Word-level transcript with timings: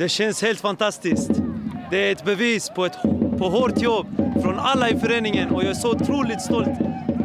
Det 0.00 0.08
känns 0.08 0.42
helt 0.42 0.60
fantastiskt. 0.60 1.30
Det 1.90 2.08
är 2.08 2.12
ett 2.12 2.24
bevis 2.24 2.70
på, 2.70 2.84
ett, 2.86 3.02
på 3.38 3.48
hårt 3.48 3.82
jobb 3.82 4.06
från 4.42 4.58
alla 4.58 4.90
i 4.90 4.98
föreningen 4.98 5.50
och 5.50 5.62
jag 5.62 5.70
är 5.70 5.74
så 5.74 5.90
otroligt 5.90 6.42
stolt 6.42 6.78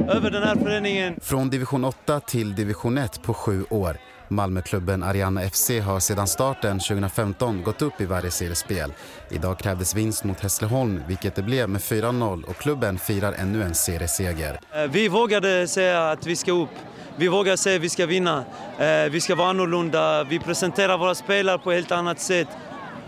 över 0.10 0.32
den 0.32 0.44
här 0.44 0.56
föreningen. 0.56 1.20
Från 1.22 1.50
division 1.50 1.86
8 1.86 2.20
till 2.20 2.56
division 2.56 2.98
1 2.98 3.22
på 3.24 3.34
sju 3.34 3.66
år. 3.70 3.98
Malmöklubben 4.28 5.04
Ariana 5.04 5.42
FC 5.50 5.70
har 5.86 6.00
sedan 6.00 6.28
starten 6.28 6.80
2015 6.80 7.64
gått 7.64 7.82
upp 7.82 8.02
i 8.02 8.06
varje 8.06 8.32
seriespel. 8.32 8.94
Idag 9.30 9.60
krävdes 9.60 9.96
vinst 9.96 10.24
mot 10.24 10.40
Hässleholm, 10.40 11.02
vilket 11.08 11.36
det 11.36 11.42
blev 11.42 11.70
med 11.70 11.82
4-0 11.82 12.44
och 12.44 12.58
klubben 12.58 12.98
firar 13.00 13.34
ännu 13.34 13.64
en 13.64 13.76
serieseger. 13.76 14.60
Eh, 14.76 14.82
Vi 14.92 15.08
vågade 15.08 15.68
säga 15.68 16.10
att 16.10 16.26
vi 16.28 16.36
ska 16.36 16.52
upp. 16.52 16.70
Vi 17.18 17.28
vågar 17.28 17.56
säga 17.56 17.76
att 17.76 17.82
vi 17.82 17.90
ska 17.90 18.06
vinna. 18.06 18.44
Eh, 18.80 19.10
Vi 19.12 19.22
ska 19.22 19.36
vara 19.36 19.50
annorlunda. 19.50 20.24
Vi 20.24 20.40
presenterar 20.40 20.98
våra 20.98 21.16
spelare 21.16 21.58
på 21.58 21.72
ett 21.72 21.76
helt 21.78 21.92
annat 21.92 22.20
sätt. 22.20 22.48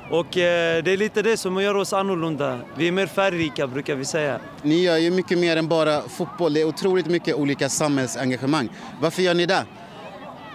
Och 0.09 0.37
eh, 0.37 0.83
det 0.83 0.91
är 0.91 0.97
lite 0.97 1.21
det 1.21 1.37
som 1.37 1.61
gör 1.61 1.75
oss 1.75 1.93
annorlunda. 1.93 2.59
Vi 2.75 2.87
är 2.87 2.91
mer 2.91 3.07
färgrika 3.07 3.67
brukar 3.67 3.95
vi 3.95 4.05
säga. 4.05 4.39
Ni 4.61 4.83
gör 4.83 4.97
ju 4.97 5.11
mycket 5.11 5.37
mer 5.37 5.57
än 5.57 5.67
bara 5.67 6.01
fotboll. 6.01 6.53
Det 6.53 6.61
är 6.61 6.65
otroligt 6.65 7.07
mycket 7.07 7.35
olika 7.35 7.69
samhällsengagemang. 7.69 8.69
Varför 9.01 9.21
gör 9.21 9.33
ni 9.33 9.45
det? 9.45 9.65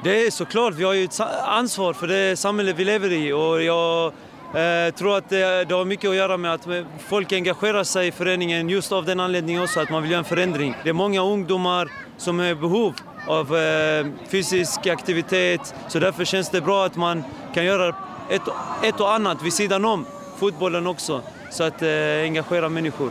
Det 0.04 0.26
är 0.26 0.30
såklart, 0.30 0.74
vi 0.74 0.84
har 0.84 0.92
ju 0.92 1.04
ett 1.04 1.20
ansvar 1.44 1.92
för 1.92 2.06
det 2.06 2.36
samhälle 2.36 2.72
vi 2.72 2.84
lever 2.84 3.12
i 3.12 3.32
och 3.32 3.62
jag 3.62 4.06
eh, 4.54 4.94
tror 4.94 5.16
att 5.16 5.28
det, 5.28 5.64
det 5.64 5.74
har 5.74 5.84
mycket 5.84 6.10
att 6.10 6.16
göra 6.16 6.36
med 6.36 6.54
att 6.54 6.66
folk 7.08 7.32
engagerar 7.32 7.84
sig 7.84 8.08
i 8.08 8.12
föreningen 8.12 8.69
just 8.69 8.92
av 8.92 9.04
den 9.04 9.20
anledningen 9.20 9.62
också, 9.62 9.80
att 9.80 9.90
man 9.90 10.02
vill 10.02 10.10
göra 10.10 10.19
en 10.19 10.24
förändring. 10.24 10.74
Det 10.82 10.88
är 10.88 10.92
många 10.92 11.22
ungdomar 11.22 11.88
som 12.16 12.40
är 12.40 12.50
i 12.50 12.54
behov 12.54 12.94
av 13.26 13.56
eh, 13.56 14.06
fysisk 14.28 14.86
aktivitet 14.86 15.74
så 15.88 15.98
därför 15.98 16.24
känns 16.24 16.50
det 16.50 16.60
bra 16.60 16.84
att 16.84 16.96
man 16.96 17.24
kan 17.54 17.64
göra 17.64 17.94
ett, 18.31 18.43
ett 18.84 19.00
och 19.00 19.12
annat 19.15 19.43
vid 19.43 19.53
sidan 19.53 19.84
om 19.84 20.06
fotbollen 20.37 20.87
också 20.87 21.22
så 21.50 21.62
att 21.65 21.83
eh, 21.83 21.88
engagera 22.22 22.69
människor. 22.69 23.10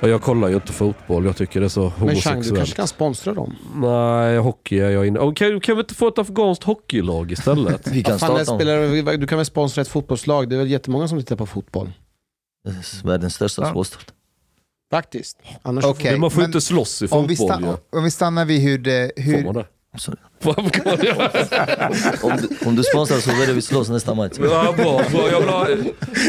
Ja, 0.00 0.08
Jag 0.08 0.22
kollar 0.22 0.48
ju 0.48 0.54
inte 0.54 0.72
fotboll, 0.72 1.24
jag 1.24 1.36
tycker 1.36 1.60
det 1.60 1.66
är 1.66 1.68
så 1.68 1.80
Men 1.80 1.90
Chang, 1.90 2.00
du 2.04 2.08
homosexuellt. 2.10 2.56
kanske 2.56 2.76
kan 2.76 2.88
sponsra 2.88 3.34
dem? 3.34 3.56
Nej, 3.74 4.38
hockey 4.38 4.78
är 4.80 4.90
jag 4.90 5.06
inne 5.06 5.18
oh, 5.18 5.34
kan, 5.34 5.60
kan 5.60 5.76
vi 5.76 5.80
inte 5.80 5.94
få 5.94 6.08
ett 6.08 6.18
afghanskt 6.18 6.64
hockeylag 6.64 7.32
istället? 7.32 7.86
Vi 7.92 8.02
kan 8.02 8.18
starta 8.18 8.44
spelar, 8.44 9.16
du 9.16 9.26
kan 9.26 9.38
väl 9.38 9.46
sponsra 9.46 9.82
ett 9.82 9.88
fotbollslag? 9.88 10.48
Det 10.48 10.56
är 10.56 10.58
väl 10.58 10.70
jättemånga 10.70 11.08
som 11.08 11.18
tittar 11.18 11.36
på 11.36 11.46
fotboll? 11.46 11.92
Världens 13.04 13.34
största 13.34 13.62
Ja. 13.62 13.84
sport. 13.84 14.06
Faktiskt. 14.90 15.38
Annars 15.62 15.84
Okej, 15.84 16.18
man 16.18 16.30
får 16.30 16.40
men 16.40 16.48
inte 16.48 16.60
slåss 16.60 17.02
i 17.02 17.06
om 17.10 17.26
vi, 17.26 17.36
fotboll 17.36 17.56
stannar, 17.56 17.72
ju. 17.92 17.98
om 17.98 18.04
vi 18.04 18.10
stannar 18.10 18.44
vid 18.44 18.60
hur 18.60 18.78
det... 18.78 19.12
Får 19.16 19.22
Hur, 19.22 19.44
man 19.44 19.54
det? 19.54 19.66
Sorry. 19.98 20.18
ja, 21.02 21.30
Om 22.22 22.36
du, 22.36 22.68
om 22.68 22.76
du 22.76 22.82
sponsrar 22.82 23.18
så 23.18 23.30
börjar 23.30 23.52
vi 23.52 23.62
slåss 23.62 23.88
nästa 23.88 24.14
match. 24.14 24.38
bra, 24.38 24.72
bra. 24.72 25.02
Jag 25.30 25.40
vill 25.40 25.48
ha, 25.48 25.64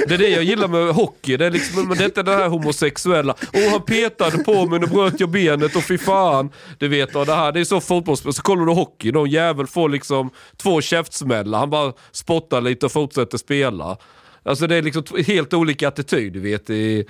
det 0.08 0.14
är 0.14 0.18
det 0.18 0.30
jag 0.30 0.44
gillar 0.44 0.68
med 0.68 0.96
hockey, 0.96 1.38
det 1.38 1.46
är, 1.46 1.52
liksom, 1.52 1.88
men 1.88 1.98
det 1.98 2.04
är 2.04 2.06
inte 2.06 2.24
det 2.24 2.32
här 2.36 2.48
homosexuella. 2.50 3.36
Åh 3.54 3.72
han 3.72 3.82
petade 3.82 4.38
på 4.38 4.66
mig, 4.66 4.80
nu 4.80 4.88
bröt 4.88 5.20
jag 5.20 5.30
benet 5.30 5.76
och 5.76 5.84
fy 5.84 5.98
fan. 5.98 6.50
Du 6.78 6.88
vet, 6.88 7.16
och 7.16 7.26
det 7.26 7.34
här 7.36 7.52
det 7.52 7.60
är 7.60 7.64
så 7.66 7.82
fotbollsspel. 7.82 8.34
Så 8.34 8.42
kollar 8.42 8.66
du 8.66 8.72
hockey, 8.74 9.12
någon 9.12 9.30
jävel 9.30 9.68
får 9.68 9.90
liksom 9.90 10.30
två 10.58 10.82
käftsmällar, 10.82 11.60
han 11.60 11.70
bara 11.70 11.94
spottar 12.12 12.62
lite 12.62 12.86
och 12.86 12.92
fortsätter 12.92 13.38
spela. 13.38 13.98
Alltså 14.44 14.68
det 14.68 14.76
är 14.76 14.82
liksom 14.82 15.04
helt 15.28 15.54
olika 15.54 15.88
attityd, 15.88 16.34
du 16.34 16.40
vet. 16.40 16.70
I, 16.70 17.06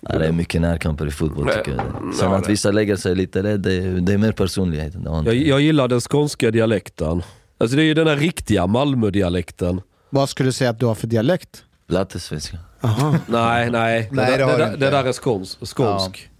Ja, 0.00 0.18
det 0.18 0.26
är 0.26 0.32
mycket 0.32 0.60
närkamper 0.60 1.06
i 1.06 1.10
fotboll 1.10 1.48
tycker 1.48 1.70
jag. 1.70 2.14
Sen 2.14 2.30
Ja, 2.30 2.36
att 2.36 2.48
vissa 2.48 2.70
lägger 2.70 2.96
sig 2.96 3.14
lite, 3.14 3.42
det, 3.42 3.56
det, 3.56 4.00
det 4.00 4.12
är 4.12 4.18
mer 4.18 4.32
personlighet. 4.32 4.94
Jag, 5.04 5.34
jag 5.34 5.60
gillar 5.60 5.88
den 5.88 6.00
skånska 6.00 6.50
dialekten. 6.50 7.22
Alltså 7.58 7.76
det 7.76 7.82
är 7.82 7.84
ju 7.84 7.94
den 7.94 8.06
här 8.06 8.16
riktiga 8.16 8.66
Malmö-dialekten. 8.66 9.80
Vad 10.10 10.28
skulle 10.28 10.48
du 10.48 10.52
säga 10.52 10.70
att 10.70 10.80
du 10.80 10.86
har 10.86 10.94
för 10.94 11.06
dialekt? 11.06 11.64
Lattesvenska. 11.88 12.58
Aha. 12.80 13.16
Nej, 13.26 13.70
nej. 13.70 14.08
Nej, 14.12 14.38
det, 14.38 14.44
det 14.44 14.56
det, 14.56 14.76
det, 14.76 14.90
där 14.90 15.04
är 15.04 15.12
skånsk. 15.12 15.66
skånsk. 15.66 16.30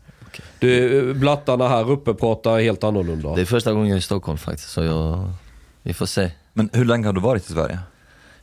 Du, 0.58 1.14
blattarna 1.14 1.68
här 1.68 1.90
uppe 1.90 2.14
pratar 2.14 2.60
helt 2.60 2.84
annorlunda. 2.84 3.34
Det 3.34 3.40
är 3.40 3.44
första 3.44 3.72
gången 3.72 3.88
jag 3.88 3.94
är 3.94 3.98
i 3.98 4.02
Stockholm 4.02 4.38
faktiskt, 4.38 4.70
så 4.70 4.82
jag, 4.82 5.30
vi 5.82 5.94
får 5.94 6.06
se. 6.06 6.30
Men 6.52 6.70
hur 6.72 6.84
länge 6.84 7.06
har 7.06 7.12
du 7.12 7.20
varit 7.20 7.50
i 7.50 7.52
Sverige? 7.52 7.78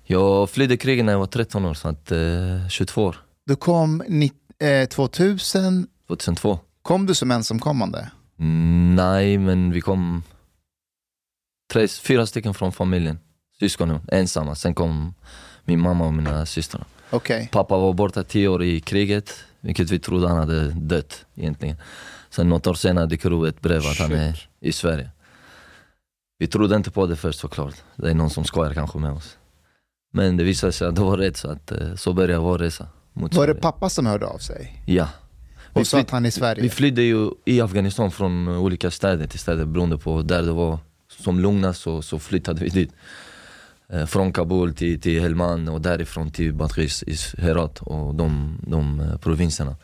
Jag 0.09 0.49
flydde 0.49 0.77
kriget 0.77 1.05
när 1.05 1.13
jag 1.13 1.19
var 1.19 1.27
13 1.27 1.65
år, 1.65 1.73
så 1.73 1.87
att, 1.87 2.11
eh, 2.11 2.67
22 2.69 3.03
år. 3.03 3.15
du 3.45 3.55
kom 3.55 4.03
ni, 4.07 4.31
eh, 4.59 4.87
2000. 4.87 5.87
2002. 6.07 6.59
Kom 6.81 7.05
du 7.05 7.15
som 7.15 7.31
ensamkommande? 7.31 8.11
Mm, 8.39 8.95
nej, 8.95 9.37
men 9.37 9.71
vi 9.71 9.81
kom 9.81 10.23
tre, 11.73 11.87
fyra 11.87 12.25
stycken 12.25 12.53
från 12.53 12.71
familjen. 12.71 13.19
Syskonen, 13.59 13.99
ensamma. 14.11 14.55
Sen 14.55 14.75
kom 14.75 15.13
min 15.65 15.79
mamma 15.79 16.05
och 16.05 16.13
mina 16.13 16.45
systrar. 16.45 16.85
Okej. 17.09 17.49
Pappa 17.51 17.77
var 17.77 17.93
borta 17.93 18.23
tio 18.23 18.47
år 18.47 18.63
i 18.63 18.79
kriget, 18.79 19.33
vilket 19.59 19.89
vi 19.89 19.99
trodde 19.99 20.27
han 20.27 20.37
hade 20.37 20.67
dött 20.71 21.25
egentligen. 21.35 21.75
Sen 22.29 22.49
något 22.49 22.67
år 22.67 22.73
senare 22.73 23.05
dyker 23.05 23.33
upp 23.33 23.55
ett 23.55 23.61
brev 23.61 23.81
att 23.85 23.99
han 23.99 24.11
är 24.11 24.49
i 24.59 24.71
Sverige. 24.71 25.09
Vi 26.39 26.47
trodde 26.47 26.75
inte 26.75 26.91
på 26.91 27.07
det 27.07 27.15
först 27.15 27.39
såklart. 27.39 27.75
Det 27.95 28.09
är 28.09 28.13
någon 28.13 28.29
som 28.29 28.43
skojar 28.45 28.73
kanske 28.73 28.99
med 28.99 29.11
oss. 29.11 29.37
Men 30.13 30.37
det 30.37 30.43
visade 30.43 30.71
sig 30.73 30.87
att 30.87 30.95
det 30.95 31.01
var 31.01 31.17
rätt, 31.17 31.37
så, 31.37 31.49
att, 31.51 31.71
eh, 31.71 31.95
så 31.95 32.13
började 32.13 32.39
vår 32.39 32.57
resa 32.57 32.87
mot 33.13 33.33
Var 33.35 33.47
det 33.47 33.55
pappa 33.55 33.89
som 33.89 34.05
hörde 34.05 34.25
av 34.25 34.37
sig? 34.37 34.83
Ja. 34.85 35.09
Och 35.73 35.87
så 35.87 35.97
flytt- 35.97 36.05
att 36.07 36.11
han 36.11 36.25
är 36.25 36.29
i 36.29 36.31
Sverige. 36.31 36.61
Vi 36.61 36.69
flydde 36.69 37.01
ju 37.01 37.29
i 37.45 37.61
Afghanistan 37.61 38.11
från 38.11 38.47
olika 38.47 38.91
städer 38.91 39.27
till 39.27 39.39
städer 39.39 39.65
beroende 39.65 39.97
på 39.97 40.21
där 40.21 40.41
det 40.43 40.51
var 40.51 40.79
som 41.09 41.39
lugnast 41.39 41.81
så, 41.81 42.01
så 42.01 42.19
flyttade 42.19 42.63
vi 42.63 42.69
dit. 42.69 42.91
Eh, 43.89 44.05
från 44.05 44.33
Kabul 44.33 44.73
till, 44.73 45.01
till 45.01 45.21
Helmand 45.21 45.69
och 45.69 45.81
därifrån 45.81 46.31
till 46.31 46.53
Badghis 46.53 47.35
Herat 47.37 47.81
och 47.81 48.15
de, 48.15 48.57
de 48.67 48.99
eh, 48.99 49.17
provinserna. 49.17 49.75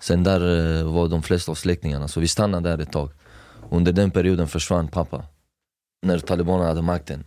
Sen 0.00 0.22
där 0.24 0.82
var 0.82 1.08
de 1.08 1.22
flesta 1.22 1.50
av 1.50 1.54
släktingarna, 1.54 2.08
så 2.08 2.20
vi 2.20 2.28
stannade 2.28 2.68
där 2.70 2.78
ett 2.82 2.92
tag. 2.92 3.10
Under 3.70 3.92
den 3.92 4.10
perioden 4.10 4.48
försvann 4.48 4.88
pappa, 4.88 5.24
när 6.06 6.18
talibanerna 6.18 6.68
hade 6.68 6.82
makten. 6.82 7.24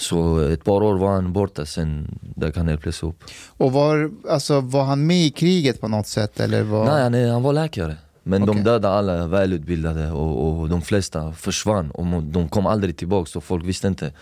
Så 0.00 0.38
ett 0.40 0.64
par 0.64 0.82
år 0.82 0.98
var 0.98 1.12
han 1.12 1.32
borta, 1.32 1.66
sen 1.66 2.18
dök 2.36 2.56
han 2.56 2.68
helt 2.68 2.80
plötsligt 2.80 3.08
upp. 3.08 3.24
Och 3.48 3.72
var, 3.72 4.10
alltså, 4.28 4.60
var 4.60 4.84
han 4.84 5.06
med 5.06 5.16
i 5.26 5.30
kriget 5.30 5.80
på 5.80 5.88
något 5.88 6.06
sätt? 6.06 6.40
Eller 6.40 6.62
var... 6.62 6.84
Nej, 6.84 7.02
han, 7.02 7.30
han 7.32 7.42
var 7.42 7.52
läkare. 7.52 7.96
Men 8.22 8.42
Okej. 8.42 8.54
de 8.54 8.62
dödade 8.62 8.94
alla 8.94 9.26
välutbildade 9.26 10.10
och, 10.10 10.60
och 10.60 10.68
de 10.68 10.82
flesta 10.82 11.32
försvann 11.32 11.90
och 11.90 12.22
de 12.22 12.48
kom 12.48 12.66
aldrig 12.66 12.96
tillbaka 12.96 13.26
så 13.28 13.40
folk 13.40 13.64
visste 13.64 13.88
inte. 13.88 14.12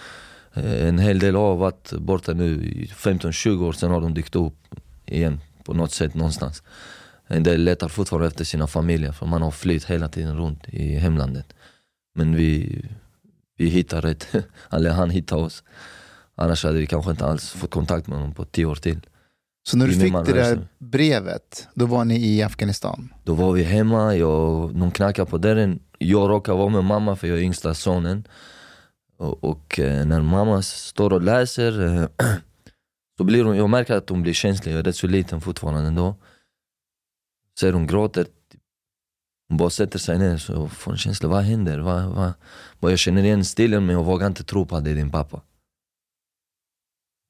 Eh, 0.55 0.89
En 0.89 0.99
hel 0.99 1.19
del 1.19 1.35
har 1.35 1.57
varit 1.57 1.93
borta 1.93 2.33
nu 2.33 2.65
i 2.65 2.87
15-20 2.87 3.65
år, 3.69 3.73
sen 3.73 3.91
har 3.91 4.01
de 4.01 4.15
dykt 4.15 4.37
upp 4.37 4.55
igen 5.07 5.41
på 5.65 5.75
något 5.75 5.93
sätt 5.93 6.15
någonstans. 6.15 6.63
En 7.27 7.43
del 7.43 7.65
letar 7.65 7.89
fortfarande 7.89 8.27
efter 8.29 8.45
sina 8.45 8.67
familjer 8.67 9.13
för 9.13 9.27
man 9.27 9.43
har 9.43 9.51
flytt 9.51 9.85
hela 9.85 10.09
tiden 10.09 10.37
runt 10.37 10.69
i 10.69 10.95
hemlandet. 10.95 11.47
Men 12.15 12.35
vi, 12.37 12.83
vi 13.58 13.69
hittar 13.69 14.00
rätt, 14.00 14.26
eller 14.70 14.90
han 15.00 15.10
hittar 15.10 15.37
oss. 15.37 15.62
Annars 16.34 16.64
hade 16.64 16.78
vi 16.78 16.87
kanske 16.87 17.10
inte 17.10 17.26
alls 17.26 17.50
fått 17.50 17.70
kontakt 17.70 18.06
med 18.06 18.19
honom 18.19 18.34
på 18.34 18.44
tio 18.44 18.64
år 18.64 18.75
till. 18.75 19.00
Så 19.69 19.76
när 19.76 19.87
du 19.87 19.93
fick 19.93 20.12
det 20.12 20.32
där 20.32 20.69
brevet, 20.78 21.69
då 21.75 21.87
var 21.87 22.05
ni 22.05 22.26
i 22.26 22.43
Afghanistan? 22.43 23.14
Då 23.25 23.34
var 23.34 23.52
vi 23.52 23.62
hemma, 23.62 24.16
jag, 24.16 24.75
de 24.75 24.90
knackade 24.90 25.31
på 25.31 25.38
dörren. 25.38 25.81
Jag 25.99 26.31
råkar 26.31 26.55
vara 26.55 26.69
med 26.69 26.84
mamma 26.84 27.16
för 27.16 27.28
jag 27.28 27.38
är 27.38 27.43
yngsta 27.43 27.75
sonen. 27.75 28.25
Och, 29.16 29.44
och 29.44 29.81
eh, 29.81 30.06
när 30.06 30.22
mamma 30.22 30.62
står 30.62 31.12
och 31.12 31.22
läser, 31.22 31.87
eh, 31.87 32.08
så 33.19 33.25
blir 33.25 33.44
hon, 33.44 33.56
jag 33.56 33.70
märker 33.70 33.94
att 33.94 34.08
hon 34.08 34.22
blir 34.22 34.32
känslig. 34.32 34.72
Jag 34.72 34.78
är 34.78 34.84
rätt 34.84 34.96
så 34.96 35.06
liten 35.06 35.40
fortfarande 35.40 35.90
då. 35.90 36.14
Ser 37.60 37.72
hon 37.72 37.87
gråter. 37.87 38.26
Hon 39.49 39.56
bara 39.56 39.71
sätter 39.71 39.99
sig 39.99 40.19
ner 40.19 40.37
så 40.37 40.69
får 40.69 40.93
en 40.93 40.99
känsla, 40.99 41.29
vad 41.29 41.43
händer? 41.43 41.79
Vad, 41.79 42.05
vad? 42.05 42.33
Bara 42.81 42.93
jag 42.93 42.99
känner 42.99 43.23
igen 43.23 43.45
stilen 43.45 43.87
men 43.87 43.97
jag 43.97 44.05
vågar 44.05 44.27
inte 44.27 44.45
tro 44.45 44.67
på 44.67 44.77
att 44.77 44.85
det 44.85 44.91
är 44.91 44.95
din 44.95 45.11
pappa. 45.11 45.43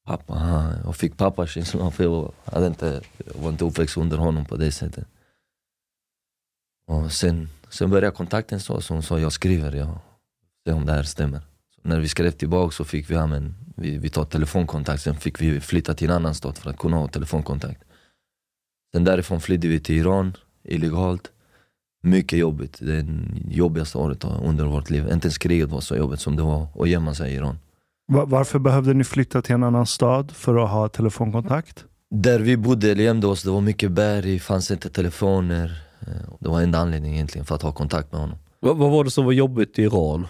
Pappa, 0.06 0.32
aha. 0.32 0.72
jag 0.84 0.96
fick 0.96 1.16
pappakänslan 1.16 1.92
för 1.92 2.04
jag, 2.04 2.32
hade 2.44 2.66
inte, 2.66 3.02
jag 3.26 3.42
var 3.42 3.50
inte 3.50 3.64
uppväxt 3.64 3.96
under 3.96 4.16
honom 4.16 4.44
på 4.44 4.56
det 4.56 4.72
sättet. 4.72 5.08
Och 6.86 7.12
sen, 7.12 7.48
sen 7.68 7.90
började 7.90 8.16
kontakten 8.16 8.60
så, 8.60 8.80
så 8.80 8.94
hon 8.94 9.02
sa, 9.02 9.18
jag 9.18 9.32
skriver, 9.32 9.72
jag 9.72 9.98
ser 10.66 10.74
om 10.74 10.86
det 10.86 10.92
här 10.92 11.02
stämmer. 11.02 11.40
Så 11.74 11.80
när 11.82 12.00
vi 12.00 12.08
skrev 12.08 12.30
tillbaka 12.30 12.70
så 12.70 12.84
fick 12.84 13.10
vi, 13.10 13.14
ja, 13.14 13.26
men, 13.26 13.54
vi, 13.76 13.98
vi 13.98 14.08
tar 14.08 14.24
telefonkontakt, 14.24 15.02
sen 15.02 15.16
fick 15.16 15.40
vi 15.40 15.60
flytta 15.60 15.94
till 15.94 16.10
en 16.10 16.16
annan 16.16 16.34
stad 16.34 16.58
för 16.58 16.70
att 16.70 16.78
kunna 16.78 16.96
ha 16.96 17.08
telefonkontakt. 17.08 17.84
Sen 18.92 19.04
därifrån 19.04 19.40
flydde 19.40 19.68
vi 19.68 19.80
till 19.80 19.96
Iran, 19.96 20.36
illegalt. 20.62 21.32
Mycket 22.02 22.38
jobbigt, 22.38 22.78
det 22.80 22.92
är 22.96 23.02
det 23.02 23.54
jobbigaste 23.54 23.98
året 23.98 24.24
under 24.24 24.64
vårt 24.64 24.90
liv. 24.90 25.08
Inte 25.12 25.26
ens 25.26 25.38
kriget 25.38 25.68
var 25.70 25.80
så 25.80 25.96
jobbigt 25.96 26.20
som 26.20 26.36
det 26.36 26.42
var 26.42 26.66
att 26.78 26.88
gömma 26.88 27.14
sig 27.14 27.32
i 27.32 27.34
Iran. 27.34 27.58
Va- 28.12 28.24
Varför 28.24 28.58
behövde 28.58 28.94
ni 28.94 29.04
flytta 29.04 29.42
till 29.42 29.54
en 29.54 29.62
annan 29.62 29.86
stad 29.86 30.30
för 30.30 30.64
att 30.64 30.70
ha 30.70 30.88
telefonkontakt? 30.88 31.84
Där 32.10 32.38
vi 32.40 32.56
bodde, 32.56 32.90
eller 32.92 33.04
gömde 33.04 33.26
oss, 33.26 33.42
det 33.42 33.50
var 33.50 33.60
mycket 33.60 33.92
berg, 33.92 34.38
fanns 34.38 34.70
inte 34.70 34.88
telefoner. 34.90 35.82
Eh, 36.00 36.06
Det 36.40 36.48
var 36.48 36.60
enda 36.62 36.78
anledningen 36.78 37.14
egentligen 37.14 37.44
för 37.44 37.54
att 37.54 37.62
ha 37.62 37.72
kontakt 37.72 38.12
med 38.12 38.20
honom. 38.20 38.38
Vad, 38.60 38.76
vad 38.76 38.90
var 38.90 39.04
det 39.04 39.10
som 39.10 39.24
var 39.24 39.32
jobbigt 39.32 39.78
i 39.78 39.82
Iran? 39.82 40.26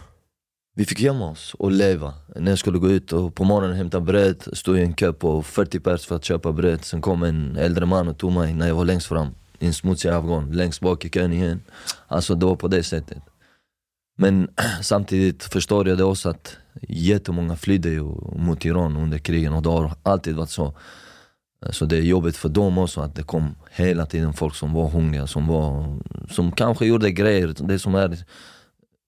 Vi 0.76 0.84
fick 0.84 1.00
gömma 1.00 1.30
oss 1.30 1.54
och 1.58 1.72
leva. 1.72 2.14
När 2.36 2.52
jag 2.52 2.58
skulle 2.58 2.78
gå 2.78 2.88
ut 2.88 3.12
och 3.12 3.34
på 3.34 3.44
morgonen 3.44 3.76
hämta 3.76 4.00
bröd, 4.00 4.44
stod 4.52 4.78
i 4.78 4.82
en 4.82 4.94
kö 4.94 5.12
på 5.12 5.42
40 5.42 5.80
pers 5.80 6.06
för 6.06 6.16
att 6.16 6.24
köpa 6.24 6.52
bröd. 6.52 6.84
Sen 6.84 7.00
kom 7.00 7.22
en 7.22 7.56
äldre 7.56 7.86
man 7.86 8.08
och 8.08 8.18
tog 8.18 8.32
mig 8.32 8.54
när 8.54 8.68
jag 8.68 8.74
var 8.74 8.84
längst 8.84 9.06
fram, 9.06 9.28
i 9.58 9.66
en 9.66 9.74
smutsig 9.74 10.10
längst 10.50 10.80
bak 10.80 11.04
i 11.04 11.08
kön 11.08 11.32
igen. 11.32 11.60
Alltså 12.06 12.34
det 12.34 12.46
var 12.46 12.56
på 12.56 12.68
det 12.68 12.82
sättet. 12.82 13.22
Men 14.16 14.48
samtidigt 14.82 15.44
förstår 15.44 15.88
jag 15.88 15.98
det 15.98 16.04
också 16.04 16.30
att 16.30 16.56
jättemånga 16.82 17.56
flydde 17.56 17.88
ju 17.88 18.02
mot 18.36 18.64
Iran 18.64 18.96
under 18.96 19.18
krigen 19.18 19.52
och 19.52 19.62
det 19.62 19.68
har 19.68 19.92
alltid 20.02 20.36
varit 20.36 20.50
så. 20.50 20.74
Så 21.70 21.84
det 21.84 21.96
är 21.96 22.00
jobbigt 22.00 22.36
för 22.36 22.48
dem 22.48 22.78
också 22.78 23.00
att 23.00 23.14
det 23.14 23.22
kom 23.22 23.54
hela 23.70 24.06
tiden 24.06 24.32
folk 24.32 24.54
som 24.54 24.72
var 24.72 24.88
hungriga, 24.88 25.26
som, 25.26 25.46
var, 25.46 25.98
som 26.30 26.52
kanske 26.52 26.86
gjorde 26.86 27.10
grejer, 27.10 27.54
det 27.58 27.78
som 27.78 27.94
är 27.94 28.18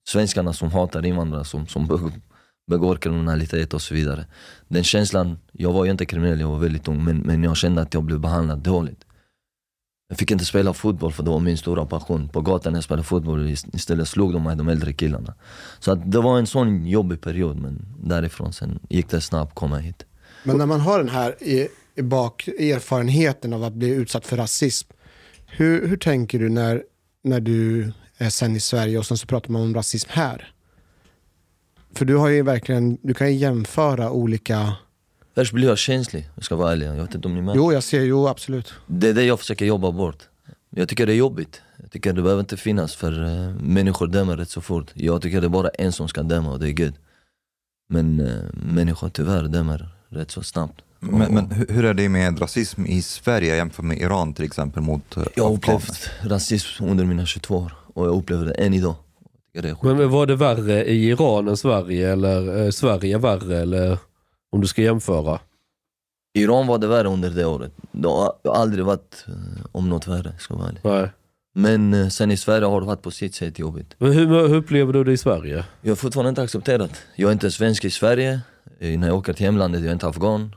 svenskarna 0.07 0.53
som 0.53 0.71
hatar 0.71 1.05
invandrare, 1.05 1.45
som, 1.45 1.67
som 1.67 2.11
begår 2.67 2.95
kriminalitet 2.95 3.73
och 3.73 3.81
så 3.81 3.93
vidare. 3.93 4.25
Den 4.67 4.83
känslan, 4.83 5.37
jag 5.51 5.73
var 5.73 5.85
ju 5.85 5.91
inte 5.91 6.05
kriminell, 6.05 6.39
jag 6.39 6.47
var 6.47 6.59
väldigt 6.59 6.87
ung, 6.87 7.03
men, 7.03 7.17
men 7.17 7.43
jag 7.43 7.57
kände 7.57 7.81
att 7.81 7.93
jag 7.93 8.03
blev 8.03 8.19
behandlad 8.19 8.59
dåligt. 8.59 9.05
Jag 10.11 10.17
fick 10.17 10.31
inte 10.31 10.45
spela 10.45 10.73
fotboll 10.73 11.11
för 11.11 11.23
det 11.23 11.29
var 11.29 11.39
min 11.39 11.57
stora 11.57 11.85
passion. 11.85 12.29
På 12.29 12.41
gatan 12.41 12.73
jag 12.75 12.83
spelade 12.83 13.03
fotboll 13.03 13.49
istället 13.73 14.07
slog 14.07 14.33
de 14.33 14.43
mig, 14.43 14.55
de 14.55 14.67
äldre 14.67 14.93
killarna. 14.93 15.33
Så 15.79 15.91
att 15.91 16.11
det 16.11 16.21
var 16.21 16.37
en 16.37 16.47
sån 16.47 16.87
jobbig 16.87 17.21
period, 17.21 17.59
men 17.59 17.85
därifrån 18.03 18.53
sen 18.53 18.79
gick 18.89 19.09
det 19.09 19.21
snabbt 19.21 19.51
att 19.51 19.55
komma 19.55 19.77
hit. 19.77 20.05
Men 20.43 20.57
när 20.57 20.65
man 20.65 20.79
har 20.79 20.97
den 20.97 21.09
här 21.09 21.43
i, 21.43 21.67
i 21.95 22.01
bak, 22.01 22.47
erfarenheten 22.47 23.53
av 23.53 23.63
att 23.63 23.73
bli 23.73 23.89
utsatt 23.89 24.25
för 24.25 24.37
rasism, 24.37 24.89
hur, 25.45 25.87
hur 25.87 25.97
tänker 25.97 26.39
du 26.39 26.49
när, 26.49 26.83
när 27.23 27.39
du 27.39 27.91
är 28.17 28.29
sen 28.29 28.55
i 28.55 28.59
Sverige 28.59 28.97
och 28.97 29.05
sen 29.05 29.17
så 29.17 29.27
pratar 29.27 29.51
man 29.51 29.61
om 29.61 29.75
rasism 29.75 30.09
här? 30.13 30.53
För 31.95 32.05
du 32.05 32.15
har 32.15 32.29
ju 32.29 32.41
verkligen, 32.41 32.97
du 33.01 33.13
kan 33.13 33.27
ju 33.27 33.33
jämföra 33.33 34.11
olika, 34.11 34.73
Först 35.35 35.53
blev 35.53 35.69
jag 35.69 35.77
känslig, 35.77 36.29
jag 36.35 36.43
ska 36.43 36.55
vara 36.55 36.71
ärlig. 36.71 36.87
Jag 36.87 36.93
vet 36.93 37.15
inte 37.15 37.27
om 37.27 37.35
ni 37.35 37.41
märker. 37.41 37.57
jo 37.57 37.73
jag 37.73 37.83
ser, 37.83 38.01
jo 38.01 38.27
absolut. 38.27 38.73
Det 38.87 39.09
är 39.09 39.13
det 39.13 39.23
jag 39.23 39.39
försöker 39.39 39.65
jobba 39.65 39.91
bort. 39.91 40.23
Jag 40.69 40.89
tycker 40.89 41.05
det 41.05 41.13
är 41.13 41.17
jobbigt. 41.17 41.61
Jag 41.81 41.91
tycker 41.91 42.13
det 42.13 42.21
behöver 42.21 42.39
inte 42.39 42.57
finnas 42.57 42.95
för 42.95 43.23
uh, 43.23 43.55
människor 43.55 44.07
dömer 44.07 44.37
rätt 44.37 44.49
så 44.49 44.61
fort. 44.61 44.91
Jag 44.93 45.21
tycker 45.21 45.41
det 45.41 45.47
är 45.47 45.49
bara 45.49 45.69
en 45.69 45.91
som 45.91 46.07
ska 46.07 46.23
döma 46.23 46.51
och 46.51 46.59
det 46.59 46.69
är 46.69 46.71
Gud. 46.71 46.93
Men 47.89 48.19
uh, 48.19 48.43
människor 48.53 49.09
tyvärr 49.09 49.43
dömer 49.43 49.89
rätt 50.09 50.31
så 50.31 50.43
snabbt. 50.43 50.81
Men, 51.03 51.33
men 51.33 51.51
hur 51.69 51.85
är 51.85 51.93
det 51.93 52.09
med 52.09 52.41
rasism 52.41 52.85
i 52.85 53.01
Sverige 53.01 53.55
jämfört 53.55 53.85
med 53.85 53.97
Iran 53.97 54.33
till 54.33 54.45
exempel 54.45 54.83
mot 54.83 55.17
eh, 55.17 55.23
Jag 55.35 55.43
har 55.43 55.53
upplevt 55.53 56.09
rasism 56.21 56.85
under 56.85 57.05
mina 57.05 57.25
22 57.25 57.55
år 57.57 57.73
och 57.93 58.07
jag 58.07 58.15
upplever 58.15 58.45
det 58.45 58.51
än 58.51 58.73
idag. 58.73 58.95
Det 59.53 59.59
är 59.59 59.77
Men, 59.81 59.97
men 59.97 60.09
var 60.09 60.25
det 60.25 60.35
värre 60.35 60.85
i 60.85 61.09
Iran 61.09 61.47
än 61.47 61.57
Sverige 61.57 62.11
eller 62.11 62.65
eh, 62.65 62.71
Sverige 62.71 63.17
värre 63.17 63.61
eller 63.61 63.97
om 64.51 64.61
du 64.61 64.67
ska 64.67 64.81
jämföra? 64.81 65.39
Iran 66.33 66.67
var 66.67 66.77
det 66.77 66.87
värre 66.87 67.07
under 67.07 67.29
det 67.29 67.45
året. 67.45 67.71
Det 67.91 68.07
har 68.07 68.33
aldrig 68.45 68.85
varit 68.85 69.25
eh, 69.27 69.65
om 69.71 69.89
något 69.89 70.07
värre, 70.07 70.33
ska 70.39 70.53
jag 70.53 70.59
vara 70.59 70.69
ärlig. 70.69 70.81
Nej. 70.83 71.09
Men 71.53 71.93
eh, 71.93 72.07
sen 72.07 72.31
i 72.31 72.37
Sverige 72.37 72.65
har 72.65 72.81
det 72.81 72.87
varit 72.87 73.01
på 73.01 73.11
sitt 73.11 73.35
sätt 73.35 73.59
jobbigt. 73.59 73.95
Men 73.97 74.11
hur, 74.13 74.25
hur 74.47 74.55
upplever 74.55 74.93
du 74.93 75.03
det 75.03 75.11
i 75.11 75.17
Sverige? 75.17 75.65
Jag 75.81 75.91
har 75.91 75.95
fortfarande 75.95 76.29
inte 76.29 76.41
accepterat. 76.41 76.91
Jag 77.15 77.27
är 77.27 77.33
inte 77.33 77.51
svensk 77.51 77.85
i 77.85 77.89
Sverige. 77.89 78.41
Eh, 78.79 78.99
När 78.99 79.07
jag 79.07 79.17
åker 79.17 79.33
till 79.33 79.45
hemlandet, 79.45 79.81
jag 79.81 79.87
är 79.89 79.93
inte 79.93 80.07
afghan. 80.07 80.55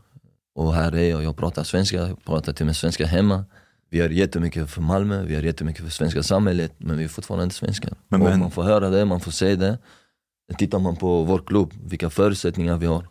Och 0.55 0.75
här 0.75 0.95
är 0.97 1.11
jag, 1.11 1.23
jag 1.25 1.37
pratar 1.37 1.65
svenska, 1.65 1.97
jag 1.97 2.25
pratar 2.25 2.53
till 2.53 2.67
med 2.67 2.77
svenska 2.77 3.07
hemma. 3.07 3.45
Vi 3.91 3.99
gör 3.99 4.09
jättemycket 4.11 4.71
för 4.71 4.81
Malmö, 4.83 5.23
vi 5.23 5.35
gör 5.35 5.43
jättemycket 5.43 5.83
för 5.85 5.91
svenska 5.91 6.23
samhället, 6.23 6.73
men 6.79 6.99
vi 6.99 7.05
är 7.05 7.09
fortfarande 7.09 7.45
inte 7.45 7.57
svenskar. 7.57 7.93
Men- 8.09 8.23
och 8.23 8.29
men- 8.29 8.39
man 8.41 8.51
får 8.51 8.63
höra 8.63 8.91
det, 8.91 9.05
man 9.05 9.21
får 9.21 9.31
se 9.33 9.57
det. 9.57 9.79
Tittar 10.59 10.79
man 10.79 10.97
på 10.97 11.23
vår 11.23 11.39
klubb, 11.47 11.73
vilka 11.85 12.11
förutsättningar 12.11 12.77
vi 12.77 12.87
har. 12.87 13.07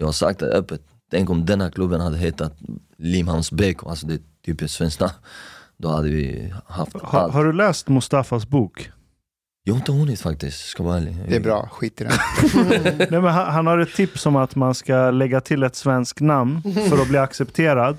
Jag 0.00 0.06
har 0.06 0.12
sagt 0.12 0.38
det 0.40 0.46
öppet, 0.46 0.80
tänk 1.10 1.30
om 1.30 1.46
denna 1.46 1.70
klubben 1.70 2.00
hade 2.00 2.18
hetat 2.18 2.58
Limhamns 2.98 3.52
BK, 3.52 3.86
alltså 3.86 4.06
det 4.06 4.14
är 4.14 4.20
typ 4.44 4.62
ett 4.62 4.70
svenskt 4.70 5.00
namn. 5.00 5.12
Då 5.76 5.88
hade 5.88 6.08
vi 6.08 6.52
haft 6.66 6.92
Ha, 6.92 7.18
allt. 7.20 7.34
har 7.34 7.44
du 7.44 7.52
läst 7.52 7.88
Mustafas 7.88 8.46
bok? 8.48 8.90
Jag 9.64 9.74
har 9.74 9.78
inte 9.78 9.92
hunnit 9.92 10.20
faktiskt, 10.20 10.66
ska 10.66 10.82
vara 10.82 10.96
ärlig. 10.96 11.16
Det 11.28 11.36
är 11.36 11.40
bra, 11.40 11.68
skit 11.72 12.00
i 12.00 12.04
det. 12.04 12.12
Nej, 13.10 13.20
men 13.20 13.24
han, 13.24 13.52
han 13.52 13.66
har 13.66 13.78
ett 13.78 13.94
tips 13.94 14.26
om 14.26 14.36
att 14.36 14.54
man 14.56 14.74
ska 14.74 15.10
lägga 15.10 15.40
till 15.40 15.62
ett 15.62 15.76
svenskt 15.76 16.20
namn 16.20 16.62
för 16.88 17.02
att 17.02 17.08
bli 17.08 17.18
accepterad. 17.18 17.96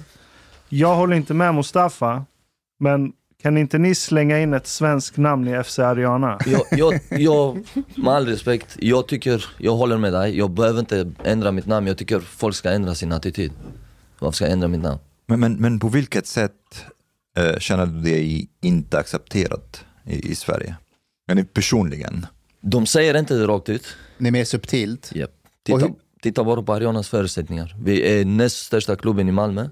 Jag 0.70 0.96
håller 0.96 1.16
inte 1.16 1.34
med 1.34 1.56
Mustafa, 1.56 2.26
men 2.80 3.14
kan 3.42 3.58
inte 3.58 3.78
ni 3.78 3.96
slänga 3.96 4.40
in 4.40 4.54
ett 4.54 4.68
svenskt 4.68 5.18
namn 5.18 5.48
i 5.48 5.64
FC 5.64 5.80
Ariana? 5.80 6.40
jag, 6.46 6.64
jag, 6.72 7.00
jag, 7.22 7.68
med 7.96 8.14
all 8.14 8.28
respekt, 8.28 8.78
jag 8.80 9.08
tycker, 9.08 9.46
jag 9.58 9.76
håller 9.76 9.98
med 9.98 10.14
dig, 10.14 10.38
jag 10.38 10.52
behöver 10.52 10.80
inte 10.80 11.12
ändra 11.24 11.52
mitt 11.52 11.66
namn, 11.66 11.88
jag 11.88 11.98
tycker 11.98 12.20
folk 12.20 12.56
ska 12.56 12.72
ändra 12.72 12.96
sin 12.96 13.12
attityd. 13.12 13.52
Varför 14.20 14.36
ska 14.36 14.46
jag 14.46 14.52
ändra 14.52 14.68
mitt 14.68 14.82
namn? 14.82 15.00
Men, 15.26 15.40
men, 15.40 15.54
men 15.54 15.80
på 15.80 15.88
vilket 15.88 16.28
sätt 16.28 16.86
eh, 17.38 17.60
känner 17.60 17.86
du 17.86 18.00
dig 18.02 18.50
inte 18.62 18.98
accepterad 18.98 19.78
i, 20.06 20.32
i 20.32 20.36
Sverige? 20.36 20.76
Men 21.28 21.46
personligen? 21.46 22.26
De 22.62 22.86
säger 22.86 23.18
inte 23.18 23.34
det 23.34 23.48
rakt 23.48 23.70
ut. 23.70 23.86
Det 24.18 24.28
är 24.28 24.32
mer 24.32 24.46
subtilt. 24.46 25.12
Yep. 25.16 25.32
Titta, 25.64 25.90
titta 26.22 26.44
bara 26.44 26.64
på 26.64 26.74
Arianas 26.74 27.10
förutsättningar. 27.10 27.76
Vi 27.84 28.20
är 28.20 28.26
näst 28.26 28.58
största 28.58 28.96
klubben 28.96 29.30
i 29.30 29.32
Malmö. 29.32 29.70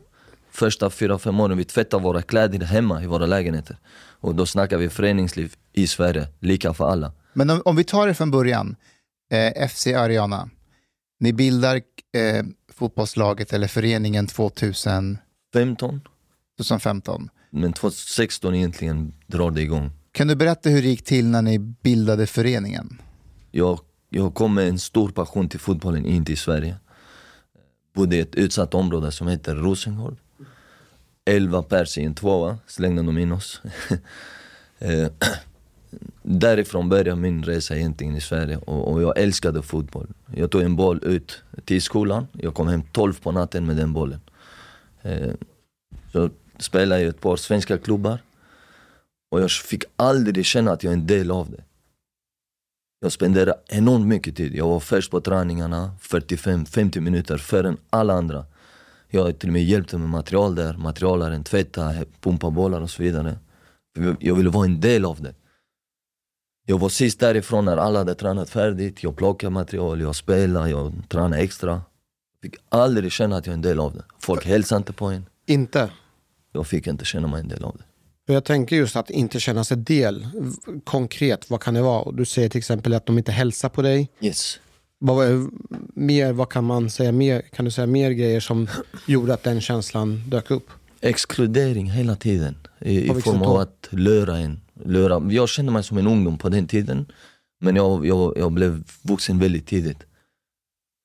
Första 0.52 0.90
fyra, 0.90 1.20
fem 1.20 1.40
åren 1.40 1.58
vi 1.58 1.66
tvättade 1.66 2.04
våra 2.04 2.22
kläder 2.22 2.66
hemma 2.66 3.04
i 3.04 3.06
våra 3.06 3.26
lägenheter. 3.26 3.78
Och 4.22 4.36
då 4.36 4.46
snackar 4.46 4.78
vi 4.78 4.90
föreningsliv 4.90 5.54
i 5.74 5.88
Sverige, 5.88 6.28
lika 6.40 6.74
för 6.74 6.90
alla. 6.90 7.12
Men 7.34 7.50
om, 7.50 7.62
om 7.66 7.76
vi 7.76 7.84
tar 7.84 8.08
det 8.08 8.14
från 8.14 8.32
början, 8.32 8.76
eh, 9.32 9.68
FC 9.68 9.88
Ariana. 9.88 10.50
Ni 11.20 11.34
bildar 11.34 11.76
eh, 11.76 12.46
fotbollslaget 12.74 13.54
eller 13.54 13.68
föreningen 13.68 14.28
2000, 14.28 15.18
15, 15.54 16.02
2015. 16.58 17.30
men 17.50 17.74
2016 17.74 18.56
egentligen 18.56 19.14
drar 19.28 19.52
det 19.52 19.62
igång. 19.62 19.92
Kan 20.12 20.28
du 20.28 20.36
berätta 20.36 20.70
hur 20.70 20.82
det 20.82 20.88
gick 20.88 21.04
till 21.04 21.28
när 21.28 21.42
ni 21.42 21.60
bildade 21.60 22.28
föreningen? 22.28 23.02
Jag, 23.52 23.80
jag 24.10 24.34
kom 24.34 24.54
med 24.54 24.70
en 24.70 24.80
stor 24.80 25.10
passion 25.10 25.50
till 25.50 25.60
fotbollen 25.60 26.06
in 26.06 26.26
till 26.26 26.38
Sverige. 26.38 26.76
Bodde 27.96 28.16
i 28.16 28.20
ett 28.20 28.36
utsatt 28.36 28.74
område 28.74 29.12
som 29.12 29.28
heter 29.28 29.56
Rosengård. 29.56 30.18
11 31.30 31.64
pers 31.64 31.98
i 31.98 32.04
en 32.04 32.14
tvåa 32.14 32.58
slängde 32.68 33.02
de 33.02 33.18
in 33.18 33.32
oss. 33.32 33.62
Eh, 34.82 35.08
Därifrån 36.22 36.90
började 36.90 37.16
min 37.16 37.44
resa 37.44 37.76
egentligen 37.76 38.16
i 38.16 38.22
Sverige 38.22 38.58
och, 38.58 38.92
och 38.92 39.02
jag 39.02 39.20
älskade 39.20 39.62
fotboll. 39.62 40.08
Jag 40.36 40.52
tog 40.52 40.62
en 40.62 40.76
boll 40.76 41.00
ut 41.04 41.44
till 41.66 41.82
skolan, 41.82 42.28
jag 42.32 42.54
kom 42.54 42.68
hem 42.68 42.84
12 42.92 43.14
på 43.14 43.32
natten 43.32 43.66
med 43.66 43.76
den 43.76 43.94
bollen. 43.94 44.20
Eh, 45.02 45.32
så 46.12 46.30
spelade 46.58 47.02
jag 47.02 47.08
i 47.08 47.10
ett 47.10 47.22
par 47.22 47.36
svenska 47.36 47.78
klubbar 47.78 48.20
och 49.32 49.42
jag 49.42 49.52
fick 49.52 49.84
aldrig 49.96 50.46
känna 50.46 50.72
att 50.72 50.84
jag 50.84 50.92
är 50.94 50.98
en 50.98 51.08
del 51.08 51.32
av 51.32 51.52
det. 51.52 51.64
Jag 53.02 53.12
spenderade 53.12 53.56
enormt 53.68 54.08
mycket 54.08 54.36
tid. 54.36 54.56
Jag 54.56 54.68
var 54.68 54.80
först 54.80 55.12
på 55.12 55.22
träningarna, 55.22 55.92
45-50 56.02 57.00
minuter 57.00 57.38
före 57.38 57.76
alla 57.90 58.14
andra. 58.14 58.46
Jag 59.12 59.40
till 59.40 59.50
och 59.50 59.54
med 59.54 59.64
hjälpte 59.64 59.98
med 59.98 60.10
material 60.10 60.56
där, 60.56 60.74
materialaren, 60.74 61.44
tvätta, 61.44 61.94
pumpa 62.22 62.50
bollar 62.50 62.82
och 62.82 62.90
så 62.90 63.04
vidare. 63.04 63.38
Jag 64.20 64.36
ville 64.36 64.50
vara 64.50 64.66
en 64.66 64.80
del 64.82 65.06
av 65.06 65.22
det. 65.22 65.36
Jag 66.66 66.80
var 66.80 66.90
sist 66.90 67.20
därifrån 67.20 67.66
när 67.66 67.78
alla 67.78 68.00
hade 68.00 68.16
tränat 68.16 68.50
färdigt, 68.50 69.04
jag 69.04 69.16
plockade 69.16 69.52
material, 69.52 70.02
jag 70.02 70.16
spelade, 70.16 70.70
jag 70.70 70.94
tränade 71.10 71.38
extra. 71.42 71.82
Fick 72.42 72.56
aldrig 72.70 73.12
känna 73.12 73.38
att 73.38 73.46
jag 73.46 73.54
är 73.54 73.58
en 73.58 73.62
del 73.62 73.80
av 73.80 73.96
det. 73.96 74.04
Folk 74.20 74.46
hälsade 74.46 74.78
inte 74.78 74.94
på 74.94 75.06
en. 75.06 75.26
Inte? 75.46 75.90
Jag 76.52 76.68
fick 76.68 76.88
inte 76.88 77.06
känna 77.06 77.28
mig 77.28 77.42
en 77.42 77.48
del 77.48 77.64
av 77.64 77.78
det. 77.78 78.34
Jag 78.34 78.44
tänker 78.44 78.76
just 78.76 78.96
att 78.96 79.10
inte 79.10 79.40
känna 79.40 79.64
sig 79.64 79.78
del. 79.78 80.28
Konkret, 80.84 81.50
vad 81.50 81.62
kan 81.62 81.74
det 81.74 81.82
vara? 81.82 82.12
Du 82.12 82.26
säger 82.26 82.50
till 82.50 82.58
exempel 82.58 82.94
att 82.94 83.06
de 83.06 83.18
inte 83.18 83.32
hälsar 83.32 83.70
på 83.70 83.82
dig. 83.82 84.10
Yes. 84.22 84.60
Vad, 85.00 85.50
mer, 85.94 86.34
vad 86.34 86.50
kan 86.50 86.64
man 86.64 86.90
säga 86.90 87.12
mer? 87.12 87.42
Kan 87.42 87.66
du 87.66 87.72
säga 87.72 87.88
mer 87.88 88.12
grejer 88.12 88.40
som 88.40 88.68
gjorde 89.08 89.34
att 89.34 89.44
den 89.44 89.62
känslan 89.62 90.24
dök 90.28 90.52
upp? 90.52 90.70
Exkludering 91.02 91.92
hela 91.92 92.16
tiden. 92.16 92.56
I, 92.80 93.12
i 93.12 93.22
form 93.22 93.42
av 93.42 93.58
att 93.58 93.88
lura 93.90 94.38
en. 94.38 94.60
Lura. 94.86 95.32
Jag 95.32 95.50
kände 95.50 95.72
mig 95.72 95.84
som 95.84 95.98
en 95.98 96.08
ungdom 96.08 96.38
på 96.38 96.50
den 96.50 96.68
tiden. 96.68 97.06
Men 97.62 97.76
jag, 97.76 98.06
jag, 98.06 98.38
jag 98.38 98.52
blev 98.52 98.84
vuxen 99.02 99.40
väldigt 99.40 99.68
tidigt. 99.68 99.98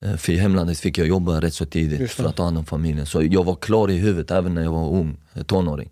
Eh, 0.05 0.15
För 0.15 0.31
i 0.33 0.37
hemlandet 0.37 0.79
fick 0.79 0.97
jag 0.97 1.07
jobba 1.07 1.41
rätt 1.41 1.53
så 1.53 1.65
tidigt 1.65 2.11
för 2.11 2.23
att 2.25 2.35
ta 2.35 2.43
hand 2.43 2.57
om 2.57 2.65
familjen. 2.65 3.05
Så 3.05 3.23
jag 3.23 3.43
var 3.43 3.55
klar 3.55 3.91
i 3.91 3.97
huvudet 3.97 4.31
även 4.31 4.53
när 4.53 4.63
jag 4.63 4.71
var 4.71 4.89
ung, 4.89 5.17
eh, 5.33 5.43
tonåring. 5.43 5.89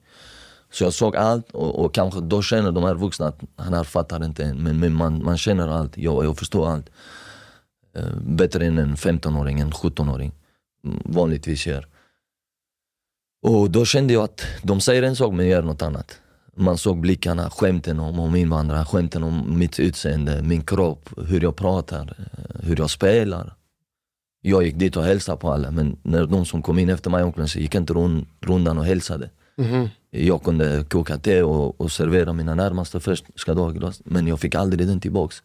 Så 0.71 0.83
jag 0.83 0.93
såg 0.93 1.15
allt 1.15 1.51
och, 1.51 1.85
och 1.85 1.93
kanske 1.93 2.21
då 2.21 2.41
känner 2.41 2.71
de 2.71 2.83
här 2.83 2.95
vuxna 2.95 3.27
att 3.27 3.39
han 3.55 3.73
här 3.73 3.83
fattar 3.83 4.25
inte 4.25 4.43
än. 4.43 4.63
Men, 4.63 4.79
men 4.79 4.93
man, 4.93 5.23
man 5.23 5.37
känner 5.37 5.67
allt, 5.67 5.97
jag, 5.97 6.25
jag 6.25 6.37
förstår 6.37 6.69
allt. 6.69 6.89
Eh, 7.95 8.15
Bättre 8.25 8.65
än 8.65 8.77
en 8.77 8.95
15-åring, 8.95 9.59
en 9.59 9.71
17-åring 9.71 10.31
mm, 10.85 11.01
vanligtvis 11.05 11.67
gör. 11.67 11.87
Och 13.43 13.71
då 13.71 13.85
kände 13.85 14.13
jag 14.13 14.23
att 14.23 14.45
de 14.61 14.81
säger 14.81 15.03
en 15.03 15.15
sak 15.15 15.33
men 15.33 15.47
gör 15.47 15.61
något 15.61 15.81
annat. 15.81 16.19
Man 16.55 16.77
såg 16.77 16.99
blickarna, 16.99 17.49
skämten 17.49 17.99
om, 17.99 18.19
om 18.19 18.35
invandrare, 18.35 18.85
skämten 18.85 19.23
om 19.23 19.59
mitt 19.59 19.79
utseende, 19.79 20.41
min 20.43 20.61
kropp, 20.61 21.09
hur 21.27 21.41
jag 21.41 21.55
pratar, 21.55 22.15
eh, 22.17 22.67
hur 22.67 22.77
jag 22.77 22.89
spelar. 22.89 23.55
Jag 24.41 24.63
gick 24.63 24.75
dit 24.75 24.97
och 24.97 25.03
hälsade 25.03 25.37
på 25.37 25.51
alla 25.51 25.71
men 25.71 25.97
när 26.03 26.25
de 26.25 26.45
som 26.45 26.61
kom 26.61 26.79
in 26.79 26.89
efter 26.89 27.09
mig 27.09 27.23
omklädningsrummet 27.23 27.63
gick 27.63 27.75
inte 27.75 27.93
rund, 27.93 28.25
rundan 28.41 28.77
och 28.77 28.85
hälsade. 28.85 29.29
Mhm. 29.55 29.89
Jag 30.09 30.43
kunde 30.43 30.85
koka 30.89 31.17
te 31.17 31.43
och, 31.43 31.81
och 31.81 31.91
servera 31.91 32.33
mina 32.33 32.55
närmaste 32.55 32.99
först, 32.99 33.25
ska 33.35 33.53
du 33.53 33.61
ha 33.61 33.69
ett 33.69 33.75
glas? 33.75 34.01
Men 34.05 34.27
jag 34.27 34.39
fick 34.39 34.55
aldrig 34.55 34.87
den 34.87 34.99
tillbaks. 34.99 35.43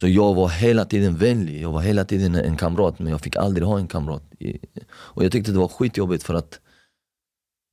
Så 0.00 0.08
jag 0.08 0.34
var 0.34 0.48
hela 0.48 0.84
tiden 0.84 1.16
vänlig, 1.16 1.62
jag 1.62 1.72
var 1.72 1.80
hela 1.80 2.04
tiden 2.04 2.34
en 2.34 2.56
kamrat 2.56 2.98
men 2.98 3.12
jag 3.12 3.20
fick 3.20 3.36
aldrig 3.36 3.66
ha 3.66 3.78
en 3.78 3.86
kamrat. 3.86 4.22
Och 4.88 5.24
jag 5.24 5.32
tyckte 5.32 5.52
det 5.52 5.58
var 5.58 5.68
skitjobbigt 5.68 6.22
för 6.22 6.34
att 6.34 6.60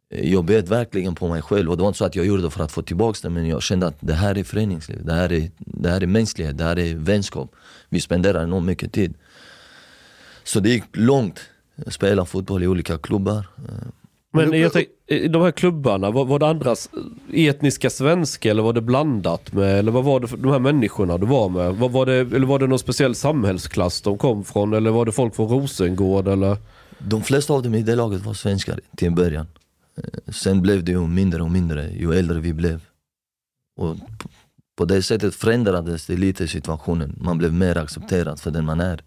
eh, 0.09 0.31
jag 0.33 0.45
bet 0.45 0.69
verkligen 0.69 1.15
på 1.15 1.27
mig 1.27 1.41
själv 1.41 1.71
och 1.71 1.77
det 1.77 1.81
var 1.81 1.87
inte 1.87 1.97
så 1.97 2.05
att 2.05 2.15
jag 2.15 2.25
gjorde 2.25 2.43
det 2.43 2.49
för 2.49 2.63
att 2.63 2.71
få 2.71 2.81
tillbaka 2.81 3.19
det 3.21 3.29
men 3.29 3.47
jag 3.47 3.63
kände 3.63 3.87
att 3.87 3.97
det 3.99 4.13
här 4.13 4.37
är 4.37 4.43
föreningsliv, 4.43 5.05
det 5.05 5.13
här 5.13 5.31
är, 5.31 5.51
det 5.57 5.89
här 5.89 6.03
är 6.03 6.07
mänsklighet, 6.07 6.57
det 6.57 6.63
här 6.63 6.79
är 6.79 6.95
vänskap. 6.95 7.55
Vi 7.89 8.01
spenderar 8.01 8.43
enormt 8.43 8.65
mycket 8.65 8.91
tid. 8.91 9.13
Så 10.43 10.59
det 10.59 10.69
gick 10.69 10.83
långt, 10.93 11.39
jag 11.75 11.93
spelade 11.93 12.25
fotboll 12.25 12.63
i 12.63 12.67
olika 12.67 12.97
klubbar. 12.97 13.47
Eh, 13.57 14.02
men 14.33 14.59
jag 14.61 14.73
tänk, 14.73 14.87
i 15.07 15.27
de 15.27 15.41
här 15.41 15.51
klubbarna, 15.51 16.11
var, 16.11 16.25
var 16.25 16.39
det 16.39 16.47
andra 16.47 16.75
etniska 17.33 17.89
svenska 17.89 18.51
eller 18.51 18.63
var 18.63 18.73
det 18.73 18.81
blandat 18.81 19.53
med? 19.53 19.79
Eller 19.79 19.91
vad 19.91 20.03
var 20.03 20.19
det 20.19 20.27
för 20.27 20.37
de 20.37 20.51
här 20.51 20.59
människorna 20.59 21.17
du 21.17 21.25
var 21.25 21.49
med? 21.49 21.75
Var, 21.75 21.89
var 21.89 22.05
det, 22.05 22.13
eller 22.13 22.45
var 22.45 22.59
det 22.59 22.67
någon 22.67 22.79
speciell 22.79 23.15
samhällsklass 23.15 24.01
de 24.01 24.17
kom 24.17 24.43
från? 24.43 24.73
Eller 24.73 24.91
var 24.91 25.05
det 25.05 25.11
folk 25.11 25.35
från 25.35 25.49
Rosengård? 25.49 26.27
Eller? 26.27 26.57
De 26.99 27.23
flesta 27.23 27.53
av 27.53 27.63
dem 27.63 27.75
i 27.75 27.83
det 27.83 27.95
laget 27.95 28.25
var 28.25 28.33
svenskar 28.33 28.79
till 28.97 29.07
en 29.07 29.15
början. 29.15 29.47
Eh, 29.97 30.33
Sen 30.33 30.61
blev 30.61 30.83
det 30.83 30.91
ju 30.91 31.07
mindre 31.07 31.41
och 31.41 31.51
mindre 31.51 31.89
ju 31.91 32.13
äldre 32.13 32.39
vi 32.39 32.53
blev. 32.53 32.81
Och 33.77 33.97
på- 33.97 34.29
på 34.77 34.85
det 34.85 35.01
sättet 35.01 35.35
förändrades 35.35 36.05
det 36.05 36.15
lite 36.17 36.47
situationen. 36.47 37.15
Man 37.21 37.37
blev 37.37 37.53
mer 37.53 37.77
accepterad 37.77 38.39
för 38.39 38.51
den 38.51 38.65
man 38.65 38.79
är. 38.79 39.01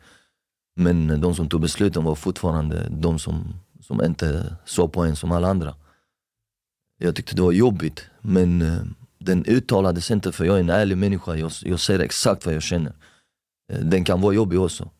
Men 0.76 1.20
de 1.20 1.34
som 1.34 1.48
tog 1.48 1.60
besluten 1.60 2.04
var 2.04 2.14
fortfarande 2.14 2.86
de 2.90 3.18
som, 3.18 3.44
som 3.86 4.04
inte 4.04 4.56
såg 4.64 4.92
på 4.92 5.00
en 5.04 5.16
som 5.16 5.32
alla 5.32 5.48
andra. 5.48 5.74
Jag 6.98 7.16
tyckte 7.16 7.36
det 7.36 7.42
var 7.42 7.52
jobbigt 7.52 8.04
men 8.20 8.62
eh, 8.62 8.78
den 9.18 9.44
uttalades 9.46 10.10
inte 10.10 10.32
för 10.32 10.44
jag 10.44 10.56
är 10.56 10.60
en 10.60 10.70
ärlig 10.70 10.96
människa. 10.98 11.34
Jag, 11.36 11.52
jag 11.62 11.80
säger 11.80 12.00
exakt 12.00 12.46
vad 12.46 12.54
jag 12.54 12.62
känner. 12.62 12.92
Eh, 13.72 13.78
Den 13.80 14.04
kan 14.04 14.20
vara 14.20 14.34
jobbig 14.34 14.60
också. 14.60 14.90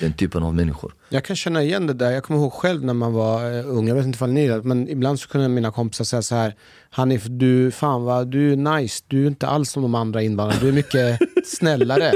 Den 0.00 0.12
typen 0.12 0.42
av 0.42 0.54
människor. 0.54 0.94
Jag 1.08 1.24
kan 1.24 1.36
känna 1.36 1.62
igen 1.62 1.86
det 1.86 1.94
där. 1.94 2.10
Jag 2.10 2.24
kommer 2.24 2.40
ihåg 2.40 2.52
själv 2.52 2.84
när 2.84 2.94
man 2.94 3.12
var 3.12 3.52
eh, 3.58 3.66
ung, 3.68 3.88
jag 3.88 3.94
vet 3.94 4.06
inte 4.06 4.24
om 4.24 4.34
ni 4.34 4.48
det, 4.48 4.62
men 4.62 4.88
ibland 4.88 5.20
så 5.20 5.28
kunde 5.28 5.48
mina 5.48 5.70
kompisar 5.72 6.04
säga 6.04 6.22
så 6.22 6.34
här, 6.34 6.54
Hanif, 6.90 7.26
du, 7.28 7.70
fan 7.70 8.02
vad, 8.04 8.28
du 8.28 8.52
är 8.52 8.56
nice, 8.56 9.04
du 9.06 9.22
är 9.22 9.26
inte 9.26 9.46
alls 9.46 9.70
som 9.70 9.82
de 9.82 9.94
andra 9.94 10.22
invandrarna, 10.22 10.60
du 10.60 10.68
är 10.68 10.72
mycket 10.72 11.18
snällare. 11.46 12.12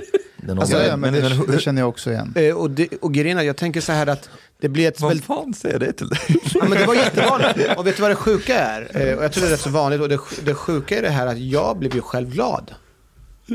Alltså, 0.49 0.77
ja, 0.83 0.97
men 0.97 1.13
det, 1.13 1.53
det- 1.53 1.59
känner 1.61 1.83
jag 1.83 1.89
också 1.89 2.11
igen. 2.11 2.35
Och, 2.57 2.71
det, 2.71 2.89
och 3.01 3.15
grejen 3.15 3.39
är, 3.39 3.43
jag 3.43 3.57
tänker 3.57 3.81
så 3.81 3.93
här 3.93 4.07
att 4.07 4.31
det 4.63 4.69
blir 4.69 4.89
ett 4.89 5.01
Vad 5.01 5.11
väldigt... 5.11 5.27
fan 5.27 5.55
säger 5.55 5.79
det 5.79 5.93
till 5.93 6.09
dig? 6.09 6.19
Ja, 6.55 6.65
men 6.69 6.79
det 6.79 6.87
var 6.87 6.95
jättevanligt. 6.95 7.59
Och 7.77 7.87
vet 7.87 7.97
du 7.97 8.03
vad 8.03 8.11
det 8.11 8.15
sjuka 8.15 8.59
är? 8.59 9.09
Eh, 9.09 9.17
och 9.19 9.25
jag 9.25 9.33
tror 9.33 9.43
det 9.43 9.49
är 9.49 9.53
rätt 9.53 9.61
så 9.61 9.71
vanligt. 9.71 10.01
Och 10.01 10.09
det, 10.09 10.19
det 10.45 10.55
sjuka 10.55 10.99
är 10.99 11.03
det 11.03 11.11
här 11.11 11.27
att 11.27 11.39
jag 11.39 11.79
blev 11.79 11.95
ju 11.95 12.01
själv 12.01 12.31
glad. 12.31 12.75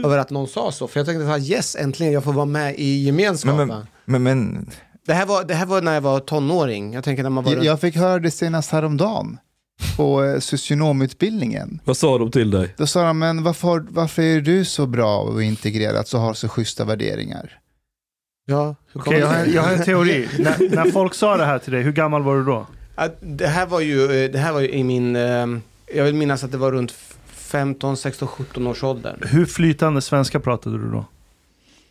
Över 0.04 0.18
att 0.18 0.30
någon 0.30 0.48
sa 0.48 0.72
så. 0.72 0.88
För 0.88 1.00
jag 1.00 1.08
tänkte 1.08 1.26
så 1.26 1.32
här, 1.32 1.40
yes, 1.52 1.76
äntligen, 1.76 2.14
jag 2.14 2.24
får 2.24 2.34
vara 2.34 2.46
med 2.46 2.76
i 2.78 3.04
gemenskapen. 3.04 3.68
Men, 3.68 3.86
men, 4.06 4.24
men, 4.24 4.24
men 4.24 4.70
Det, 5.08 5.14
här 5.14 5.26
var, 5.26 5.44
det 5.44 5.54
här 5.54 5.66
var 5.66 5.82
när 5.82 5.94
jag 5.94 6.02
var 6.02 6.20
tonåring. 6.20 6.94
Jag 6.94 7.04
tänker 7.04 7.24
när 7.24 7.30
man 7.30 7.44
var... 7.44 7.54
Jag, 7.54 7.66
jag 7.66 7.82
fick 7.82 7.96
höra 7.96 8.20
det 8.20 8.32
senast 8.32 8.72
häromdagen 8.72 9.38
på 9.98 10.24
eh, 10.24 10.40
socionomutbildningen. 10.40 11.80
Vad 11.86 11.98
sa 11.98 12.18
de 12.18 12.32
till 12.32 12.52
dig? 12.52 12.74
Då 12.78 12.88
sa 12.88 13.04
de, 13.04 13.20
men 13.20 13.44
varför, 13.44 13.86
varför 13.90 14.22
är 14.22 14.42
du 14.42 14.66
så 14.66 14.86
bra 14.86 15.18
och 15.20 15.44
integrerad 15.44 16.08
så 16.08 16.18
har 16.18 16.34
så 16.34 16.48
schyssta 16.50 16.86
värderingar? 16.86 17.60
Ja, 18.50 18.76
Okej, 18.94 19.20
jag, 19.20 19.28
har, 19.28 19.46
jag 19.46 19.62
har 19.62 19.74
en 19.74 19.84
teori. 19.84 20.28
när, 20.40 20.76
när 20.76 20.92
folk 20.92 21.14
sa 21.14 21.38
det 21.38 21.46
här 21.46 21.60
till 21.60 21.74
dig, 21.74 21.82
hur 21.84 21.92
gammal 21.92 22.24
var 22.24 22.36
du 22.38 22.44
då? 22.44 22.68
Att 22.96 23.18
Det 23.22 23.48
här 23.48 23.66
var 23.68 23.80
ju, 23.82 24.04
eh, 24.26 24.32
det 24.32 24.40
här 24.40 24.54
var 24.54 24.60
ju 24.60 24.70
i 24.70 24.84
min... 24.84 25.16
eh, 25.16 25.46
Jag 25.96 26.04
vill 26.04 26.16
minnas 26.16 26.44
att 26.44 26.52
det 26.52 26.58
var 26.58 26.72
runt 26.72 26.92
15, 27.28 27.98
16, 27.98 28.28
17 28.28 28.68
års 28.68 28.84
ålder. 28.84 29.18
Hur 29.32 29.46
flytande 29.46 30.02
svenska 30.02 30.40
pratade 30.40 30.78
du 30.78 30.92
då? 30.92 31.06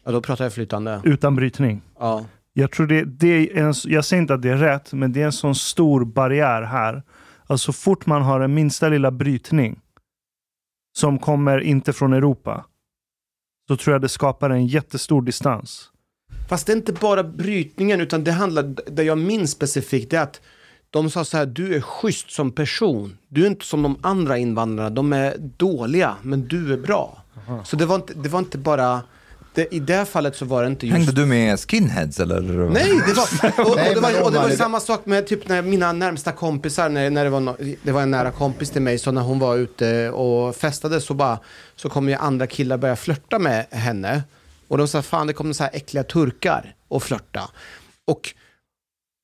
Ja, 0.05 0.13
då 0.13 0.21
pratade 0.23 0.45
jag 0.47 0.53
flytande. 0.53 1.01
Utan 1.05 1.37
brytning? 1.37 1.83
Ja. 1.99 2.25
Jag 2.53 2.71
tror 2.73 2.87
det, 2.87 3.05
det 3.05 3.29
är 3.29 3.63
en, 3.65 3.75
jag 3.85 4.05
säger 4.05 4.21
inte 4.21 4.35
att 4.35 4.43
det 4.43 4.51
är 4.51 4.57
rätt, 4.57 4.93
men 4.93 5.13
det 5.13 5.23
är 5.23 5.27
en 5.27 5.33
sån 5.33 5.55
stor 5.55 6.05
barriär 6.05 6.63
här. 6.63 7.03
Alltså 7.47 7.73
så 7.73 7.79
fort 7.79 8.07
man 8.07 8.23
har 8.23 8.41
en 8.41 8.55
minsta 8.55 8.89
lilla 8.89 9.11
brytning 9.11 9.81
som 10.99 11.19
kommer 11.19 11.61
inte 11.61 11.93
från 11.93 12.13
Europa, 12.13 12.65
så 13.69 13.77
tror 13.77 13.95
jag 13.95 14.01
det 14.03 14.09
skapar 14.09 14.51
en 14.51 14.67
jättestor 14.67 15.23
distans. 15.23 15.91
Fast 16.49 16.67
det 16.67 16.73
är 16.73 16.77
inte 16.77 16.93
bara 16.93 17.23
brytningen, 17.25 18.01
utan 18.01 18.25
det 18.25 18.33
handlar, 18.33 18.75
det 18.91 19.03
jag 19.03 19.19
minns 19.19 19.51
specifikt, 19.51 20.11
det 20.11 20.17
är 20.17 20.23
att 20.23 20.41
de 20.91 21.11
sa 21.11 21.25
så 21.25 21.37
här, 21.37 21.47
du 21.47 21.75
är 21.75 21.81
schysst 21.81 22.31
som 22.31 22.53
person. 22.53 23.19
Du 23.29 23.43
är 23.43 23.47
inte 23.47 23.67
som 23.67 23.83
de 23.83 23.99
andra 24.03 24.39
invandrarna, 24.39 24.91
de 24.91 25.13
är 25.13 25.35
dåliga, 25.39 26.17
men 26.23 26.49
du 26.49 26.73
är 26.73 26.77
bra. 26.77 27.23
Så 27.65 27.77
det 27.77 27.87
var 27.87 27.97
inte, 27.97 28.15
det 28.15 28.29
var 28.29 28.39
inte 28.39 28.59
bara 28.59 29.03
det, 29.57 29.75
i 29.75 29.81
det 29.81 30.05
fallet 30.05 30.37
så 30.37 30.45
var 30.45 30.63
det 30.63 30.69
inte 30.69 30.87
just... 30.87 30.97
Hängde 30.97 31.13
du 31.13 31.27
med 31.27 31.61
skinheads 31.61 32.21
eller? 32.21 32.41
Nej, 32.71 32.93
det 33.07 33.13
var, 33.13 33.61
och, 33.67 33.71
och, 33.71 33.77
det 33.95 34.01
var, 34.01 34.23
och 34.23 34.33
det 34.33 34.39
var 34.39 34.51
samma 34.51 34.81
sak 34.81 35.07
med 35.07 35.27
typ 35.27 35.49
när 35.49 35.63
mina 35.63 35.93
närmsta 35.93 36.33
kompisar, 36.33 36.89
när, 36.89 37.11
när 37.11 37.25
det, 37.25 37.31
var 37.31 37.41
no, 37.41 37.57
det 37.83 37.93
var 37.93 38.03
en 38.03 38.11
nära 38.11 38.31
kompis 38.31 38.71
till 38.71 38.83
mig, 38.83 38.99
så 38.99 39.13
när 39.13 39.23
hon 39.23 39.39
var 39.39 39.57
ute 39.57 40.11
och 40.11 40.57
festade 40.57 41.01
så 41.01 41.15
bara, 41.15 41.39
så 41.77 41.89
kom 41.89 42.09
ju 42.09 42.15
andra 42.15 42.47
killar 42.47 42.77
börja 42.77 42.97
flörta 42.97 43.39
med 43.39 43.67
henne. 43.71 44.23
Och 44.69 44.79
de 44.79 44.89
sa, 44.89 45.03
fan 45.03 45.27
det 45.27 45.33
kommer 45.33 45.53
så 45.53 45.63
här 45.63 45.71
äckliga 45.75 46.05
turkar 46.05 46.75
och 46.89 47.03
flörta. 47.03 47.51
Och 48.05 48.35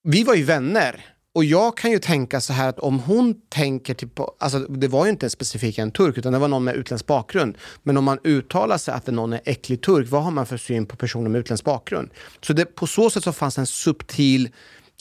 vi 0.02 0.24
var 0.24 0.34
ju 0.34 0.42
vänner. 0.42 1.04
Och 1.34 1.44
jag 1.44 1.76
kan 1.76 1.90
ju 1.90 1.98
tänka 1.98 2.40
så 2.40 2.52
här 2.52 2.68
att 2.68 2.78
om 2.78 2.98
hon 2.98 3.34
tänker 3.48 3.94
typ 3.94 4.14
på, 4.14 4.36
alltså 4.38 4.58
det 4.58 4.88
var 4.88 5.04
ju 5.04 5.10
inte 5.10 5.26
en 5.26 5.30
specifik 5.30 5.78
en 5.78 5.90
turk 5.90 6.18
utan 6.18 6.32
det 6.32 6.38
var 6.38 6.48
någon 6.48 6.64
med 6.64 6.74
utländsk 6.74 7.06
bakgrund. 7.06 7.58
Men 7.82 7.96
om 7.96 8.04
man 8.04 8.18
uttalar 8.24 8.78
sig 8.78 8.94
att 8.94 9.06
någon 9.06 9.32
är 9.32 9.40
äcklig 9.44 9.82
turk, 9.82 10.08
vad 10.10 10.22
har 10.22 10.30
man 10.30 10.46
för 10.46 10.56
syn 10.56 10.86
på 10.86 10.96
personer 10.96 11.30
med 11.30 11.38
utländsk 11.38 11.64
bakgrund? 11.64 12.10
Så 12.40 12.52
det, 12.52 12.64
på 12.64 12.86
så 12.86 13.10
sätt 13.10 13.24
så 13.24 13.32
fanns 13.32 13.58
en 13.58 13.66
subtil 13.66 14.48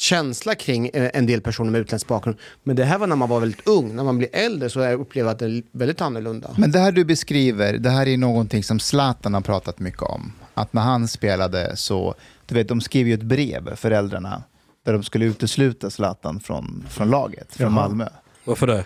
känsla 0.01 0.55
kring 0.55 0.89
eh, 0.93 1.12
en 1.13 1.25
del 1.25 1.41
personer 1.41 1.72
med 1.72 1.81
utländsk 1.81 2.08
bakgrund. 2.08 2.38
Men 2.63 2.75
det 2.75 2.84
här 2.86 2.98
var 2.98 3.08
när 3.08 3.15
man 3.15 3.29
var 3.29 3.39
väldigt 3.39 3.67
ung. 3.67 3.96
När 3.96 4.03
man 4.03 4.17
blir 4.17 4.29
äldre 4.34 4.70
så 4.70 4.79
jag 4.79 5.00
upplever 5.00 5.29
jag 5.29 5.34
att 5.34 5.39
det 5.39 5.46
är 5.46 5.63
väldigt 5.72 6.01
annorlunda. 6.01 6.50
Men 6.58 6.72
det 6.72 6.79
här 6.79 6.91
du 6.91 7.05
beskriver, 7.05 7.74
det 7.74 7.89
här 7.89 8.08
är 8.08 8.17
någonting 8.17 8.63
som 8.63 8.79
Zlatan 8.79 9.34
har 9.34 9.41
pratat 9.41 9.79
mycket 9.79 10.01
om. 10.01 10.34
Att 10.53 10.74
när 10.74 10.81
han 10.81 11.08
spelade 11.08 11.75
så, 11.75 12.15
du 12.46 12.55
vet, 12.55 12.67
de 12.67 12.81
skrev 12.81 13.08
ju 13.08 13.13
ett 13.13 13.22
brev, 13.22 13.75
föräldrarna, 13.75 14.43
där 14.86 14.93
de 14.93 15.03
skulle 15.03 15.25
utesluta 15.25 15.89
Zlatan 15.89 16.39
från, 16.39 16.86
från 16.89 17.10
laget, 17.10 17.55
från 17.55 17.74
Jaha. 17.74 17.88
Malmö. 17.88 18.08
Varför 18.46 18.67
det? 18.67 18.86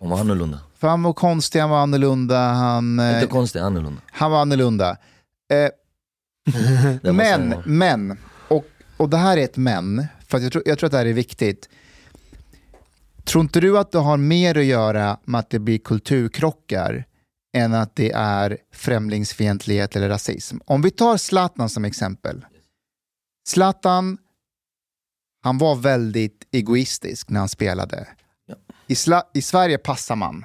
Han 0.00 0.10
var 0.10 0.18
annorlunda. 0.18 0.58
För 0.78 0.88
han 0.88 1.02
var 1.02 1.12
konstig, 1.12 1.60
han 1.60 1.70
var 1.70 1.78
annorlunda, 1.78 2.38
han, 2.38 2.98
eh, 2.98 3.14
Inte 3.14 3.26
konstigt, 3.26 3.62
annorlunda. 3.62 4.00
han 4.12 4.30
var 4.30 4.40
annorlunda. 4.40 4.96
Eh, 5.52 5.70
men, 7.12 7.54
men, 7.64 8.18
och, 9.00 9.10
det 9.10 9.16
här 9.16 9.36
är 9.36 9.44
ett 9.44 9.56
men, 9.56 10.06
för 10.26 10.36
att 10.36 10.42
jag, 10.42 10.52
tror, 10.52 10.64
jag 10.66 10.78
tror 10.78 10.86
att 10.86 10.92
det 10.92 10.98
här 10.98 11.06
är 11.06 11.12
viktigt. 11.12 11.68
Tror 13.24 13.42
inte 13.42 13.60
du 13.60 13.78
att 13.78 13.92
det 13.92 13.98
har 13.98 14.16
mer 14.16 14.58
att 14.58 14.64
göra 14.64 15.18
med 15.24 15.38
att 15.38 15.50
det 15.50 15.58
blir 15.58 15.78
kulturkrockar 15.78 17.04
än 17.56 17.74
att 17.74 17.96
det 17.96 18.12
är 18.12 18.58
främlingsfientlighet 18.72 19.96
eller 19.96 20.08
rasism? 20.08 20.58
Om 20.64 20.82
vi 20.82 20.90
tar 20.90 21.16
Zlatan 21.16 21.68
som 21.68 21.84
exempel. 21.84 22.46
Zlatan, 23.48 24.18
han 25.42 25.58
var 25.58 25.76
väldigt 25.76 26.48
egoistisk 26.52 27.30
när 27.30 27.40
han 27.40 27.48
spelade. 27.48 28.08
I, 28.86 28.94
Sla- 28.94 29.26
I 29.34 29.42
Sverige 29.42 29.78
passar 29.78 30.16
man. 30.16 30.44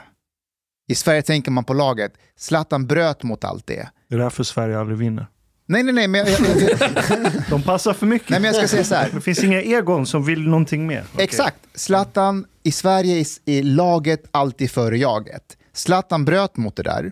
I 0.87 0.95
Sverige 0.95 1.21
tänker 1.21 1.51
man 1.51 1.63
på 1.63 1.73
laget. 1.73 2.13
Zlatan 2.35 2.87
bröt 2.87 3.23
mot 3.23 3.43
allt 3.43 3.67
det. 3.67 3.89
Det 4.07 4.15
är 4.15 4.19
därför 4.19 4.43
Sverige 4.43 4.79
aldrig 4.79 4.97
vinner. 4.97 5.27
Nej, 5.67 5.83
nej, 5.83 5.93
nej, 5.93 6.07
men 6.07 6.25
jag, 6.25 6.39
De 7.49 7.63
passar 7.63 7.93
för 7.93 8.05
mycket. 8.05 8.29
nej, 8.29 8.39
men 8.39 8.47
jag 8.47 8.55
ska 8.55 8.67
säga 8.67 8.83
så 8.83 8.95
här. 8.95 9.11
Det 9.13 9.21
finns 9.21 9.43
inga 9.43 9.61
egon 9.61 10.05
som 10.05 10.25
vill 10.25 10.47
någonting 10.47 10.87
mer. 10.87 11.05
Okej. 11.13 11.23
Exakt. 11.23 11.57
Zlatan, 11.73 12.45
i 12.63 12.71
Sverige 12.71 13.19
är, 13.19 13.25
är 13.45 13.63
laget 13.63 14.23
alltid 14.31 14.71
före 14.71 14.97
jaget. 14.97 15.57
Zlatan 15.73 16.25
bröt 16.25 16.57
mot 16.57 16.75
det 16.75 16.83
där. 16.83 17.11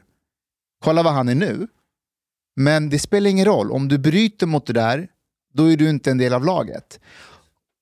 Kolla 0.83 1.03
vad 1.03 1.13
han 1.13 1.29
är 1.29 1.35
nu. 1.35 1.67
Men 2.55 2.89
det 2.89 2.99
spelar 2.99 3.29
ingen 3.29 3.45
roll. 3.45 3.71
Om 3.71 3.87
du 3.87 3.97
bryter 3.97 4.47
mot 4.47 4.65
det 4.65 4.73
där, 4.73 5.07
då 5.53 5.71
är 5.71 5.77
du 5.77 5.89
inte 5.89 6.11
en 6.11 6.17
del 6.17 6.33
av 6.33 6.45
laget. 6.45 6.99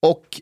Och 0.02 0.42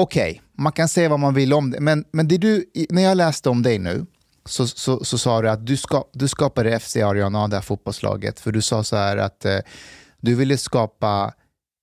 okej, 0.00 0.42
man 0.58 0.72
kan 0.72 0.88
säga 0.88 1.08
vad 1.08 1.20
man 1.20 1.34
vill 1.34 1.52
om 1.52 1.70
det. 1.70 1.80
Men, 1.80 2.04
men 2.12 2.28
det 2.28 2.38
du, 2.38 2.64
när 2.90 3.02
jag 3.02 3.16
läste 3.16 3.48
om 3.50 3.62
dig 3.62 3.78
nu, 3.78 4.06
så, 4.46 4.66
så, 4.66 5.04
så 5.04 5.18
sa 5.18 5.42
du 5.42 5.50
att 5.50 5.66
du, 5.66 5.76
ska, 5.76 6.04
du 6.12 6.28
skapade 6.28 6.80
FC 6.80 6.96
Ariana, 6.96 7.48
det 7.48 7.56
här 7.56 7.62
fotbollslaget, 7.62 8.40
för 8.40 8.52
du 8.52 8.62
sa 8.62 8.84
så 8.84 8.96
här 8.96 9.16
att 9.16 9.44
eh, 9.44 9.58
du 10.20 10.34
ville 10.34 10.58
skapa 10.58 11.32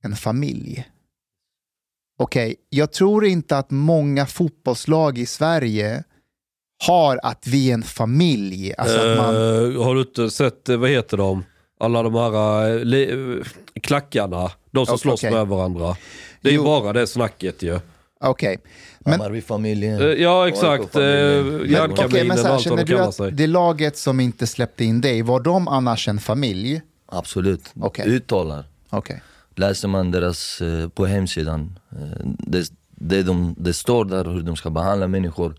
en 0.04 0.16
familj. 0.16 0.88
Okej, 2.20 2.56
jag 2.70 2.92
tror 2.92 3.26
inte 3.26 3.58
att 3.58 3.72
många 3.72 4.26
fotbollslag 4.26 5.18
i 5.18 5.26
Sverige 5.26 6.04
har 6.86 7.20
att 7.24 7.48
vi 7.48 7.70
är 7.70 7.74
en 7.74 7.84
familj. 7.84 8.74
Alltså 8.78 8.98
att 9.00 9.18
man, 9.18 9.36
Eh, 9.36 9.84
har 9.84 9.96
du 9.96 10.02
inte 10.02 10.30
sett, 10.30 10.70
eh, 10.70 10.78
vad 10.78 10.90
heter 10.90 11.18
de? 11.18 11.44
Alla 11.80 12.04
de 12.04 12.16
här 12.16 12.96
eh, 12.96 13.44
klackarna. 13.82 14.52
De 14.72 14.86
som 14.86 14.94
Okej, 14.94 14.98
slåss 15.02 15.24
med 15.24 15.48
varandra. 15.48 15.96
Det 16.42 16.50
är 16.50 16.54
Jo. 16.54 16.64
bara 16.64 16.94
det 16.94 17.08
snacket 17.08 17.62
ju. 17.64 17.80
Okej. 18.24 18.58
Men- 19.00 19.14
Hammarby-familjen. 19.14 20.02
Eh, 20.02 20.08
Ja 20.08 20.48
exakt. 20.48 20.94
Men, 20.94 21.04
järnkaminen 21.04 21.94
okej, 22.08 22.28
men 22.28 22.38
så 22.38 22.44
här, 22.44 22.50
allt 22.54 22.54
vad 22.54 22.62
känner 22.64 22.86
de 22.86 22.94
kallar 22.94 23.12
sig. 23.12 23.32
det 23.32 23.48
laget 23.48 23.98
som 23.98 24.20
inte 24.20 24.48
släppte 24.48 24.84
in 24.86 25.02
dig, 25.02 25.22
var 25.22 25.40
de 25.40 25.68
annars 25.68 26.08
en 26.08 26.20
familj? 26.20 26.82
Absolut. 27.06 27.72
Okej. 27.80 28.08
Uttalar. 28.10 28.66
Okej. 28.90 29.22
Läser 29.56 29.88
man 29.88 30.12
deras 30.12 30.62
eh, 30.62 30.90
på 30.90 31.06
hemsidan, 31.06 31.80
eh, 31.92 31.98
det, 32.26 32.72
det, 32.90 33.24
de, 33.24 33.56
det 33.58 33.74
står 33.74 34.06
där 34.06 34.26
hur 34.26 34.42
de 34.42 34.56
ska 34.56 34.70
behandla 34.70 35.08
människor. 35.08 35.56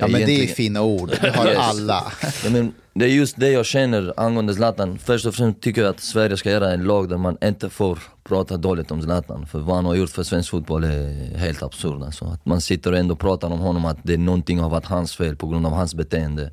Ja, 0.00 0.06
men 0.06 0.12
det 0.12 0.24
är 0.24 0.28
Egentligen- 0.28 0.54
fina 0.54 0.82
ord, 0.82 1.10
det 1.22 1.30
har 1.36 1.46
Yes. 1.48 1.58
alla. 1.58 2.12
Ja, 2.44 2.50
men 2.50 2.72
det 2.94 3.04
är 3.04 3.08
just 3.08 3.36
det 3.40 3.50
jag 3.50 3.66
känner 3.66 4.14
angående 4.16 4.54
Zlatan. 4.54 4.98
Först 4.98 5.26
och 5.26 5.34
främst 5.34 5.60
tycker 5.60 5.82
jag 5.82 5.90
att 5.90 6.00
Sverige 6.00 6.36
ska 6.36 6.50
göra 6.50 6.72
en 6.72 6.84
lag 6.84 7.08
där 7.08 7.16
man 7.16 7.36
inte 7.44 7.70
får 7.70 7.98
prata 8.24 8.56
dåligt 8.56 8.90
om 8.90 9.02
Zlatan. 9.02 9.46
För 9.46 9.58
vad 9.58 9.76
han 9.76 9.84
har 9.84 9.94
gjort 9.94 10.10
för 10.10 10.22
svensk 10.22 10.50
fotboll 10.50 10.84
är 10.84 11.36
helt 11.38 11.62
absurt. 11.62 12.02
Alltså. 12.04 12.24
Att 12.24 12.46
man 12.46 12.60
sitter 12.60 12.92
och 12.92 12.98
ändå 12.98 13.16
pratar 13.16 13.50
om 13.50 13.58
honom, 13.58 13.84
att 13.84 13.98
det 14.02 14.12
är 14.14 14.18
någonting 14.18 14.58
har 14.58 14.70
varit 14.70 14.86
hans 14.86 15.16
fel 15.16 15.36
på 15.36 15.46
grund 15.48 15.66
av 15.66 15.72
hans 15.72 15.94
beteende. 15.94 16.50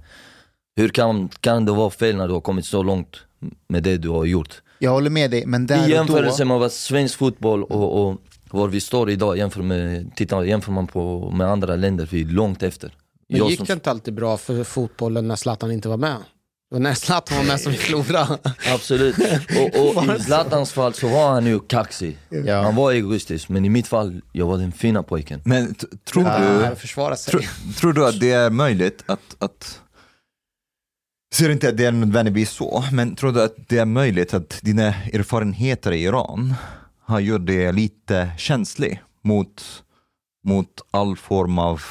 Hur 0.75 0.89
kan, 0.89 1.29
kan 1.41 1.65
det 1.65 1.71
vara 1.71 1.89
fel 1.89 2.15
när 2.15 2.27
du 2.27 2.33
har 2.33 2.41
kommit 2.41 2.65
så 2.65 2.83
långt 2.83 3.17
med 3.69 3.83
det 3.83 3.97
du 3.97 4.09
har 4.09 4.25
gjort? 4.25 4.61
Jag 4.79 4.91
håller 4.91 5.09
med 5.09 5.31
dig, 5.31 5.45
men 5.45 5.63
I 5.63 5.65
där 5.67 5.83
och 5.83 5.89
jämförelse 5.89 6.43
då... 6.43 6.47
med 6.47 6.59
vad 6.59 6.71
svensk 6.71 7.17
fotboll 7.17 7.63
och, 7.63 8.07
och 8.09 8.17
var 8.51 8.67
vi 8.67 8.79
står 8.79 9.09
idag, 9.09 9.37
jämför, 9.37 9.61
med, 9.63 10.15
titta, 10.15 10.45
jämför 10.45 10.71
man 10.71 10.87
på, 10.87 11.31
med 11.31 11.47
andra 11.47 11.75
länder, 11.75 12.07
vi 12.11 12.21
är 12.21 12.25
långt 12.25 12.63
efter. 12.63 12.91
Men 13.29 13.37
Jag 13.39 13.49
gick 13.49 13.57
som- 13.57 13.65
det 13.65 13.73
inte 13.73 13.91
alltid 13.91 14.13
bra 14.13 14.37
för 14.37 14.63
fotbollen 14.63 15.27
när 15.27 15.35
Zlatan 15.35 15.71
inte 15.71 15.89
var 15.89 15.97
med? 15.97 16.17
Var 16.69 16.79
när 16.79 16.93
Zlatan 16.93 17.37
var 17.37 17.45
med 17.45 17.61
som 17.61 17.71
vi 17.71 17.77
förlorade. 17.77 18.37
Absolut. 18.73 19.15
Och, 19.75 19.97
och 19.97 20.15
i 20.15 20.19
Zlatans 20.19 20.73
fall 20.73 20.93
så 20.93 21.07
var 21.07 21.29
han 21.29 21.45
ju 21.45 21.59
kaxig. 21.59 22.17
Ja. 22.29 22.61
Han 22.61 22.75
var 22.75 22.91
egoistisk, 22.91 23.49
men 23.49 23.65
i 23.65 23.69
mitt 23.69 23.87
fall, 23.87 24.21
jag 24.31 24.45
var 24.47 24.57
den 24.57 24.71
fina 24.71 25.03
pojken. 25.03 25.41
Men 25.45 25.75
tror 26.05 26.23
du, 26.23 26.75
sig. 27.17 27.31
Tror, 27.31 27.73
tror 27.73 27.93
du 27.93 28.07
att 28.07 28.19
det 28.19 28.31
är 28.31 28.49
möjligt 28.49 29.03
att, 29.05 29.35
att 29.39 29.81
ser 31.33 31.49
inte 31.49 31.69
att 31.69 31.77
det 31.77 31.85
är 31.85 31.91
nödvändigtvis 31.91 32.49
så, 32.51 32.83
men 32.91 33.15
tror 33.15 33.31
du 33.31 33.43
att 33.43 33.55
det 33.67 33.77
är 33.77 33.85
möjligt 33.85 34.33
att 34.33 34.59
dina 34.61 34.83
erfarenheter 34.87 35.91
i 35.91 36.03
Iran 36.03 36.53
har 37.01 37.19
gjort 37.19 37.45
dig 37.45 37.73
lite 37.73 38.31
känslig 38.37 39.01
mot, 39.23 39.83
mot 40.47 40.81
all 40.91 41.17
form 41.17 41.59
av, 41.59 41.81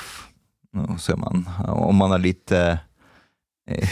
vad 0.88 1.00
säger 1.00 1.16
man, 1.18 1.48
om 1.68 1.96
man 1.96 2.12
är 2.12 2.18
lite, 2.18 2.78
eh, 3.70 3.88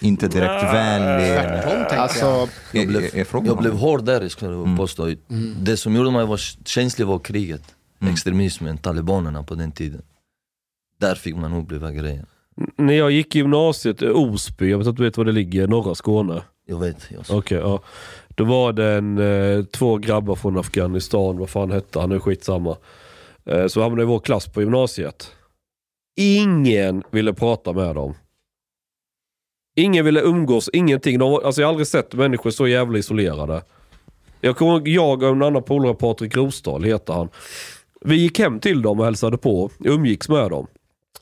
inte 0.00 0.28
direkt 0.28 0.62
vänlig. 0.74 1.36
Tvärtom 1.36 1.80
jag. 1.90 1.92
Alltså, 1.98 2.48
Jag 2.72 2.82
Är- 2.82 2.86
blev, 2.86 3.02
är- 3.04 3.16
är 3.18 3.46
jag 3.46 3.58
blev 3.58 3.72
hård 3.76 4.04
där 4.04 4.28
skulle 4.28 4.50
jag 4.52 4.62
Mm. 4.64 4.76
påstå. 4.76 5.14
Det 5.60 5.76
som 5.76 5.94
gjorde 5.96 6.10
mig 6.10 6.26
var 6.26 6.36
känslig 6.66 7.06
var 7.06 7.18
kriget. 7.18 7.74
Mm. 8.00 8.12
Extremismen, 8.12 8.78
talibanerna 8.78 9.42
på 9.42 9.54
den 9.54 9.72
tiden. 9.72 10.02
Där 11.00 11.14
fick 11.14 11.36
man 11.36 11.52
uppleva 11.52 11.90
grejer. 11.92 12.24
När 12.76 12.94
jag 12.94 13.10
gick 13.10 13.34
i 13.36 13.38
gymnasiet, 13.38 14.02
eh, 14.02 14.10
Osby, 14.10 14.70
jag 14.70 14.78
vet 14.78 14.86
att 14.86 14.96
du 14.96 15.02
vet 15.04 15.16
var 15.16 15.24
det 15.24 15.32
ligger, 15.32 15.66
norra 15.68 15.94
Skåne. 15.94 16.42
Jag 16.66 16.80
vet. 16.80 17.06
Jag 17.10 17.36
Okej, 17.38 17.58
ja. 17.58 17.82
Då 18.28 18.44
var 18.44 18.72
det 18.72 18.84
en, 18.92 19.18
eh, 19.18 19.64
två 19.64 19.96
grabbar 19.96 20.34
från 20.34 20.58
Afghanistan, 20.58 21.38
vad 21.38 21.50
fan 21.50 21.70
hette 21.70 22.00
han, 22.00 22.08
nu 22.08 22.20
skitsamma. 22.20 22.76
Eh, 23.46 23.66
så 23.66 23.82
hamnade 23.82 24.02
i 24.02 24.06
vår 24.06 24.20
klass 24.20 24.46
på 24.46 24.60
gymnasiet. 24.60 25.32
Ingen 26.20 27.02
ville 27.10 27.34
prata 27.34 27.72
med 27.72 27.94
dem. 27.94 28.14
Ingen 29.76 30.04
ville 30.04 30.20
umgås, 30.20 30.70
ingenting. 30.72 31.18
De, 31.18 31.34
alltså 31.34 31.60
jag 31.60 31.66
har 31.68 31.72
aldrig 31.72 31.86
sett 31.86 32.14
människor 32.14 32.50
så 32.50 32.68
jävla 32.68 32.98
isolerade. 32.98 33.62
Jag 34.40 34.56
kommer 34.56 34.88
jag 34.88 35.22
och 35.22 35.28
en 35.28 35.42
annan 35.42 35.62
polare, 35.62 35.94
Patrik 35.94 36.36
Rosdahl 36.36 36.84
heter 36.84 37.12
han. 37.12 37.28
Vi 38.00 38.16
gick 38.16 38.38
hem 38.38 38.60
till 38.60 38.82
dem 38.82 38.98
och 38.98 39.04
hälsade 39.04 39.38
på, 39.38 39.70
umgicks 39.84 40.28
med 40.28 40.50
dem. 40.50 40.66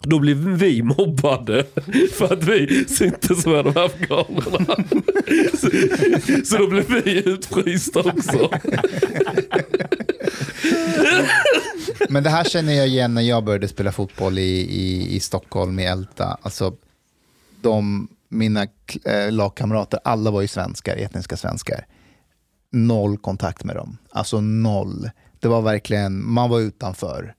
Då 0.01 0.19
blev 0.19 0.37
vi 0.37 0.83
mobbade 0.83 1.67
för 2.13 2.33
att 2.33 2.45
vi 2.45 2.85
syntes 2.85 3.47
med 3.47 3.65
de 3.65 3.75
här 3.75 3.85
afghanerna. 3.85 4.85
Så, 5.55 5.71
så 6.45 6.57
då 6.57 6.67
blev 6.67 6.89
vi 7.05 7.29
utfrysta 7.29 8.01
också. 8.01 8.51
Men 12.09 12.23
det 12.23 12.31
här 12.31 12.45
känner 12.45 12.73
jag 12.73 12.89
igen 12.89 13.15
när 13.15 13.23
jag 13.23 13.45
började 13.45 13.69
spela 13.69 13.93
fotboll 13.93 14.39
i, 14.39 14.61
i, 14.61 15.17
i 15.17 15.21
Stockholm, 15.21 15.79
i 15.79 15.85
Älta. 15.85 16.39
Alltså, 16.43 16.75
de, 17.63 18.09
mina 18.29 18.67
eh, 19.05 19.33
lagkamrater, 19.33 20.01
alla 20.05 20.31
var 20.31 20.41
ju 20.41 20.49
svenskar, 20.49 20.97
etniska 20.97 21.37
svenskar. 21.37 21.87
Noll 22.73 23.19
kontakt 23.19 23.65
med 23.65 23.77
dem. 23.77 23.99
Alltså 24.11 24.41
noll. 24.41 25.11
Det 25.41 25.49
var 25.49 25.63
verkligen, 25.63 26.31
man 26.31 26.51
var 26.51 26.61
utanför. 26.61 27.35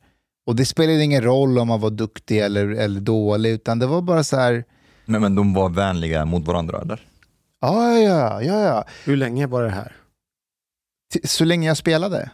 Och 0.47 0.55
det 0.55 0.65
spelade 0.65 1.03
ingen 1.03 1.21
roll 1.23 1.57
om 1.59 1.67
man 1.67 1.79
var 1.79 1.89
duktig 1.89 2.39
eller, 2.39 2.67
eller 2.67 2.99
dålig, 2.99 3.49
utan 3.51 3.79
det 3.79 3.85
var 3.87 4.01
bara 4.01 4.23
så 4.23 4.37
här, 4.37 4.63
Men, 5.05 5.21
men 5.21 5.35
de 5.35 5.53
var 5.53 5.69
vänliga 5.69 6.25
mot 6.25 6.45
varandra 6.47 6.81
eller? 6.81 7.07
Ja, 7.61 7.97
ja, 7.97 8.41
ja, 8.41 8.61
ja. 8.61 8.85
Hur 9.05 9.17
länge 9.17 9.47
var 9.47 9.63
det 9.63 9.69
här? 9.69 9.95
T- 11.13 11.27
Så 11.27 11.45
länge 11.45 11.67
jag 11.67 11.77
spelade. 11.77 12.31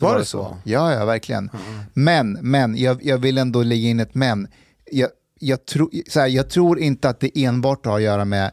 Var 0.00 0.18
det 0.18 0.24
så? 0.24 0.56
Ja, 0.64 0.92
ja, 0.94 1.04
verkligen. 1.04 1.50
Men, 1.94 2.32
men, 2.32 2.76
jag, 2.76 3.04
jag 3.04 3.18
vill 3.18 3.38
ändå 3.38 3.62
lägga 3.62 3.88
in 3.88 4.00
ett 4.00 4.14
men. 4.14 4.48
Jag, 4.90 5.08
jag, 5.40 5.66
tro, 5.66 5.90
så 6.08 6.20
här, 6.20 6.26
jag 6.26 6.50
tror 6.50 6.78
inte 6.78 7.08
att 7.08 7.20
det 7.20 7.44
enbart 7.44 7.86
har 7.86 7.96
att 7.96 8.02
göra 8.02 8.24
med, 8.24 8.52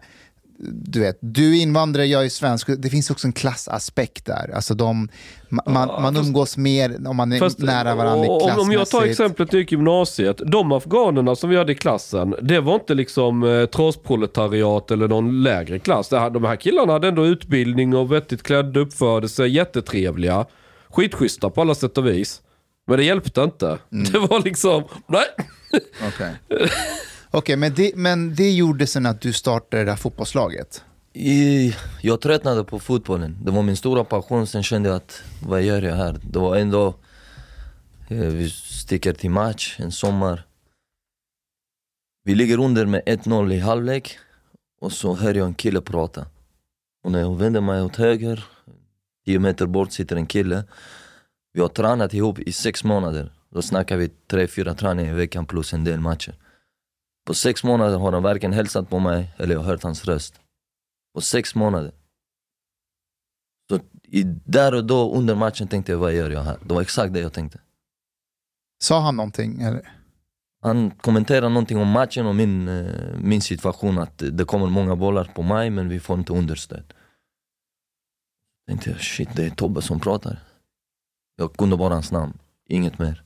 du 0.71 0.99
vet, 0.99 1.17
du 1.21 1.57
är 1.57 1.61
invandrare, 1.61 2.05
jag 2.05 2.25
är 2.25 2.29
svensk. 2.29 2.67
Det 2.77 2.89
finns 2.89 3.11
också 3.11 3.27
en 3.27 3.33
klassaspekt 3.33 4.25
där. 4.25 4.51
Alltså 4.55 4.73
de, 4.73 5.09
ma- 5.49 5.69
man, 5.71 6.01
man 6.01 6.17
umgås 6.17 6.57
mer 6.57 7.07
om 7.07 7.15
man 7.15 7.31
är 7.31 7.39
Fast, 7.39 7.59
nära 7.59 7.95
varandra 7.95 8.29
om, 8.29 8.59
om 8.59 8.71
jag 8.71 8.89
tar 8.89 8.99
klassmässigt. 9.01 9.11
exemplet 9.11 9.53
i 9.53 9.65
gymnasiet. 9.69 10.41
De 10.45 10.71
afghanerna 10.71 11.35
som 11.35 11.49
vi 11.49 11.57
hade 11.57 11.71
i 11.71 11.75
klassen, 11.75 12.35
det 12.41 12.59
var 12.59 12.75
inte 12.75 12.93
liksom 12.93 13.43
eh, 13.43 13.65
trasproletariat 13.65 14.91
eller 14.91 15.07
någon 15.07 15.43
lägre 15.43 15.79
klass. 15.79 16.11
Här, 16.11 16.29
de 16.29 16.43
här 16.43 16.55
killarna 16.55 16.93
hade 16.93 17.07
ändå 17.07 17.25
utbildning 17.25 17.95
och 17.95 18.11
vettigt 18.11 18.43
klädda, 18.43 18.79
uppförde 18.79 19.29
sig, 19.29 19.49
jättetrevliga. 19.49 20.45
Skitschyssta 20.89 21.49
på 21.49 21.61
alla 21.61 21.75
sätt 21.75 21.97
och 21.97 22.07
vis. 22.07 22.41
Men 22.87 22.97
det 22.97 23.03
hjälpte 23.03 23.41
inte. 23.41 23.77
Mm. 23.91 24.11
Det 24.11 24.19
var 24.19 24.39
liksom, 24.43 24.83
nej. 25.07 25.23
Okej, 26.07 26.33
Okej, 27.35 27.55
men, 27.57 27.73
det, 27.73 27.95
men 27.95 28.35
det 28.35 28.51
gjorde 28.51 28.87
sen 28.87 29.05
att 29.05 29.21
du 29.21 29.33
startade 29.33 29.83
det 29.83 29.89
här 29.89 29.97
fotbollslaget? 29.97 30.83
I, 31.13 31.75
jag 32.01 32.21
tröttnade 32.21 32.63
på 32.63 32.79
fotbollen. 32.79 33.37
Det 33.45 33.51
var 33.51 33.61
min 33.61 33.77
stora 33.77 34.03
passion. 34.03 34.47
Sen 34.47 34.63
kände 34.63 34.89
jag 34.89 34.95
att, 34.95 35.23
vad 35.45 35.61
gör 35.61 35.81
jag 35.81 35.95
här? 35.95 36.19
Det 36.31 36.39
var 36.39 36.55
en 36.55 36.71
dag, 36.71 36.93
eh, 38.07 38.17
vi 38.17 38.49
sticker 38.49 39.13
till 39.13 39.29
match 39.29 39.75
en 39.79 39.91
sommar. 39.91 40.45
Vi 42.23 42.35
ligger 42.35 42.59
under 42.59 42.85
med 42.85 43.01
1-0 43.05 43.53
i 43.53 43.59
halvlek 43.59 44.17
och 44.81 44.91
så 44.91 45.15
hör 45.15 45.33
jag 45.33 45.47
en 45.47 45.55
kille 45.55 45.81
prata. 45.81 46.25
Och 47.03 47.11
när 47.11 47.19
jag 47.19 47.37
vänder 47.37 47.61
mig 47.61 47.81
åt 47.81 47.95
höger, 47.95 48.45
10 49.25 49.39
meter 49.39 49.65
bort 49.65 49.91
sitter 49.91 50.15
en 50.15 50.27
kille. 50.27 50.63
Vi 51.53 51.61
har 51.61 51.69
tränat 51.69 52.13
ihop 52.13 52.39
i 52.39 52.51
sex 52.51 52.83
månader. 52.83 53.31
Då 53.49 53.61
snackar 53.61 53.97
vi 53.97 54.09
tre, 54.09 54.47
fyra 54.47 54.73
träningar 54.73 55.11
i 55.11 55.15
veckan 55.15 55.45
plus 55.45 55.73
en 55.73 55.83
del 55.83 55.99
matcher. 55.99 56.35
På 57.25 57.33
sex 57.33 57.63
månader 57.63 57.97
har 57.97 58.11
han 58.11 58.23
varken 58.23 58.53
hälsat 58.53 58.89
på 58.89 58.99
mig 58.99 59.33
eller 59.37 59.53
jag 59.53 59.61
har 59.61 59.67
hört 59.67 59.83
hans 59.83 60.05
röst. 60.05 60.39
På 61.13 61.21
sex 61.21 61.55
månader. 61.55 61.91
Så 63.69 63.79
i, 64.03 64.23
där 64.45 64.73
och 64.73 64.85
då 64.85 65.15
under 65.15 65.35
matchen 65.35 65.67
tänkte 65.67 65.91
jag, 65.91 65.99
vad 65.99 66.13
gör 66.13 66.29
jag 66.29 66.43
här? 66.43 66.57
Det 66.65 66.73
var 66.73 66.81
exakt 66.81 67.13
det 67.13 67.19
jag 67.19 67.33
tänkte. 67.33 67.59
Sa 68.83 68.99
han 68.99 69.15
någonting? 69.15 69.61
Eller? 69.61 69.91
Han 70.61 70.91
kommenterade 70.91 71.49
någonting 71.49 71.77
om 71.77 71.87
matchen 71.87 72.25
och 72.25 72.35
min, 72.35 72.67
eh, 72.67 73.17
min 73.17 73.41
situation, 73.41 73.97
att 73.97 74.17
det 74.17 74.45
kommer 74.45 74.67
många 74.67 74.95
bollar 74.95 75.31
på 75.35 75.41
mig 75.41 75.69
men 75.69 75.89
vi 75.89 75.99
får 75.99 76.19
inte 76.19 76.33
understöd. 76.33 76.93
Tänkte 78.67 78.89
jag, 78.89 78.99
shit 78.99 79.29
det 79.35 79.45
är 79.45 79.49
Tobbe 79.49 79.81
som 79.81 79.99
pratar. 79.99 80.39
Jag 81.35 81.53
kunde 81.53 81.77
bara 81.77 81.93
hans 81.93 82.11
namn, 82.11 82.37
inget 82.65 82.99
mer. 82.99 83.23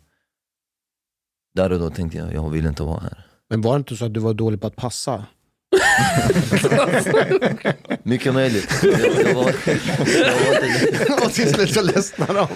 Där 1.54 1.72
och 1.72 1.80
då 1.80 1.90
tänkte 1.90 2.18
jag, 2.18 2.34
jag 2.34 2.50
vill 2.50 2.66
inte 2.66 2.84
vara 2.84 3.00
här. 3.00 3.27
Men 3.50 3.62
var 3.62 3.74
det 3.74 3.78
inte 3.78 3.96
så 3.96 4.06
att 4.06 4.14
du 4.14 4.20
var 4.20 4.34
dålig 4.34 4.62
på 4.62 4.68
att 4.68 4.76
passa? 4.76 5.26
Mycket 8.04 8.34
möjligt. 8.34 8.80
Jag, 8.84 9.00
jag 9.02 9.36
var, 9.36 9.54
jag 9.66 10.46
var 10.46 10.66
inte, 10.66 11.14
och 11.26 11.32
till 11.34 11.54
slut 11.54 11.74
så 11.74 11.82
ledsnade 11.82 12.34
de. 12.34 12.48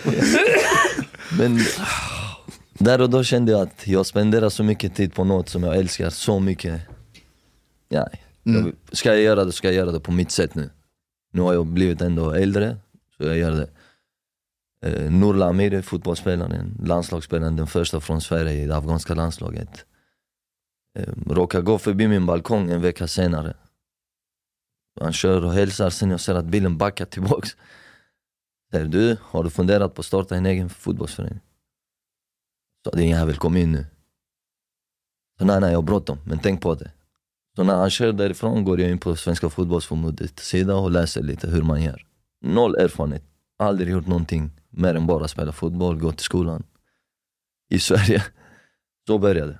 Men 1.38 1.60
där 2.74 3.02
och 3.02 3.10
då 3.10 3.24
kände 3.24 3.52
jag 3.52 3.62
att 3.62 3.88
jag 3.88 4.06
spenderar 4.06 4.50
så 4.50 4.64
mycket 4.64 4.96
tid 4.96 5.14
på 5.14 5.24
något 5.24 5.50
som 5.50 5.64
jag 5.64 5.78
älskar 5.78 6.10
så 6.10 6.40
mycket. 6.40 6.82
Ja, 7.90 8.08
jag, 8.44 8.74
ska 8.92 9.10
jag 9.10 9.22
göra 9.22 9.46
det 9.46 9.52
ska 9.52 9.68
jag 9.68 9.76
göra 9.76 9.92
det 9.92 10.00
på 10.00 10.12
mitt 10.12 10.32
sätt 10.32 10.56
nu. 10.56 10.70
Nu 11.34 11.42
har 11.42 11.54
jag 11.54 11.66
blivit 11.66 12.02
ändå 12.02 12.32
äldre, 12.32 12.78
så 13.18 13.24
jag 13.24 13.38
gör 13.38 13.52
det. 13.52 13.68
Eh, 14.86 15.12
Nurla 15.12 15.46
Amiri, 15.46 15.82
fotbollsspelaren, 15.82 16.78
landslagsspelaren, 16.84 17.56
den 17.56 17.68
första 17.68 18.00
från 18.00 18.22
Sverige 18.22 18.64
i 18.64 18.68
det 18.68 18.76
afghanska 18.76 19.16
landslaget. 19.16 19.86
Ehm, 21.00 21.24
råkar 21.30 21.62
gå 21.62 21.78
förbi 21.78 22.08
min 22.08 22.26
balkong 22.26 22.72
en 22.72 22.82
vecka 22.82 23.08
senare. 23.08 23.54
Han 25.00 25.14
kör 25.14 25.46
och 25.46 25.54
hälsar, 25.54 25.90
sen 25.90 26.12
jag 26.12 26.20
ser 26.20 26.36
att 26.36 26.46
bilen 26.46 26.78
backar 26.78 27.06
tillbaks. 27.06 27.50
Säger 28.72 28.86
du, 28.86 29.18
har 29.22 29.44
du 29.44 29.50
funderat 29.50 29.96
på 29.96 30.00
att 30.00 30.06
starta 30.06 30.36
en 30.36 30.46
egen 30.46 30.70
fotbollsförening? 30.70 31.40
Så 32.84 32.96
din 32.96 33.10
jävel, 33.10 33.38
kom 33.38 33.58
in 33.58 33.72
nu. 33.72 33.86
Så 35.38 35.46
nej, 35.46 35.62
nej, 35.62 35.72
jag 35.72 35.78
har 35.78 35.84
bråttom, 35.84 36.18
men 36.26 36.40
tänk 36.40 36.62
på 36.62 36.76
det. 36.76 36.92
Så 37.56 37.64
när 37.64 37.76
han 37.76 37.90
kör 37.90 38.14
därifrån 38.14 38.64
går 38.64 38.82
jag 38.82 38.92
in 38.92 38.98
på 38.98 39.16
Svenska 39.16 39.50
fotbollsförbundets 39.50 40.48
sida 40.48 40.76
och 40.76 40.92
läser 40.92 41.24
lite 41.24 41.48
hur 41.48 41.62
man 41.62 41.84
gör. 41.84 42.06
Noll 42.42 42.76
erfarenhet, 42.76 43.24
aldrig 43.60 43.90
gjort 43.90 44.08
någonting 44.08 44.52
mer 44.70 44.96
än 44.96 45.08
bara 45.08 45.28
spela 45.28 45.52
fotboll, 45.52 46.00
gå 46.00 46.12
till 46.12 46.24
skolan. 46.24 46.64
I 47.70 47.80
Sverige. 47.80 48.24
Så 49.08 49.18
började 49.18 49.52
det. 49.52 49.60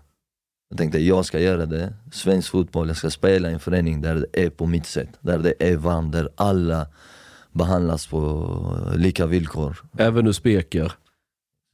Jag 0.72 0.78
tänkte 0.78 1.00
jag 1.00 1.26
ska 1.26 1.40
göra 1.40 1.66
det, 1.66 1.94
svensk 2.12 2.50
fotboll, 2.52 2.88
jag 2.88 2.98
ska 2.98 3.10
spela 3.10 3.50
i 3.50 3.54
en 3.54 3.60
förening 3.60 4.02
där 4.02 4.16
det 4.16 4.46
är 4.46 4.50
på 4.50 4.66
mitt 4.66 4.86
sätt. 4.86 5.10
Där 5.22 5.38
det 5.40 5.54
är 5.60 5.78
varmt, 5.78 6.12
där 6.12 6.30
alla 6.36 6.88
behandlas 7.52 8.08
på 8.08 8.92
lika 8.96 9.26
villkor. 9.26 9.78
Även 9.98 10.28
usbeker. 10.28 10.92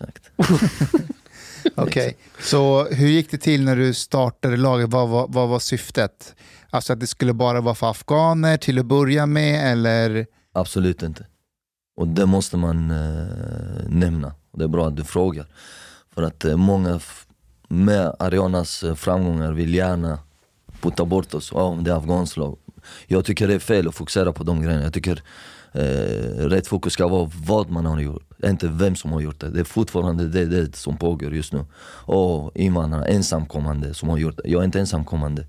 Exakt. 0.04 0.32
Okej, 1.76 2.18
så 2.40 2.84
hur 2.86 3.08
gick 3.08 3.32
det 3.32 3.38
till 3.38 3.64
när 3.66 3.76
du 3.76 3.94
startade 3.94 4.58
laget? 4.58 4.90
Vad, 4.90 5.10
var- 5.10 5.28
vad 5.30 5.50
var 5.50 5.60
syftet? 5.60 6.36
Alltså 6.70 6.94
att 6.94 7.00
det 7.00 7.08
skulle 7.08 7.34
bara 7.34 7.62
vara 7.62 7.76
för 7.76 7.90
afghaner 7.92 8.58
till 8.58 8.80
att 8.80 8.86
börja 8.86 9.26
med 9.26 9.72
eller? 9.72 10.26
Absolut 10.54 11.04
inte. 11.04 11.26
Och 11.98 12.08
det 12.08 12.26
måste 12.26 12.58
man 12.58 12.92
eh, 12.92 13.88
nämna. 13.90 14.34
Det 14.58 14.64
är 14.64 14.68
bra 14.68 14.88
att 14.88 14.96
du 14.96 15.04
frågar. 15.04 15.46
För 16.14 16.22
att 16.24 16.46
eh, 16.46 16.58
många 16.58 17.00
med 17.68 18.16
Arianas 18.20 18.84
eh, 18.84 18.96
framgångar 18.96 19.52
vill 19.52 19.74
gärna 19.74 20.20
putta 20.82 21.06
bort 21.06 21.34
oss. 21.34 21.52
Ja, 21.54 21.78
det 21.82 21.92
är 21.92 21.96
afghanskt 21.96 22.38
lag. 22.38 22.58
Jag 23.08 23.26
tycker 23.26 23.48
det 23.48 23.54
är 23.54 23.60
fel 23.60 23.88
att 23.88 23.96
fokusera 23.96 24.34
på 24.34 24.44
de 24.44 24.62
grejerna. 24.62 24.84
Jag 24.84 24.94
tycker 24.94 25.22
eh, 25.72 26.48
rätt 26.48 26.68
fokus 26.68 26.94
ska 26.94 27.08
vara 27.08 27.32
vad 27.46 27.70
man 27.70 27.86
har 27.86 28.00
gjort, 28.00 28.24
inte 28.46 28.68
vem 28.68 28.96
som 28.96 29.12
har 29.12 29.22
gjort 29.22 29.40
det. 29.40 29.50
Det 29.50 29.60
är 29.60 29.64
fortfarande 29.64 30.28
det, 30.28 30.46
det 30.46 30.76
som 30.76 30.98
pågår 30.98 31.34
just 31.34 31.54
nu. 31.54 31.66
Och 32.06 32.52
invandrare, 32.56 33.06
ensamkommande 33.06 33.94
som 33.94 34.10
har 34.10 34.18
gjort 34.18 34.38
det. 34.38 34.50
Jag 34.50 34.62
är 34.62 34.66
inte 34.66 34.80
ensamkommande. 34.80 35.46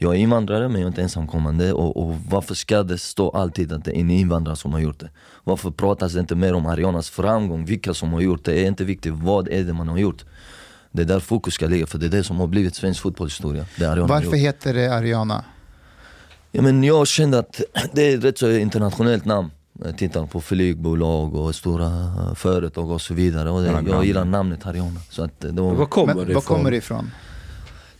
Jag 0.00 0.14
är 0.14 0.18
invandrare 0.18 0.68
men 0.68 0.80
jag 0.80 0.82
är 0.82 0.88
inte 0.88 1.02
ensamkommande 1.02 1.72
och, 1.72 1.96
och 1.96 2.16
varför 2.28 2.54
ska 2.54 2.82
det 2.82 2.98
stå 2.98 3.30
alltid 3.30 3.72
att 3.72 3.84
det 3.84 3.90
är 3.90 4.00
en 4.00 4.10
invandrare 4.10 4.56
som 4.56 4.72
har 4.72 4.80
gjort 4.80 4.98
det? 4.98 5.10
Varför 5.44 5.70
pratas 5.70 6.12
det 6.12 6.20
inte 6.20 6.34
mer 6.34 6.54
om 6.54 6.66
Arianas 6.66 7.10
framgång, 7.10 7.64
vilka 7.64 7.94
som 7.94 8.12
har 8.12 8.20
gjort 8.20 8.44
det? 8.44 8.52
Det 8.52 8.64
är 8.64 8.68
inte 8.68 8.84
viktigt, 8.84 9.14
vad 9.14 9.48
är 9.48 9.64
det 9.64 9.72
man 9.72 9.88
har 9.88 9.98
gjort? 9.98 10.24
Det 10.90 11.02
är 11.02 11.06
där 11.06 11.20
fokus 11.20 11.54
ska 11.54 11.66
ligga, 11.66 11.86
för 11.86 11.98
det 11.98 12.06
är 12.06 12.10
det 12.10 12.24
som 12.24 12.40
har 12.40 12.46
blivit 12.46 12.74
svensk 12.74 13.02
fotbollshistoria. 13.02 13.66
Varför 13.78 14.24
gjort. 14.24 14.34
heter 14.34 14.74
det 14.74 14.94
Ariana? 14.94 15.44
Ja, 16.52 16.62
men 16.62 16.84
jag 16.84 17.06
kände 17.06 17.38
att 17.38 17.60
det 17.92 18.12
är 18.12 18.18
ett 18.18 18.24
rätt 18.24 18.38
så 18.38 18.50
internationellt 18.50 19.24
namn. 19.24 19.50
Jag 19.84 19.98
tittar 19.98 20.26
på 20.26 20.40
flygbolag 20.40 21.34
och 21.34 21.54
stora 21.54 21.86
eh, 21.86 22.34
företag 22.34 22.90
och 22.90 23.00
så 23.00 23.14
vidare. 23.14 23.50
Och 23.50 23.62
det, 23.62 23.90
jag 23.90 24.04
gillar 24.04 24.24
namnet 24.24 24.66
Ariana. 24.66 25.00
Så 25.10 25.22
att 25.24 25.40
det 25.40 25.52
var, 25.52 25.74
Var 25.74 25.86
kommer 25.86 26.14
Men, 26.14 26.26
det 26.26 26.34
var 26.34 26.40
ifrån? 26.40 26.56
kommer 26.56 26.70
det 26.70 26.76
ifrån? 26.76 27.10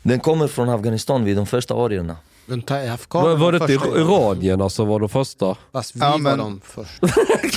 den 0.03 0.21
kommer 0.21 0.49
från 0.49 0.69
Afghanistan 0.69 1.25
vid 1.25 1.37
de 1.37 1.47
första 1.47 1.75
arierna. 1.75 2.17
Afghanerna 2.51 3.35
Var, 3.35 3.37
var 3.37 3.53
det 3.53 3.59
första 3.59 3.75
inte 3.87 3.99
iranierna 3.99 4.69
som 4.69 4.89
var 4.89 5.01
de 5.01 5.09
första? 5.09 5.57
Fast 5.73 5.97
vi 5.97 6.01
Ja, 6.01 6.11
var 6.11 6.19
men- 6.19 6.39
de 6.39 6.61
först. 6.65 7.03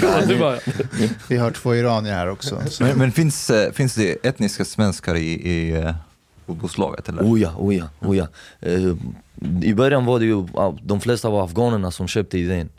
Ja, 0.01 0.25
det 0.27 0.36
var, 0.36 0.60
Vi 1.30 1.38
har 1.38 1.51
två 1.51 1.75
iranier 1.75 2.13
här 2.13 2.27
också. 2.30 2.62
Så. 2.69 2.84
Men, 2.84 2.97
men 2.97 3.12
finns, 3.12 3.49
eh, 3.49 3.71
finns 3.71 3.95
det 3.95 4.25
etniska 4.25 4.65
svenskar 4.65 5.15
i, 5.15 5.49
i 5.49 5.71
eh, 5.75 5.93
fotbollslaget 6.45 7.10
eller? 7.10 7.23
Oh 7.23 7.39
ja, 7.41 7.54
oh 7.58 7.75
ja, 7.75 7.86
oh 7.99 8.17
ja. 8.17 8.27
Eh, 8.60 8.95
I 9.63 9.73
början 9.73 10.06
var 10.06 10.19
det 10.19 10.25
ju, 10.25 10.47
de 10.84 11.01
flesta 11.01 11.30
var 11.30 11.43
afghanerna 11.45 11.91
som 11.91 12.08
köpte 12.08 12.38
idén. 12.38 12.69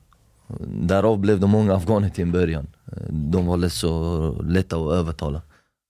Därav 0.66 1.18
blev 1.18 1.40
det 1.40 1.46
många 1.46 1.74
afghaner 1.74 2.08
till 2.08 2.22
en 2.22 2.32
början. 2.32 2.66
De 3.10 3.46
var 3.46 3.56
lätt 3.56 3.72
så 3.72 4.42
lätta 4.42 4.76
att 4.76 4.92
övertala. 4.92 5.42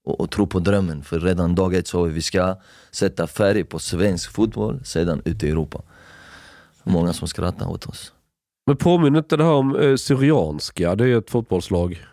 Och, 0.04 0.20
och 0.20 0.30
tro 0.30 0.46
på 0.46 0.58
drömmen, 0.58 1.02
för 1.02 1.20
redan 1.20 1.54
dag 1.54 1.74
ett 1.74 1.88
sa 1.88 2.02
vi 2.02 2.12
vi 2.12 2.22
ska 2.22 2.56
sätta 2.92 3.26
färg 3.26 3.64
på 3.64 3.78
svensk 3.78 4.32
fotboll, 4.32 4.80
sedan 4.85 5.22
ut 5.24 5.42
i 5.42 5.50
Europa. 5.50 5.82
Många 6.84 7.12
som 7.12 7.28
skrattar 7.28 7.66
åt 7.70 7.86
oss. 7.86 8.12
men 8.66 8.76
påminner 8.76 9.18
inte 9.18 9.36
det 9.36 9.44
här 9.44 9.52
om 9.52 9.76
eh, 9.76 9.96
Syrianska? 9.96 10.94
Det 10.94 11.08
är 11.08 11.18
ett 11.18 11.30
fotbollslag. 11.30 12.06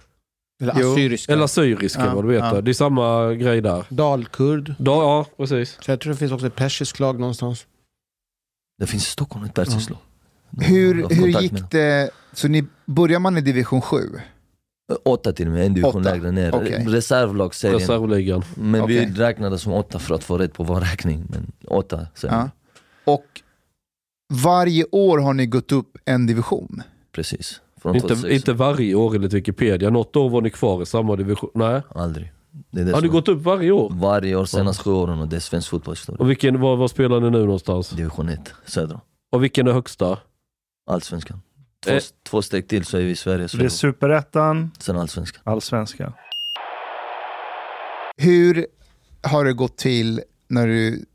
Eller 0.62 0.76
Jo. 0.80 0.92
assyriska. 0.92 1.34
Eller 1.34 1.48
Syriska 1.48 2.06
Ja, 2.06 2.16
vad 2.16 2.24
du 2.24 2.28
vet. 2.28 2.40
ja. 2.44 2.62
det. 2.62 2.72
Är 2.72 2.74
samma 2.74 3.34
grej 3.34 3.62
där. 3.62 3.86
Dalkurd. 3.90 4.76
Da, 4.80 4.92
ja, 4.92 5.26
precis. 5.38 5.78
Så 5.82 5.92
jag 5.92 6.00
tror 6.00 6.14
det 6.14 6.20
finns 6.20 6.32
också 6.32 6.48
ett 6.48 6.56
persiskt 6.56 7.00
lag 7.00 7.20
någonstans. 7.20 7.66
Det 8.80 8.88
finns 8.88 9.08
i 9.08 9.12
Stockholm 9.12 9.46
ett 9.46 9.54
persiskt 9.54 9.90
lag. 9.90 10.00
Jag 10.52 10.64
Hur, 10.64 10.94
hur 10.96 11.02
kontakt 11.04 11.34
med 11.34 11.42
gick 11.42 11.72
det? 11.72 12.10
Så 12.34 12.48
ni, 12.48 12.66
börjar 12.86 13.20
man 13.20 13.38
i 13.38 13.42
division 13.42 13.82
7? 13.82 13.98
dem. 13.98 14.98
Åtta 15.06 15.34
till 15.34 15.48
och 15.48 15.54
med, 15.54 15.66
en 15.66 15.74
division 15.74 16.02
Åtta? 16.02 16.12
lägre 16.14 16.32
ner. 16.32 16.56
Okej. 16.56 16.86
Reservlagsserien. 16.88 17.80
Reservligan. 17.80 18.44
Men 18.56 18.82
Okej. 18.82 19.06
vi 19.06 19.14
räknade 19.22 19.58
som 19.60 19.74
åtta 19.74 20.00
för 20.00 20.16
att 20.16 20.24
få 20.24 20.38
rätt 20.38 20.54
på 20.54 20.64
vår 20.64 20.80
räkning. 20.82 21.26
Men 21.30 21.52
åtta 21.68 22.08
sen. 22.16 22.30
Ja. 22.34 22.50
Och 23.14 23.26
varje 24.30 24.86
år 24.92 25.18
har 25.18 25.34
ni 25.34 25.46
gått 25.46 25.72
upp 25.72 25.98
en 26.06 26.28
division. 26.28 26.84
Precis. 27.12 27.62
Inte, 27.86 28.00
2006. 28.00 28.34
inte 28.36 28.54
varje 28.54 28.96
år 28.96 29.16
enligt 29.16 29.34
Wikipedia. 29.34 29.90
Något 29.90 30.16
år 30.16 30.30
var 30.30 30.42
ni 30.42 30.50
kvar 30.50 30.82
i 30.82 30.86
samma 30.86 31.16
division. 31.16 31.50
Nej. 31.54 31.82
Aldrig. 31.96 32.32
Det 32.72 32.84
det 32.84 32.92
Har 32.94 33.02
ni 33.02 33.08
gått 33.08 33.28
upp 33.28 33.42
varje 33.42 33.72
år? 33.72 33.92
Varje 33.94 34.36
år 34.36 34.46
senaste 34.46 34.84
sju 34.84 34.92
åren 34.92 35.20
och 35.20 35.28
det 35.28 35.36
är 35.36 35.40
svensk 35.40 35.70
fotbollshistoria. 35.70 36.20
Och 36.20 36.30
vilken, 36.30 36.62
var, 36.62 36.76
var 36.76 36.88
spelar 36.88 37.20
ni 37.20 37.30
nu 37.30 37.40
någonstans? 37.40 37.90
Division 37.90 38.30
1, 38.30 38.54
södra. 38.66 39.02
Och 39.32 39.44
vilken 39.44 39.68
är 39.68 39.72
högsta? 39.72 40.18
Allsvenskan. 40.92 41.42
Två, 41.86 41.92
Eh. 41.92 42.02
två 42.30 42.42
steg 42.42 42.68
till 42.68 42.86
så 42.86 42.98
är 42.98 43.02
vi 43.02 43.10
i 43.10 43.16
Sverige. 43.16 43.48
Så 43.48 43.58
Det 43.58 43.66
är 43.66 43.70
superettan, 43.70 44.72
Sen 44.80 44.98
allsvenskan. 44.98 45.42
allsvenskan. 45.46 46.14
Hur 48.18 48.66
har 49.24 49.46
det 49.46 49.54
gått 49.54 49.78
till 49.78 50.22
när 50.48 50.68
du 50.68 51.06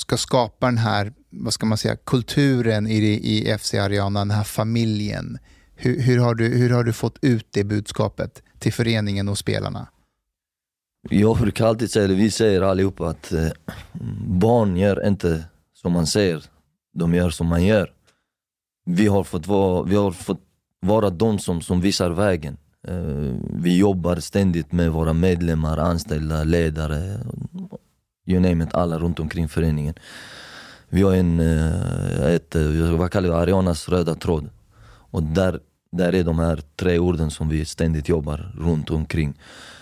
ska 0.00 0.16
skapa 0.16 0.66
den 0.66 0.78
här, 0.78 1.12
vad 1.30 1.52
ska 1.52 1.66
man 1.66 1.78
säga, 1.78 1.96
kulturen 1.96 2.86
i, 2.86 2.96
i 2.98 3.58
FC 3.58 3.74
Ariana, 3.74 4.20
den 4.20 4.30
här 4.30 4.44
familjen? 4.44 5.38
Hur, 5.74 6.00
hur, 6.00 6.18
har 6.18 6.34
du, 6.34 6.48
hur 6.48 6.70
har 6.70 6.84
du 6.84 6.92
fått 6.92 7.18
ut 7.22 7.46
det 7.50 7.64
budskapet 7.64 8.42
till 8.58 8.72
föreningen 8.72 9.28
och 9.28 9.38
spelarna? 9.38 9.88
Jag 11.10 11.36
brukar 11.36 11.66
alltid 11.66 11.90
säga 11.90 12.06
vi 12.06 12.30
säger 12.30 12.62
allihopa 12.62 13.08
att 13.08 13.32
eh, 13.32 13.48
barn 14.26 14.76
gör 14.76 15.06
inte 15.06 15.44
som 15.74 15.92
man 15.92 16.06
säger, 16.06 16.44
de 16.94 17.14
gör 17.14 17.30
som 17.30 17.46
man 17.46 17.64
gör. 17.64 17.92
Vi 18.84 19.06
har 19.06 19.24
fått 19.24 19.46
vara, 19.46 19.82
vi 19.82 19.96
har 19.96 20.10
fått 20.10 20.40
vara 20.80 21.10
de 21.10 21.38
som, 21.38 21.60
som 21.60 21.80
visar 21.80 22.10
vägen. 22.10 22.56
Eh, 22.88 23.36
vi 23.52 23.78
jobbar 23.78 24.16
ständigt 24.16 24.72
med 24.72 24.92
våra 24.92 25.12
medlemmar, 25.12 25.78
anställda, 25.78 26.44
ledare, 26.44 27.20
you 28.26 28.40
name 28.40 28.64
it, 28.64 28.74
alla 28.74 28.98
runt 28.98 29.20
omkring 29.20 29.48
föreningen. 29.48 29.94
Vi 30.88 31.02
har 31.02 31.14
en, 31.14 31.40
eh, 31.40 32.34
ett, 32.34 32.54
eh, 32.54 32.92
vad 32.96 33.12
kallar 33.12 33.28
vi 33.28 33.34
Arianas 33.34 33.88
röda 33.88 34.14
tråd. 34.14 34.50
Och 35.10 35.22
där, 35.22 35.60
där 35.92 36.14
är 36.14 36.24
de 36.24 36.38
här 36.38 36.62
tre 36.76 36.98
orden 36.98 37.30
som 37.30 37.48
vi 37.48 37.64
ständigt 37.64 38.08
jobbar 38.08 38.52
runt 38.58 38.90
omkring. 38.90 39.34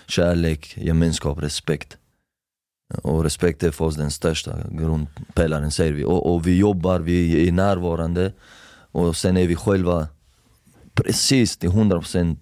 Kärlek, 0.07 0.77
gemenskap, 0.77 1.41
respekt. 1.41 1.97
Och 3.03 3.23
respekt 3.23 3.63
är 3.63 3.71
för 3.71 3.85
oss 3.85 3.95
den 3.95 4.11
största 4.11 4.55
grundpelaren 4.71 5.71
säger 5.71 5.93
vi. 5.93 6.03
Och, 6.03 6.33
och 6.33 6.47
vi 6.47 6.57
jobbar, 6.57 6.99
vi 6.99 7.47
är 7.47 7.51
närvarande 7.51 8.33
och 8.91 9.17
sen 9.17 9.37
är 9.37 9.47
vi 9.47 9.55
själva 9.55 10.07
precis 10.93 11.57
till 11.57 11.69
100% 11.69 12.37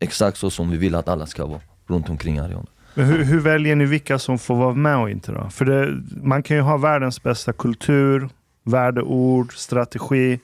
exakt 0.00 0.38
så 0.38 0.50
som 0.50 0.70
vi 0.70 0.76
vill 0.76 0.94
att 0.94 1.08
alla 1.08 1.26
ska 1.26 1.46
vara 1.46 1.60
runt 1.86 2.08
omkring 2.08 2.38
Ariana. 2.38 2.66
Men 2.96 3.06
hur, 3.06 3.24
hur 3.24 3.40
väljer 3.40 3.76
ni 3.76 3.84
vilka 3.84 4.18
som 4.18 4.38
får 4.38 4.54
vara 4.56 4.74
med 4.74 4.96
och 4.98 5.10
inte 5.10 5.32
då? 5.32 5.50
För 5.50 5.64
det, 5.64 6.02
man 6.22 6.42
kan 6.42 6.56
ju 6.56 6.62
ha 6.62 6.76
världens 6.76 7.22
bästa 7.22 7.52
kultur, 7.52 8.28
värdeord, 8.64 9.56
strategi. 9.56 10.40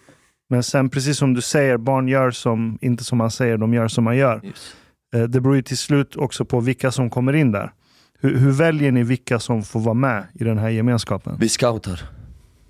Men 0.50 0.62
sen 0.62 0.88
precis 0.90 1.18
som 1.18 1.34
du 1.34 1.40
säger, 1.40 1.76
barn 1.76 2.08
gör 2.08 2.30
som, 2.30 2.78
inte 2.80 3.04
som 3.04 3.18
man 3.18 3.30
säger, 3.30 3.56
de 3.58 3.74
gör 3.74 3.88
som 3.88 4.04
man 4.04 4.16
gör. 4.16 4.40
Eh, 5.14 5.22
Det 5.22 5.40
beror 5.40 5.56
ju 5.56 5.62
till 5.62 5.78
slut 5.78 6.16
också 6.16 6.44
på 6.44 6.60
vilka 6.60 6.90
som 6.92 7.10
kommer 7.10 7.32
in 7.32 7.52
där. 7.52 7.72
Hur, 8.20 8.38
hur 8.38 8.50
väljer 8.52 8.92
ni 8.92 9.02
vilka 9.02 9.38
som 9.38 9.62
får 9.62 9.80
vara 9.80 9.94
med 9.94 10.24
i 10.34 10.44
den 10.44 10.58
här 10.58 10.68
gemenskapen? 10.68 11.36
Vi 11.40 11.48
scoutar. 11.48 12.00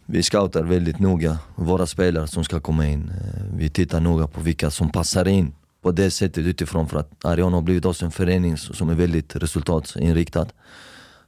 Vi 0.07 0.23
scoutar 0.23 0.63
väldigt 0.63 0.99
noga 0.99 1.39
våra 1.57 1.87
spelare 1.87 2.27
som 2.27 2.45
ska 2.45 2.61
komma 2.61 2.87
in. 2.87 3.11
Eh, 3.11 3.43
Vi 3.57 3.71
tittar 3.71 4.01
noga 4.01 4.27
på 4.27 4.41
vilka 4.41 4.71
som 4.71 4.91
passar 4.93 5.29
in 5.29 5.53
på 5.83 5.93
det 5.93 6.11
sättet 6.11 6.47
utifrån 6.47 6.89
för 6.89 6.99
att 6.99 7.25
Arion 7.25 7.53
har 7.53 7.63
blivit 7.63 7.85
också 7.85 8.05
en 8.05 8.11
förening 8.11 8.57
som 8.57 8.91
är 8.91 8.95
väldigt 8.95 9.37
resultatinriktad. 9.37 10.47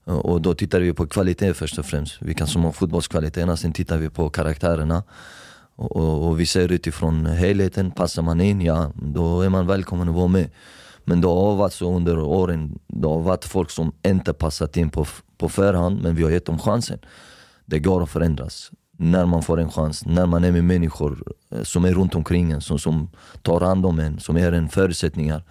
Eh, 0.06 0.16
och 0.16 0.42
då 0.42 0.54
tittar 0.54 0.80
vi 0.80 0.92
på 0.92 1.06
kvalitet 1.06 1.54
först 1.54 1.78
och 1.78 1.86
främst, 1.86 2.22
vilka 2.22 2.46
som 2.46 2.64
har 2.64 2.72
fotbollskvaliteterna, 2.72 3.56
sen 3.56 3.72
tittar 3.72 3.98
vi 3.98 4.10
på 4.10 4.28
karaktärerna. 4.30 5.02
Och, 5.76 5.96
och, 5.96 6.28
och 6.28 6.40
vi 6.40 6.46
ser 6.46 6.72
utifrån 6.72 7.26
helheten, 7.26 7.90
passar 7.90 8.22
man 8.22 8.40
in, 8.40 8.60
ja 8.60 8.92
då 8.94 9.40
är 9.40 9.48
man 9.48 9.66
välkommen 9.66 10.08
att 10.08 10.14
vara 10.14 10.28
med. 10.28 10.50
Men 11.04 11.20
det 11.20 11.28
har 11.28 11.56
varit 11.56 11.72
så 11.72 11.96
under 11.96 12.18
åren, 12.18 12.78
det 12.86 13.08
har 13.08 13.20
varit 13.20 13.44
folk 13.44 13.70
som 13.70 13.92
inte 14.06 14.32
passat 14.32 14.76
in 14.76 14.90
på, 14.90 15.06
på 15.38 15.48
förhand, 15.48 16.02
men 16.02 16.14
vi 16.14 16.22
har 16.22 16.30
gett 16.30 16.46
dem 16.46 16.58
chansen. 16.58 16.98
Det 17.64 17.78
går 17.78 18.02
att 18.02 18.10
förändras. 18.10 18.70
När 18.96 19.26
man 19.26 19.42
får 19.42 19.60
en 19.60 19.70
chans, 19.70 20.06
när 20.06 20.26
man 20.26 20.44
är 20.44 20.52
med 20.52 20.64
människor 20.64 21.32
eh, 21.50 21.62
som 21.62 21.84
är 21.84 21.92
runt 21.92 22.14
omkring 22.14 22.52
en, 22.52 22.60
som, 22.60 22.78
som 22.78 23.10
tar 23.42 23.60
hand 23.60 23.86
om 23.86 23.98
en, 23.98 24.18
som 24.18 24.38
ger 24.38 24.52
en 24.52 24.68
förutsättningar. 24.68 25.42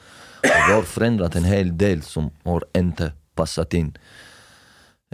Och 0.43 0.73
har 0.73 0.82
förändrat 0.82 1.36
en 1.36 1.43
hel 1.43 1.77
del 1.77 2.01
som 2.01 2.29
har 2.43 2.65
inte 2.77 3.12
passat 3.36 3.73
in. 3.73 3.97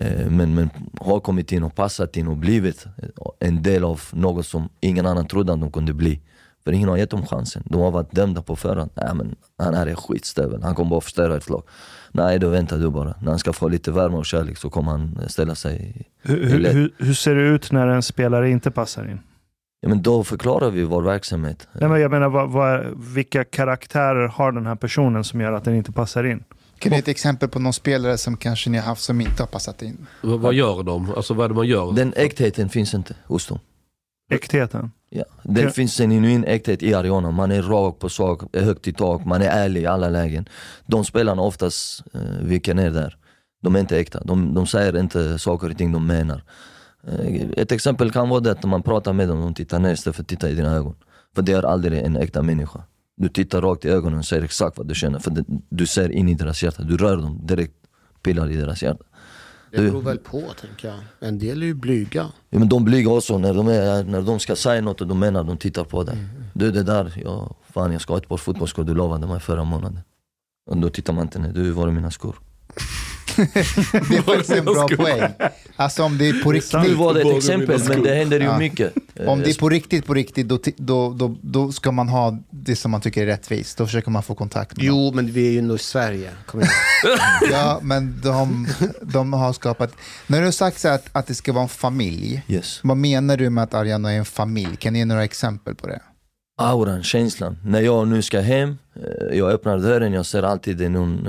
Eh, 0.02 0.30
men, 0.30 0.56
men 0.56 0.70
har 1.02 1.20
kommit 1.20 1.52
in 1.52 1.64
och 1.64 1.76
passat 1.76 2.18
in 2.18 2.28
och 2.28 2.38
blivit 2.38 2.86
en 3.40 3.64
del 3.64 3.84
av 3.84 4.02
något 4.12 4.46
som 4.46 4.70
ingen 4.80 5.06
annan 5.06 5.28
trodde 5.28 5.54
att 5.54 5.60
de 5.60 5.72
kunde 5.72 5.94
bli. 5.94 6.22
För 6.64 6.72
ingen 6.72 6.90
har 6.90 6.98
gett 6.98 7.10
dem 7.10 7.26
chansen. 7.26 7.64
De 7.66 7.82
har 7.82 7.92
varit 7.92 8.12
dömda 8.16 8.42
på 8.42 8.56
förhand. 8.56 8.92
Nej 8.96 9.12
men 9.16 9.36
han 9.58 9.74
här 9.74 9.88
är 9.88 9.96
skitstövel, 9.96 10.64
han 10.64 10.76
kommer 10.76 10.90
bara 10.90 11.02
förstöra 11.02 11.38
ett 11.38 11.50
lag. 11.50 11.64
Nej 12.12 12.40
då 12.40 12.50
väntar 12.50 12.78
du 12.78 12.90
bara. 12.90 13.16
När 13.22 13.30
han 13.30 13.40
ska 13.40 13.54
få 13.54 13.68
lite 13.68 13.92
värme 13.92 14.18
och 14.18 14.26
kärlek 14.26 14.58
så 14.58 14.70
kommer 14.70 14.92
han 14.92 15.20
ställa 15.28 15.56
sig 15.56 16.06
Hur, 16.22 16.38
i 16.44 16.52
hur, 16.52 16.60
led. 16.60 16.74
hur, 16.74 16.94
hur 16.98 17.14
ser 17.14 17.36
det 17.36 17.42
ut 17.42 17.72
när 17.72 17.88
en 17.88 18.02
spelare 18.04 18.50
inte 18.50 18.72
passar 18.72 19.12
in? 19.12 19.20
Ja, 19.82 19.90
men 19.90 20.02
då 20.02 20.24
förklarar 20.24 20.70
vi 20.70 20.84
vår 20.84 21.02
verksamhet. 21.02 21.68
Nej, 21.74 21.90
men 21.90 22.02
jag 22.02 22.12
menar, 22.12 22.30
vad, 22.30 22.50
vad, 22.52 22.86
vilka 23.14 23.44
karaktärer 23.44 24.28
har 24.28 24.52
den 24.52 24.66
här 24.66 24.76
personen 24.76 25.24
som 25.24 25.42
gör 25.42 25.54
att 25.54 25.64
den 25.64 25.76
inte 25.76 25.92
passar 25.92 26.24
in? 26.24 26.44
Kan 26.80 26.90
du 26.90 26.96
ge 26.96 27.00
ett 27.00 27.08
exempel 27.08 27.50
på 27.50 27.60
någon 27.60 27.74
spelare 27.74 28.18
som 28.18 28.38
kanske 28.38 28.70
ni 28.70 28.78
har 28.78 28.86
haft 28.86 29.02
som 29.02 29.22
inte 29.22 29.44
har 29.44 29.48
passat 29.48 29.82
in? 29.82 30.08
V- 30.24 30.38
vad 30.38 30.54
gör 30.54 30.84
de? 30.84 31.14
Alltså 31.16 31.34
vad 31.34 31.46
är 31.46 31.50
det 31.50 31.56
man 31.56 31.68
gör? 31.68 31.92
Den 31.92 32.14
äktheten 32.16 32.70
finns 32.70 32.94
inte 32.94 33.16
hos 33.28 33.48
dem. 33.48 33.60
Äktheten? 34.32 34.92
Ja. 35.10 35.24
Det 35.44 35.62
Ja. 35.62 35.70
finns 35.70 36.00
en 36.00 36.10
genuin 36.10 36.44
äkthet 36.44 36.84
i 36.84 36.94
Ariana, 36.94 37.32
man 37.32 37.52
är 37.52 37.62
rak 37.62 38.00
på 38.00 38.10
sak, 38.10 38.42
är 38.56 38.62
högt 38.62 38.88
i 38.88 38.94
tak, 38.94 39.26
man 39.26 39.42
är 39.42 39.50
ärlig 39.50 39.82
i 39.82 39.86
alla 39.86 40.10
lägen. 40.10 40.46
De 40.86 41.06
spelarna 41.06 41.42
oftast 41.42 42.04
eh, 42.14 42.22
viker 42.42 42.74
ner 42.74 42.92
där. 42.92 43.18
De 43.62 43.76
är 43.76 43.80
inte 43.80 43.98
äkta, 44.00 44.22
de, 44.24 44.54
de 44.54 44.68
säger 44.68 44.98
inte 45.00 45.40
saker 45.40 45.70
och 45.72 45.78
ting 45.78 45.92
de 45.92 46.08
menar. 46.08 46.44
Eh, 47.08 47.50
ett 47.58 47.72
exempel 47.72 48.12
kan 48.12 48.30
vara 48.30 48.40
det 48.40 48.52
att 48.52 48.64
man 48.64 48.84
pratar 48.84 49.14
med 49.14 49.28
dem, 49.28 49.42
de 49.42 49.54
tittar 49.54 49.80
ner 49.80 49.94
istället 49.94 50.16
för 50.16 50.24
att 50.24 50.28
titta 50.28 50.50
i 50.50 50.56
dina 50.56 50.76
ögon. 50.76 50.96
För 51.36 51.42
det 51.42 51.52
är 51.54 51.64
aldrig 51.64 52.00
en 52.00 52.16
äkta 52.18 52.42
människa. 52.42 52.84
Du 53.18 53.30
tittar 53.30 53.62
rakt 53.62 53.86
i 53.86 53.90
ögonen 53.90 54.20
och 54.20 54.26
säger 54.26 54.44
exakt 54.44 54.78
vad 54.78 54.88
du 54.88 54.96
känner, 54.96 55.20
för 55.20 55.32
det, 55.32 55.44
du 55.70 55.86
ser 55.88 56.12
in 56.12 56.30
i 56.30 56.34
deras 56.34 56.64
hjärta, 56.64 56.84
du 56.84 56.98
rör 56.98 57.18
dem 57.18 57.40
direkt, 57.44 57.74
pillar 58.24 58.52
i 58.52 58.56
deras 58.56 58.84
hjärta. 58.84 59.04
Det 59.72 59.78
beror 59.78 60.02
väl 60.02 60.18
på, 60.18 60.42
tänker 60.62 60.88
jag. 60.88 61.00
En 61.20 61.40
del 61.40 61.62
är 61.62 61.68
ju 61.68 61.74
blyga. 61.74 62.32
Ja, 62.50 62.60
men 62.60 62.70
de 62.70 62.86
blyga 62.86 63.10
också, 63.12 63.38
när 63.38 63.54
de, 63.54 63.68
är, 63.68 64.04
när 64.04 64.22
de 64.22 64.40
ska 64.40 64.56
säga 64.56 64.82
något 64.82 65.02
och 65.02 65.08
de 65.08 65.20
menar, 65.20 65.44
de 65.44 65.58
tittar 65.58 65.84
på 65.84 66.04
dig. 66.04 66.18
Du 66.54 66.72
det 66.72 66.84
där, 66.84 67.14
ja, 67.26 67.56
fan 67.74 67.92
jag 67.92 68.02
ska 68.02 68.14
ha 68.14 68.18
ett 68.18 68.28
par 68.28 68.38
fotbollsskor 68.38 68.84
du 68.84 68.94
lovade 68.94 69.28
mig 69.28 69.40
förra 69.40 69.64
månaden. 69.64 70.00
Och 70.70 70.78
då 70.78 70.90
tittar 70.90 71.14
man 71.14 71.24
inte 71.24 71.40
du 71.40 71.72
var 71.72 71.88
är 71.88 71.92
mina 71.92 72.12
skor? 72.12 72.36
Det 73.36 74.18
är 74.18 74.22
faktiskt 74.22 74.50
en 74.52 74.66
bra 74.66 74.88
poäng. 74.88 75.32
Alltså 75.76 76.04
om 76.04 76.18
det 76.18 76.30
är 76.30 76.44
på 76.44 76.52
riktigt. 76.52 76.82
Nu 76.82 76.94
var 76.94 77.14
det 77.14 77.22
ett 77.22 77.38
exempel, 77.38 77.82
men 77.88 78.04
det 78.04 78.16
händer 78.16 78.40
ju 78.40 78.46
Ja. 78.46 78.58
mycket. 78.58 78.94
Om 79.28 79.40
det 79.40 79.50
är 79.50 79.54
på 79.60 79.70
riktigt, 79.70 80.06
på 80.06 80.14
riktigt, 80.14 80.48
då, 80.48 80.60
då, 80.78 81.14
då, 81.14 81.36
då 81.42 81.72
ska 81.72 81.92
man 81.92 82.10
ha 82.10 82.38
det 82.50 82.76
som 82.76 82.92
man 82.92 83.02
tycker 83.02 83.22
är 83.22 83.26
rättvist. 83.26 83.78
Då 83.78 83.86
försöker 83.86 84.12
man 84.12 84.24
få 84.24 84.36
kontakt 84.36 84.78
med 84.78 84.86
dem. 84.86 84.96
Jo, 84.96 85.12
men 85.16 85.32
vi 85.32 85.48
är 85.48 85.52
ju 85.52 85.62
nog 85.62 85.76
i 85.76 85.80
Sverige. 85.80 86.30
Kom 86.46 86.60
igen. 86.62 86.72
Ja, 87.52 87.80
men 87.82 88.22
de, 88.24 88.68
de 89.02 89.34
har 89.34 89.54
skapat... 89.54 89.92
När 90.28 90.40
du 90.40 90.46
har 90.46 90.52
sagt 90.52 90.80
så 90.80 90.88
att, 90.88 91.10
att 91.12 91.28
det 91.28 91.36
ska 91.36 91.54
vara 91.54 91.64
en 91.64 91.70
familj, 91.70 92.44
Yes. 92.48 92.80
vad 92.84 92.98
menar 92.98 93.38
du 93.38 93.50
med 93.50 93.64
att 93.64 93.74
Ariana 93.74 94.12
är 94.14 94.18
en 94.18 94.26
familj? 94.26 94.76
Kan 94.76 94.94
du 94.94 95.00
ge 95.00 95.06
några 95.06 95.24
exempel 95.24 95.76
på 95.76 95.88
det? 95.88 96.00
Auran, 96.62 97.04
känslan. 97.04 97.58
När 97.64 97.82
jag 97.82 98.08
nu 98.08 98.22
ska 98.22 98.40
hem, 98.40 98.78
eh, 98.96 99.38
jag 99.38 99.52
öppnar 99.52 99.80
dörren, 99.80 100.14
jag 100.14 100.26
ser 100.26 100.44
alltid 100.44 100.78
det 100.78 100.86
är 100.86 100.90
någon 100.90 101.28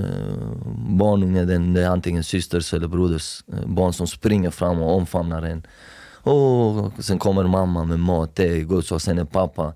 barnunge, 0.98 1.44
det 1.44 1.82
är 1.82 1.88
antingen 1.88 2.24
systers 2.24 2.74
eller 2.74 2.88
broders 2.88 3.44
eh, 3.52 3.66
barn 3.66 3.92
som 3.92 4.06
springer 4.06 4.50
fram 4.50 4.82
och 4.82 4.96
omfamnar 4.96 5.42
en. 5.42 5.66
Och 6.22 6.92
sen 7.04 7.18
kommer 7.18 7.44
mamma 7.44 7.84
med 7.84 7.98
mat, 7.98 8.34
te, 8.34 8.60
gods 8.60 8.92
och 8.92 9.02
sen 9.02 9.18
är 9.18 9.24
pappa. 9.24 9.72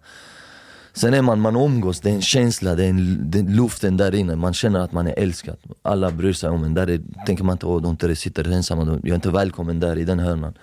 Sen 0.93 1.15
är 1.15 1.23
man, 1.23 1.41
man 1.41 1.57
umgås, 1.57 2.01
det 2.01 2.11
är 2.11 2.15
en 2.15 2.23
känsla, 2.23 2.75
det 2.75 2.85
är, 2.85 2.91
en, 2.91 3.31
det 3.31 3.39
är 3.39 3.43
luften 3.43 3.97
där 3.97 4.15
inne, 4.15 4.37
man 4.37 4.55
känner 4.55 4.81
att 4.81 4.93
man 4.93 5.07
är 5.07 5.19
älskad. 5.19 5.57
Alla 5.83 6.11
bryr 6.11 6.33
sig 6.33 6.51
om 6.51 6.65
en, 6.65 6.75
där 6.75 6.91
är, 6.91 7.01
tänker 7.27 7.45
man 7.45 7.53
inte 7.55 7.67
åh 7.67 7.83
de 7.83 7.97
tre 7.97 8.17
sitter 8.17 8.53
ensamma, 8.53 9.01
jag 9.03 9.11
är 9.11 9.15
inte 9.15 9.31
välkommen 9.31 9.81
där 9.81 9.99
i 9.99 10.05
den 10.05 10.19
hörnan. 10.19 10.55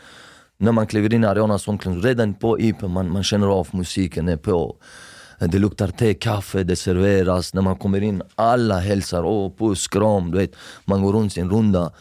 När 0.62 0.72
man 0.72 0.88
kliver 0.88 1.14
in 1.14 1.24
i 1.24 1.28
Arianas 1.28 1.68
omklädningsrum, 1.68 2.10
redan 2.10 2.34
på 2.34 2.60
IPen, 2.60 2.92
man, 2.92 3.12
man 3.12 3.24
känner 3.24 3.48
av 3.48 3.68
musiken 3.72 4.30
är 4.30 4.38
på. 4.38 4.76
Det 5.40 5.60
luktar 5.60 5.88
te, 5.88 6.14
kaffe, 6.14 6.64
det 6.64 6.76
serveras. 6.76 7.54
När 7.54 7.62
man 7.62 7.76
kommer 7.76 8.02
in, 8.02 8.22
alla 8.36 8.80
hälsar, 8.80 9.24
åh 9.24 9.52
puss, 9.58 9.88
kram, 9.88 10.32
du 10.32 10.38
vet. 10.38 10.56
Man 10.86 11.02
går 11.02 11.14
runt 11.14 11.34
sin 11.34 11.50
runda. 11.50 11.92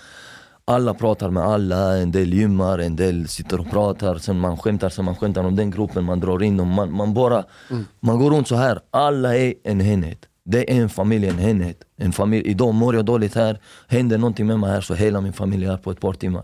Alla 0.64 0.94
pratar 0.94 1.30
med 1.30 1.42
alla, 1.42 1.96
en 1.96 2.12
del 2.12 2.34
gymmar, 2.34 2.78
en 2.78 2.96
del 2.96 3.28
sitter 3.28 3.60
och 3.60 3.70
pratar. 3.70 4.18
Sen 4.18 4.38
man 4.40 4.56
skämtar, 4.56 4.88
sen 4.88 5.04
man 5.04 5.16
skämtar 5.16 5.44
om 5.44 5.56
den 5.56 5.70
gruppen, 5.70 6.04
man 6.04 6.20
drar 6.20 6.42
in 6.42 6.56
dem. 6.56 6.68
Man, 6.68 6.92
man 6.92 7.14
bara, 7.14 7.44
man 8.00 8.18
går 8.18 8.30
runt 8.30 8.48
så 8.48 8.54
här. 8.54 8.80
Alla 8.90 9.36
är 9.36 9.54
en 9.64 9.80
enhet. 9.80 10.26
Det 10.44 10.72
är 10.72 10.82
en 10.82 10.88
familj, 10.88 11.28
en 11.28 11.40
enhet. 11.40 11.82
En 11.96 12.12
familj. 12.12 12.48
Idag 12.50 12.74
mår 12.74 12.94
jag 12.94 13.04
dåligt 13.04 13.34
här, 13.34 13.60
händer 13.88 14.18
någonting 14.18 14.46
med 14.46 14.58
mig 14.58 14.70
här 14.70 14.80
så 14.80 14.94
hela 14.94 15.20
min 15.20 15.32
familj 15.32 15.64
är 15.64 15.70
här 15.70 15.76
på 15.76 15.90
ett 15.90 16.00
par 16.00 16.12
timmar. 16.12 16.42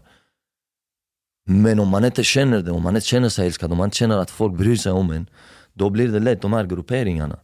Men 1.49 1.79
om 1.81 1.89
man 1.89 2.05
inte 2.05 2.25
känner 2.25 2.63
det, 2.63 2.71
om 2.71 2.83
man 2.83 2.97
inte 2.97 3.07
känner 3.07 3.29
sig 3.29 3.47
älskad, 3.47 3.73
om 3.73 3.79
man 3.79 3.85
inte 3.87 3.97
känner 3.97 4.19
att 4.19 4.31
folk 4.31 4.55
bryr 4.55 4.77
sig 4.77 4.93
om 4.93 5.11
en, 5.11 5.27
då 5.73 5.91
blir 5.91 6.09
det 6.09 6.19
lätt 6.21 6.43
de 6.43 6.53
här 6.53 6.67
grupperingarna. 6.67 7.39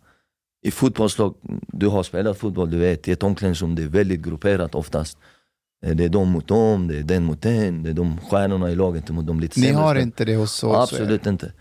I 0.64 0.70
fotbollslag, 0.70 1.34
du 1.66 1.86
har 1.88 2.02
spelat 2.02 2.38
fotboll, 2.38 2.70
du 2.70 2.78
vet, 2.78 3.08
i 3.08 3.12
ett 3.12 3.22
omklädningsrum 3.22 3.74
det 3.74 3.82
är 3.82 3.86
väldigt 3.88 4.20
grupperat 4.20 4.74
oftast. 4.74 5.18
Eh, 5.86 5.96
Det 5.96 6.04
är 6.04 6.08
de 6.08 6.28
mot 6.28 6.48
dem, 6.48 6.88
det 6.88 6.98
är 6.98 7.02
den 7.02 7.24
mot 7.24 7.42
den, 7.42 7.82
det 7.82 7.90
är 7.90 7.94
de 7.94 8.18
stjärnorna 8.18 8.70
i 8.70 8.74
laget 8.74 9.10
mot 9.10 9.26
de 9.26 9.40
lite 9.40 9.60
Ni 9.60 9.66
sämre 9.66 9.80
har 9.82 9.88
spelarna. 9.94 10.00
inte 10.02 10.24
det 10.24 10.36
hos 10.36 10.64
oss? 10.64 10.76
Absolut 10.92 11.26
inte. 11.26 11.52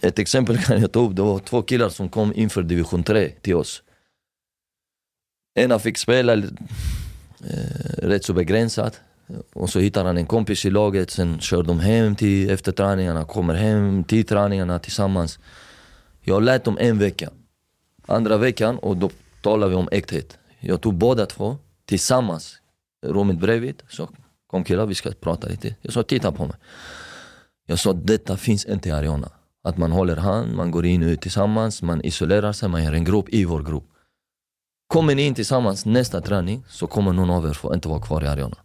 Ett 0.00 0.18
exempel 0.18 0.58
kan 0.64 0.80
jag 0.80 0.92
ta 0.92 1.00
upp, 1.00 1.16
det 1.16 1.22
var 1.22 1.38
två 1.38 1.62
killar 1.62 1.88
som 1.88 2.08
kom 2.08 2.32
inför 2.34 2.62
division 2.62 3.02
3 3.02 3.28
till 3.28 3.54
oss. 3.54 3.82
Ena 5.58 5.78
fick 5.78 5.98
spela 5.98 6.32
eh, 6.34 6.42
rätt 8.02 8.24
så 8.24 8.32
begränsat, 8.32 9.00
och 9.52 9.70
så 9.70 9.80
hittar 9.80 10.04
han 10.04 10.16
en 10.16 10.26
kompis 10.26 10.64
i 10.64 10.70
laget, 10.70 11.10
sen 11.10 11.40
kör 11.40 11.62
de 11.62 11.80
hem 11.80 12.16
till, 12.16 12.50
efter 12.50 12.72
träningarna, 12.72 13.24
kommer 13.24 13.54
hem 13.54 14.04
till 14.04 14.26
träningarna 14.26 14.78
tillsammans. 14.78 15.38
Jag 16.20 16.42
lät 16.42 16.64
dem 16.64 16.78
en 16.80 16.98
vecka. 16.98 17.30
Andra 18.06 18.36
veckan, 18.36 18.78
och 18.78 18.96
då 18.96 19.10
talar 19.42 19.68
vi 19.68 19.74
om 19.74 19.88
äkthet. 19.92 20.38
Jag 20.60 20.80
tog 20.80 20.94
båda 20.94 21.26
två 21.26 21.56
tillsammans, 21.84 22.56
rummet 23.06 23.38
bredvid, 23.38 23.82
så 23.88 24.08
kom 24.46 24.64
killar 24.64 24.86
vi 24.86 24.94
ska 24.94 25.10
prata 25.10 25.48
lite. 25.48 25.74
Jag 25.80 25.92
sa 25.92 26.02
titta 26.02 26.32
på 26.32 26.46
mig. 26.46 26.56
Jag 27.66 27.78
sa 27.78 27.92
detta 27.92 28.36
finns 28.36 28.64
inte 28.64 28.88
i 28.88 28.92
Ariana. 28.92 29.28
Att 29.64 29.78
man 29.78 29.92
håller 29.92 30.16
hand, 30.16 30.54
man 30.54 30.70
går 30.70 30.86
in 30.86 31.02
och 31.02 31.08
ut 31.08 31.20
tillsammans, 31.20 31.82
man 31.82 32.04
isolerar 32.04 32.52
sig, 32.52 32.68
man 32.68 32.84
gör 32.84 32.92
en 32.92 33.04
grupp 33.04 33.28
i 33.28 33.44
vår 33.44 33.62
grupp. 33.62 33.84
Kommer 34.86 35.14
ni 35.14 35.22
in 35.22 35.34
tillsammans 35.34 35.86
nästa 35.86 36.20
träning 36.20 36.64
så 36.68 36.86
kommer 36.86 37.12
någon 37.12 37.30
av 37.30 37.48
er 37.48 37.52
få 37.52 37.74
inte 37.74 37.88
vara 37.88 38.00
kvar 38.00 38.24
i 38.24 38.26
Ariana. 38.26 38.56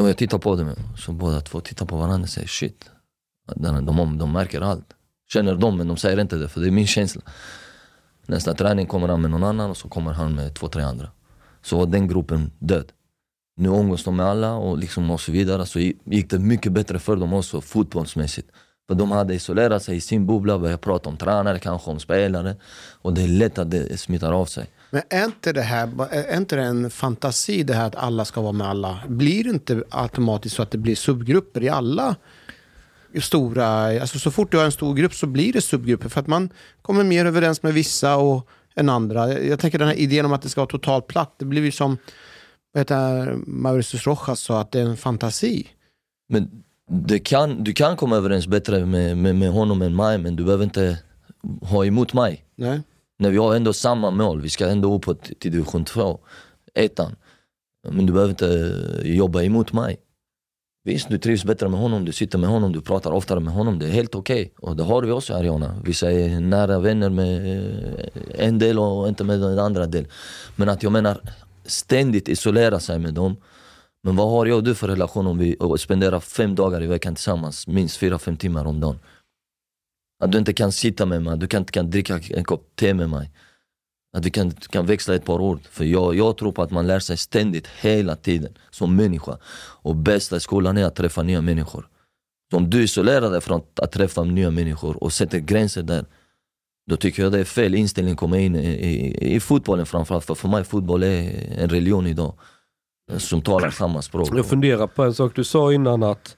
Och 0.00 0.08
jag 0.08 0.16
tittar 0.16 0.38
på 0.38 0.56
dem, 0.56 0.74
så 0.98 1.12
båda 1.12 1.40
två 1.40 1.60
tittar 1.60 1.86
på 1.86 1.96
varandra 1.96 2.22
och 2.22 2.28
säger 2.28 2.48
shit. 2.48 2.90
De, 3.54 3.86
de, 3.86 4.18
de 4.18 4.32
märker 4.32 4.60
allt. 4.60 4.86
Känner 5.32 5.54
dem, 5.54 5.76
men 5.76 5.88
de 5.88 5.96
säger 5.96 6.20
inte 6.20 6.36
det 6.36 6.48
för 6.48 6.60
det 6.60 6.66
är 6.66 6.70
min 6.70 6.86
känsla. 6.86 7.22
Nästa 8.26 8.54
träning 8.54 8.86
kommer 8.86 9.08
han 9.08 9.20
med 9.20 9.30
någon 9.30 9.44
annan 9.44 9.70
och 9.70 9.76
så 9.76 9.88
kommer 9.88 10.12
han 10.12 10.34
med 10.34 10.54
två, 10.54 10.68
tre 10.68 10.82
andra. 10.82 11.08
Så 11.62 11.78
var 11.78 11.86
den 11.86 12.08
gruppen 12.08 12.50
död. 12.58 12.92
Nu 13.56 13.68
umgås 13.68 14.04
de 14.04 14.16
med 14.16 14.26
alla 14.26 14.54
och, 14.54 14.78
liksom 14.78 15.10
och 15.10 15.20
så 15.20 15.32
vidare. 15.32 15.66
Så 15.66 15.80
gick 15.80 16.30
det 16.30 16.38
mycket 16.38 16.72
bättre 16.72 16.98
för 16.98 17.16
dem 17.16 17.32
också 17.32 17.60
fotbollsmässigt. 17.60 18.48
För 18.88 18.94
de 18.94 19.10
hade 19.10 19.34
isolerat 19.34 19.82
sig 19.82 19.96
i 19.96 20.00
sin 20.00 20.26
bubbla, 20.26 20.58
börjat 20.58 20.80
prata 20.80 21.08
om 21.08 21.16
tränare, 21.16 21.58
kanske 21.58 21.90
om 21.90 22.00
spelare. 22.00 22.56
Och 23.02 23.14
det 23.14 23.22
är 23.22 23.28
lätt 23.28 23.58
att 23.58 23.70
det 23.70 24.00
smittar 24.00 24.32
av 24.32 24.46
sig. 24.46 24.70
Men 24.92 25.02
är 25.10 25.24
inte 25.24 25.52
det 25.52 25.62
här 25.62 25.88
är 26.10 26.36
inte 26.36 26.56
det 26.56 26.62
en 26.62 26.90
fantasi 26.90 27.62
det 27.62 27.74
här 27.74 27.86
att 27.86 27.96
alla 27.96 28.24
ska 28.24 28.40
vara 28.40 28.52
med 28.52 28.66
alla? 28.66 28.98
Blir 29.08 29.44
det 29.44 29.50
inte 29.50 29.84
automatiskt 29.90 30.56
så 30.56 30.62
att 30.62 30.70
det 30.70 30.78
blir 30.78 30.96
subgrupper 30.96 31.62
i 31.62 31.68
alla 31.68 32.16
stora, 33.20 33.66
alltså 34.00 34.18
så 34.18 34.30
fort 34.30 34.50
du 34.50 34.56
har 34.56 34.64
en 34.64 34.72
stor 34.72 34.94
grupp 34.94 35.14
så 35.14 35.26
blir 35.26 35.52
det 35.52 35.60
subgrupper 35.60 36.08
för 36.08 36.20
att 36.20 36.26
man 36.26 36.50
kommer 36.82 37.04
mer 37.04 37.26
överens 37.26 37.62
med 37.62 37.74
vissa 37.74 38.16
och 38.16 38.48
än 38.74 38.88
andra. 38.88 39.40
Jag 39.40 39.58
tänker 39.58 39.78
den 39.78 39.88
här 39.88 39.94
idén 39.94 40.26
om 40.26 40.32
att 40.32 40.42
det 40.42 40.48
ska 40.48 40.60
vara 40.60 40.70
totalt 40.70 41.06
platt, 41.06 41.34
det 41.38 41.44
blir 41.44 41.62
ju 41.62 41.72
som 41.72 41.98
heter 42.78 43.34
Mauricio 43.46 43.98
Rojas 43.98 44.40
sa, 44.40 44.60
att 44.60 44.72
det 44.72 44.80
är 44.80 44.84
en 44.84 44.96
fantasi. 44.96 45.68
Men 46.28 46.50
det 46.90 47.18
kan, 47.18 47.64
du 47.64 47.72
kan 47.72 47.96
komma 47.96 48.16
överens 48.16 48.46
bättre 48.46 48.86
med, 48.86 49.18
med, 49.18 49.34
med 49.36 49.50
honom 49.52 49.82
än 49.82 49.96
mig 49.96 50.18
men 50.18 50.36
du 50.36 50.44
behöver 50.44 50.64
inte 50.64 50.98
ha 51.62 51.84
emot 51.84 52.12
mig. 52.12 52.44
Nej. 52.56 52.80
När 53.22 53.30
vi 53.30 53.38
har 53.38 53.54
ändå 53.56 53.72
samma 53.72 54.10
mål, 54.10 54.40
vi 54.40 54.50
ska 54.50 54.68
ändå 54.68 54.94
uppåt 54.94 55.22
till 55.40 55.52
division 55.52 55.84
2, 55.84 56.20
ettan. 56.74 57.16
Men 57.88 58.06
du 58.06 58.12
behöver 58.12 58.30
inte 58.30 58.48
eh, 59.04 59.16
jobba 59.16 59.42
emot 59.42 59.72
mig. 59.72 59.96
Visst, 60.84 61.08
du 61.08 61.18
trivs 61.18 61.44
bättre 61.44 61.68
med 61.68 61.80
honom, 61.80 62.04
du 62.04 62.12
sitter 62.12 62.38
med 62.38 62.50
honom, 62.50 62.72
du 62.72 62.80
pratar 62.80 63.10
oftare 63.10 63.40
med 63.40 63.54
honom. 63.54 63.78
Det 63.78 63.86
är 63.86 63.90
helt 63.90 64.14
okej. 64.14 64.52
Och 64.58 64.76
det 64.76 64.82
har 64.82 65.02
vi 65.02 65.10
också 65.10 65.32
i 65.32 65.36
Ariana. 65.36 65.76
Vissa 65.84 66.12
är 66.12 66.40
nära 66.40 66.78
vänner 66.78 67.10
med 67.10 67.58
eh, 67.58 68.46
en 68.46 68.58
del 68.58 68.78
och 68.78 69.08
inte 69.08 69.24
med 69.24 69.40
den 69.40 69.58
andra 69.58 69.86
delen. 69.86 70.10
Men 70.56 70.68
att 70.68 70.82
jag 70.82 70.92
menar 70.92 71.20
ständigt 71.64 72.28
isolera 72.28 72.80
sig 72.80 72.98
med 72.98 73.14
dem. 73.14 73.36
Men 74.02 74.16
vad 74.16 74.30
har 74.30 74.46
jag 74.46 74.56
och 74.56 74.64
du 74.64 74.74
för 74.74 74.88
relation 74.88 75.26
om 75.26 75.38
vi 75.38 75.56
spenderar 75.78 76.20
fem 76.20 76.54
dagar 76.54 76.82
i 76.82 76.86
veckan 76.86 77.14
tillsammans, 77.14 77.66
minst 77.66 77.96
fyra, 77.96 78.18
fem 78.18 78.36
timmar 78.36 78.64
om 78.64 78.80
dagen? 78.80 78.98
Att 80.22 80.32
du 80.32 80.38
inte 80.38 80.52
kan 80.52 80.72
sitta 80.72 81.06
med 81.06 81.22
mig, 81.22 81.38
du 81.38 81.46
kan 81.46 81.62
inte 81.62 81.72
kan 81.72 81.90
dricka 81.90 82.20
en 82.30 82.44
kopp 82.44 82.76
te 82.76 82.94
med 82.94 83.10
mig. 83.10 83.30
Att 84.16 84.26
vi 84.26 84.30
kan, 84.30 84.50
kan 84.50 84.86
växla 84.86 85.14
ett 85.14 85.24
par 85.24 85.40
ord. 85.40 85.60
För 85.70 85.84
jag, 85.84 86.14
jag 86.14 86.36
tror 86.36 86.52
på 86.52 86.62
att 86.62 86.70
man 86.70 86.86
lär 86.86 86.98
sig 87.00 87.16
ständigt, 87.16 87.66
hela 87.66 88.16
tiden, 88.16 88.54
som 88.70 88.96
människa. 88.96 89.38
Och 89.82 89.96
bästa 89.96 90.36
i 90.36 90.40
skolan 90.40 90.76
är 90.76 90.84
att 90.84 90.94
träffa 90.94 91.22
nya 91.22 91.40
människor. 91.40 91.88
Så 92.50 92.56
om 92.56 92.70
du 92.70 92.82
isolerar 92.82 93.30
dig 93.30 93.40
från 93.40 93.62
att 93.82 93.92
träffa 93.92 94.24
nya 94.24 94.50
människor 94.50 95.04
och 95.04 95.12
sätter 95.12 95.38
gränser 95.38 95.82
där, 95.82 96.04
då 96.90 96.96
tycker 96.96 97.22
jag 97.22 97.32
det 97.32 97.38
är 97.38 97.44
fel 97.44 97.74
inställning 97.74 98.12
att 98.12 98.18
komma 98.18 98.38
in 98.38 98.56
i, 98.56 98.68
i, 98.68 99.34
i 99.34 99.40
fotbollen 99.40 99.86
framförallt. 99.86 100.24
För 100.24 100.34
för 100.34 100.48
mig 100.48 100.64
fotboll 100.64 101.02
är 101.02 101.52
en 101.58 101.68
religion 101.68 102.06
idag. 102.06 102.34
Som 103.16 103.42
talar 103.42 103.70
samma 103.70 104.02
språk. 104.02 104.28
Jag 104.32 104.46
funderar 104.46 104.86
på 104.86 105.02
en 105.02 105.14
sak. 105.14 105.36
Du 105.36 105.44
sa 105.44 105.72
innan 105.72 106.02
att 106.02 106.36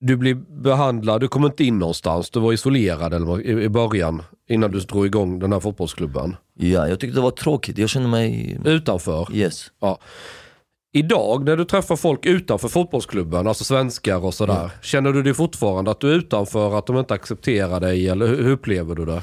du 0.00 0.16
blir 0.16 0.34
behandlad, 0.34 1.20
du 1.20 1.28
kom 1.28 1.44
inte 1.44 1.64
in 1.64 1.78
någonstans, 1.78 2.30
du 2.30 2.40
var 2.40 2.52
isolerad 2.52 3.14
eller, 3.14 3.40
i, 3.40 3.64
i 3.64 3.68
början 3.68 4.22
innan 4.48 4.70
du 4.70 4.80
drog 4.80 5.06
igång 5.06 5.38
den 5.38 5.52
här 5.52 5.60
fotbollsklubben. 5.60 6.36
Ja, 6.54 6.88
jag 6.88 7.00
tyckte 7.00 7.18
det 7.18 7.22
var 7.22 7.30
tråkigt. 7.30 7.78
Jag 7.78 7.88
kände 7.88 8.08
mig... 8.08 8.58
Utanför? 8.64 9.28
Yes. 9.32 9.66
Ja. 9.80 9.98
Idag 10.92 11.44
när 11.44 11.56
du 11.56 11.64
träffar 11.64 11.96
folk 11.96 12.26
utanför 12.26 12.68
fotbollsklubben, 12.68 13.46
alltså 13.46 13.64
svenskar 13.64 14.24
och 14.24 14.34
sådär. 14.34 14.70
Känner 14.82 15.12
du 15.12 15.22
dig 15.22 15.34
fortfarande 15.34 15.90
att 15.90 16.00
du 16.00 16.10
är 16.10 16.14
utanför, 16.14 16.78
att 16.78 16.86
de 16.86 16.96
inte 16.96 17.14
accepterar 17.14 17.80
dig 17.80 18.08
eller 18.08 18.26
hur, 18.26 18.48
upplever 18.48 18.94
du 18.94 19.04
det? 19.04 19.22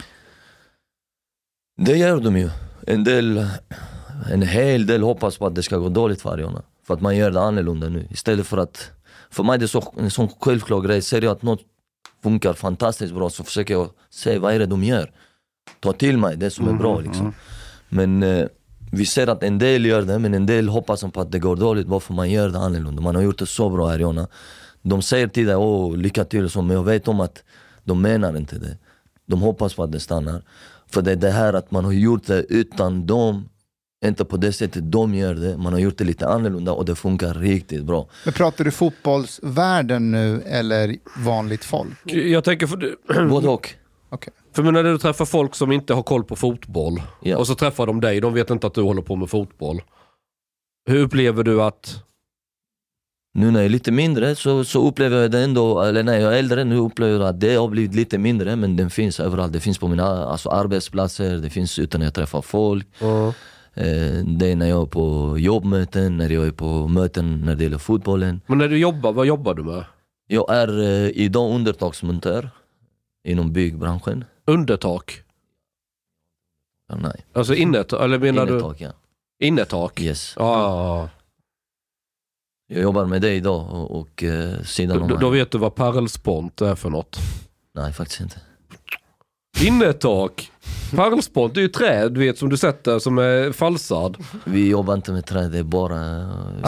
Det 1.77 1.97
gör 1.97 2.19
de 2.19 2.37
ju. 2.37 2.49
En 2.87 3.03
del, 3.03 3.45
en 4.31 4.41
hel 4.41 4.85
del 4.85 5.03
hoppas 5.03 5.37
på 5.37 5.45
att 5.45 5.55
det 5.55 5.63
ska 5.63 5.77
gå 5.77 5.89
dåligt 5.89 6.21
för 6.21 6.29
Ariana. 6.33 6.61
För 6.87 6.93
att 6.93 7.01
man 7.01 7.17
gör 7.17 7.31
det 7.31 7.41
annorlunda 7.41 7.89
nu. 7.89 8.07
Istället 8.11 8.47
för 8.47 8.57
att, 8.57 8.91
för 9.33 9.43
mig 9.43 9.55
är 9.55 9.59
det 9.59 9.67
så, 9.67 9.93
en 9.97 10.11
sån 10.11 10.29
självklar 10.39 10.81
grej. 10.81 11.01
Ser 11.01 11.21
jag 11.21 11.31
att 11.31 11.41
något 11.41 11.61
funkar 12.23 12.53
fantastiskt 12.53 13.13
bra 13.13 13.29
så 13.29 13.43
försöker 13.43 13.73
jag 13.73 13.89
se 14.09 14.39
vad 14.39 14.53
är 14.53 14.59
det 14.59 14.65
de 14.65 14.83
gör. 14.83 15.11
Ta 15.79 15.93
till 15.93 16.17
mig 16.17 16.37
det 16.37 16.49
som 16.49 16.67
är 16.67 16.73
bra 16.73 16.99
liksom. 16.99 17.33
Men 17.89 18.23
eh, 18.23 18.47
vi 18.91 19.05
ser 19.05 19.27
att 19.27 19.43
en 19.43 19.59
del 19.59 19.85
gör 19.85 20.01
det, 20.01 20.19
men 20.19 20.33
en 20.33 20.45
del 20.45 20.69
hoppas 20.69 21.03
på 21.03 21.21
att 21.21 21.31
det 21.31 21.39
går 21.39 21.55
dåligt 21.55 21.87
varför 21.87 22.13
man 22.13 22.31
gör 22.31 22.49
det 22.49 22.59
annorlunda. 22.59 23.01
Man 23.01 23.15
har 23.15 23.21
gjort 23.21 23.39
det 23.39 23.45
så 23.45 23.69
bra 23.69 23.89
Ariana. 23.89 24.27
De 24.81 25.01
säger 25.01 25.27
till 25.27 25.45
dig 25.45 25.55
åh 25.55 25.97
lycka 25.97 26.25
till 26.25 26.45
och 26.45 26.51
så, 26.51 26.61
men 26.61 26.77
jag 26.77 26.83
vet 26.83 27.07
om 27.07 27.19
att 27.19 27.43
de 27.83 28.01
menar 28.01 28.37
inte 28.37 28.59
det. 28.59 28.77
De 29.25 29.41
hoppas 29.41 29.73
på 29.73 29.83
att 29.83 29.91
det 29.91 29.99
stannar. 29.99 30.41
För 30.87 31.01
det 31.01 31.11
är 31.11 31.15
det 31.15 31.31
här 31.31 31.53
att 31.53 31.71
man 31.71 31.85
har 31.85 31.91
gjort 31.91 32.25
det 32.25 32.45
utan 32.49 33.05
dem, 33.05 33.49
inte 34.07 34.25
på 34.25 34.37
det 34.37 34.53
sättet 34.53 34.91
de 34.91 35.15
gör 35.15 35.35
det. 35.35 35.57
Man 35.57 35.73
har 35.73 35.79
gjort 35.79 35.97
det 35.97 36.03
lite 36.03 36.27
annorlunda 36.27 36.71
och 36.71 36.85
det 36.85 36.95
funkar 36.95 37.33
riktigt 37.33 37.83
bra. 37.83 38.07
Men 38.25 38.33
pratar 38.33 38.63
du 38.63 38.71
fotbollsvärlden 38.71 40.11
nu 40.11 40.41
eller 40.41 40.95
vanligt 41.17 41.65
folk? 41.65 41.93
Jag 42.05 42.43
tänker 42.43 42.67
för, 42.67 42.95
Både 43.29 43.47
och. 43.47 43.69
Okej. 44.09 44.33
för 44.55 44.63
när 44.63 44.83
du 44.83 44.97
träffar 44.97 45.25
folk 45.25 45.55
som 45.55 45.71
inte 45.71 45.93
har 45.93 46.03
koll 46.03 46.23
på 46.23 46.35
fotboll 46.35 47.01
Ja. 47.21 47.37
och 47.37 47.47
så 47.47 47.55
träffar 47.55 47.87
de 47.87 48.01
dig, 48.01 48.21
de 48.21 48.33
vet 48.33 48.49
inte 48.49 48.67
att 48.67 48.73
du 48.73 48.81
håller 48.81 49.01
på 49.01 49.15
med 49.15 49.29
fotboll. 49.29 49.81
Hur 50.89 50.99
upplever 50.99 51.43
du 51.43 51.61
att 51.61 52.03
Nu 53.35 53.51
när 53.51 53.59
jag 53.59 53.65
är 53.65 53.69
lite 53.69 53.91
mindre 53.91 54.35
så, 54.35 54.63
så 54.63 54.87
upplever 54.87 55.21
jag 55.21 55.31
det 55.31 55.39
ändå, 55.39 55.81
eller 55.81 56.03
när 56.03 56.19
jag 56.19 56.33
är 56.33 56.37
äldre 56.37 56.63
nu 56.63 56.75
upplever 56.77 57.19
jag 57.19 57.29
att 57.29 57.39
det 57.39 57.55
har 57.55 57.67
blivit 57.67 57.95
lite 57.95 58.17
mindre 58.17 58.55
men 58.55 58.75
den 58.75 58.89
finns 58.89 59.19
överallt. 59.19 59.53
Det 59.53 59.59
finns 59.59 59.77
på 59.77 59.87
mina 59.87 60.25
alltså 60.25 60.49
arbetsplatser, 60.49 61.37
det 61.37 61.49
finns 61.49 61.79
ute 61.79 61.97
när 61.97 62.05
jag 62.05 62.13
träffar 62.13 62.41
folk. 62.41 62.87
Eh, 63.01 63.31
det 63.73 64.51
är 64.51 64.55
när 64.55 64.69
jag 64.69 64.81
är 64.81 64.85
på 64.85 65.35
jobbmöten, 65.39 66.17
när 66.17 66.29
jag 66.29 66.47
är 66.47 66.51
på 66.51 66.87
möten 66.87 67.41
när 67.45 67.55
det 67.55 67.63
gäller 67.63 67.77
fotbollen. 67.77 68.41
Men 68.47 68.57
när 68.57 68.67
du 68.67 68.77
jobbar, 68.77 69.13
vad 69.13 69.25
jobbar 69.25 69.53
du 69.53 69.63
med? 69.63 69.85
Jag 70.27 70.53
är 70.55 70.81
eh, 70.81 71.09
idag 71.09 71.55
undertaksmontör 71.55 72.49
inom 73.27 73.53
byggbranschen. 73.53 74.25
Undertak? 74.45 75.23
Ja, 76.87 76.95
nej, 76.95 77.25
Alltså 77.33 77.55
innertak, 77.55 78.01
eller 78.01 78.19
menar 78.19 78.47
innertak 78.47 78.81
ja. 78.81 78.91
du 79.39 79.45
innertak? 79.47 80.01
Yes. 80.01 80.33
Ja, 80.37 80.59
ja, 80.59 81.09
Jag 82.67 82.83
jobbar 82.83 83.05
med 83.05 83.21
det 83.21 83.33
idag 83.33 83.73
och, 83.73 83.99
och 83.99 84.23
eh, 84.23 84.61
sidan 84.61 84.97
ja. 84.97 85.13
om 85.13 85.19
Då, 85.19 85.29
vet 85.29 85.51
du 85.51 85.57
vad 85.57 85.75
pärlspont 85.75 86.61
är 86.61 86.75
för 86.75 86.89
något. 86.89 87.17
Nej 87.75 87.93
faktiskt 87.93 88.21
inte. 88.21 88.39
Innertak? 89.65 90.51
Pärlspont, 90.95 91.53
det 91.53 91.59
är 91.59 91.61
ju 91.61 91.67
träd 91.67 92.11
du 92.13 92.19
vet 92.19 92.37
som 92.37 92.49
du 92.49 92.57
sätter 92.57 92.99
som 92.99 93.17
är 93.17 93.51
falsad. 93.51 94.17
Vi 94.43 94.69
jobbar 94.69 94.93
inte 94.93 95.11
med 95.11 95.25
träd, 95.25 95.51
det 95.51 95.57
är 95.59 95.63
bara... 95.63 95.99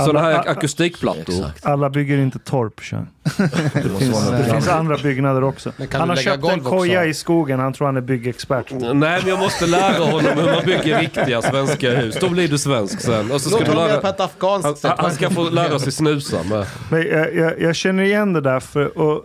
Sådana 0.06 0.20
här 0.20 0.50
akustikplattor. 0.50 1.34
Exakt. 1.40 1.66
Alla 1.66 1.90
bygger 1.90 2.18
inte 2.18 2.40
torp, 2.40 2.80
Sean. 2.86 3.08
Det 3.74 3.86
något 4.12 4.38
Det 4.38 4.52
finns 4.54 4.68
andra 4.68 4.98
byggnader 4.98 5.44
också. 5.44 5.72
Men 5.78 5.88
kan 5.88 6.00
Han 6.00 6.08
du 6.08 6.12
har 6.12 6.16
lägga 6.16 6.32
köpt 6.32 6.44
en 6.44 6.50
golv 6.50 6.68
också? 6.68 6.70
koja 6.78 7.06
i 7.06 7.14
skogen, 7.14 7.60
han 7.60 7.74
tror 7.74 7.86
han 7.88 7.98
är 7.98 8.02
byggexpert. 8.02 8.72
Nej 8.72 8.92
men 8.94 9.28
jag 9.28 9.40
måste 9.40 9.68
lära 9.68 10.04
honom 10.06 10.32
hur 10.36 10.46
man 10.54 10.66
bygger 10.66 11.00
riktiga 11.00 11.42
svenska 11.42 11.92
hus. 11.92 12.18
Då 12.22 12.30
blir 12.30 12.48
du 12.48 12.58
svensk 12.58 13.02
sen. 13.02 13.32
Och 13.32 13.42
så 13.42 13.50
ska 13.50 13.58
Låt 13.60 13.66
du 13.66 13.72
honom 13.72 13.88
göra 13.90 13.98
på 14.02 14.08
lära... 14.08 14.14
ett 14.14 14.20
afghanskt 14.20 14.66
Han, 14.66 14.76
sätt. 14.76 14.94
han 14.98 15.12
ska 15.12 15.30
få 15.30 15.50
lära 15.50 15.80
sig 15.80 15.92
snusa 15.92 16.44
med. 16.44 16.66
Men 16.92 17.08
jag, 17.08 17.36
jag, 17.36 17.62
jag 17.62 17.76
känner 17.76 18.04
igen 18.04 18.34
det 18.34 18.42
där, 18.42 18.60
för, 18.60 18.98
och 18.98 19.24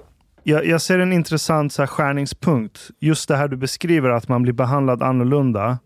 jag, 0.50 0.66
jag 0.66 0.80
ser 0.80 0.98
en 0.98 1.12
intressant 1.12 1.72
så 1.72 1.82
här, 1.82 1.86
skärningspunkt. 1.86 2.90
Just 2.98 3.28
det 3.28 3.36
här 3.36 3.48
du 3.48 3.56
beskriver, 3.56 4.10
att 4.10 4.28
man 4.28 4.42
blir 4.42 4.52
behandlad 4.52 5.02
annorlunda. 5.02 5.78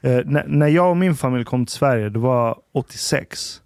Eh, 0.00 0.20
när, 0.24 0.44
när 0.46 0.68
jag 0.68 0.90
och 0.90 0.96
min 0.96 1.14
familj 1.14 1.44
kom 1.44 1.66
till 1.66 1.74
Sverige, 1.74 2.08
det 2.08 2.18
var 2.18 2.58
86. 2.74 3.62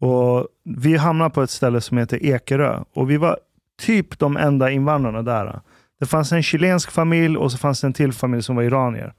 Och 0.00 0.46
Vi 0.64 0.96
hamnade 0.96 1.30
på 1.30 1.42
ett 1.42 1.50
ställe 1.50 1.80
som 1.80 1.98
heter 1.98 2.26
Ekerö. 2.26 2.82
Och 2.92 3.10
vi 3.10 3.16
var 3.16 3.38
typ 3.80 4.18
de 4.18 4.36
enda 4.36 4.70
invandrarna 4.70 5.22
där. 5.22 5.60
Det 6.00 6.06
fanns 6.06 6.32
en 6.32 6.42
chilensk 6.42 6.90
familj 6.90 7.36
och 7.36 7.52
så 7.52 7.58
fanns 7.58 7.80
det 7.80 7.86
en 7.86 7.92
till 7.92 8.12
familj 8.12 8.42
som 8.42 8.56
var 8.56 8.62
iranier. 8.62 9.12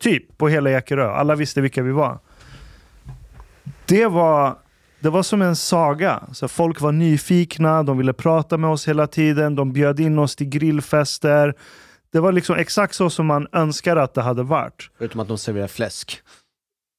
Typ 0.00 0.38
på 0.38 0.48
hela 0.48 0.70
Ekerö. 0.70 1.10
Alla 1.10 1.34
visste 1.34 1.60
vilka 1.60 1.82
vi 1.82 1.92
var. 1.92 2.18
Det 3.86 4.06
var, 4.06 4.56
det 5.04 5.10
var 5.10 5.22
som 5.22 5.42
en 5.42 5.56
saga. 5.56 6.22
Så 6.32 6.48
folk 6.48 6.80
var 6.80 6.92
nyfikna, 6.92 7.82
de 7.82 7.98
ville 7.98 8.12
prata 8.12 8.58
med 8.58 8.70
oss 8.70 8.88
hela 8.88 9.06
tiden, 9.06 9.54
de 9.54 9.72
bjöd 9.72 10.00
in 10.00 10.18
oss 10.18 10.36
till 10.36 10.46
grillfester. 10.46 11.54
Det 12.12 12.20
var 12.20 12.32
liksom 12.32 12.56
exakt 12.56 12.94
så 12.94 13.10
som 13.10 13.26
man 13.26 13.46
önskar 13.52 13.96
att 13.96 14.14
det 14.14 14.22
hade 14.22 14.42
varit. 14.42 14.90
Förutom 14.98 15.20
att 15.20 15.28
de 15.28 15.38
serverar 15.38 15.66
fläsk. 15.66 16.22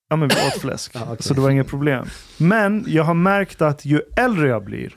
Ja, 0.10 0.16
men 0.16 0.30
vi 0.30 0.36
åt 0.36 0.62
fläsk. 0.62 0.92
Ja, 0.96 1.02
okej. 1.04 1.18
Så 1.20 1.34
det 1.34 1.42
var 1.42 1.50
inget 1.50 1.68
problem. 1.68 2.06
Men 2.38 2.84
jag 2.88 3.04
har 3.04 3.14
märkt 3.14 3.62
att 3.62 3.86
ju 3.86 4.02
äldre 4.18 4.48
jag 4.48 4.64
blir, 4.64 4.96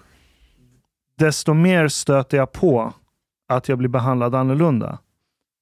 desto 1.18 1.54
mer 1.54 1.88
stöter 1.88 2.36
jag 2.36 2.52
på 2.52 2.92
att 3.48 3.68
jag 3.68 3.78
blir 3.78 3.88
behandlad 3.88 4.34
annorlunda. 4.34 4.98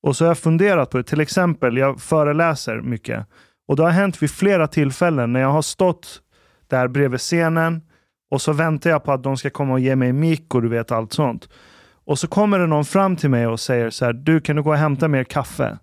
Och 0.03 0.17
så 0.17 0.25
har 0.25 0.31
jag 0.31 0.39
funderat 0.39 0.91
på 0.91 0.97
det. 0.97 1.05
Till 1.05 1.21
exempel, 1.21 1.77
jag 1.77 2.01
föreläser 2.01 2.81
mycket. 2.81 3.27
Och 3.69 3.77
det 3.77 3.83
har 3.83 3.91
hänt 3.91 4.23
vid 4.23 4.31
flera 4.31 4.67
tillfällen 4.67 5.33
när 5.33 5.41
jag 5.41 5.53
har 5.53 5.63
stått 5.63 6.23
där 6.69 6.89
bredvid 6.89 7.21
scenen 7.21 7.83
och 8.31 8.43
så 8.43 8.53
väntar 8.53 8.91
jag 8.91 9.05
på 9.05 9.13
att 9.13 9.23
de 9.23 9.37
ska 9.37 9.51
komma 9.51 9.73
och 9.73 9.81
ge 9.81 9.97
mig 9.97 10.13
mick 10.13 10.55
och 10.55 10.63
du 10.63 10.69
vet 10.69 10.93
allt 10.93 11.13
sånt. 11.13 11.49
Och 12.05 12.19
så 12.19 12.29
kommer 12.29 12.59
det 12.59 12.67
någon 12.67 12.85
fram 12.85 13.17
till 13.17 13.31
mig 13.31 13.47
och 13.47 13.61
säger 13.61 13.91
så 13.91 14.05
här, 14.05 14.13
du 14.13 14.41
kan 14.41 14.57
du 14.57 14.63
gå 14.63 14.71
och 14.71 14.77
hämta 14.77 15.09
mer 15.09 15.25
kaffe? 15.25 15.79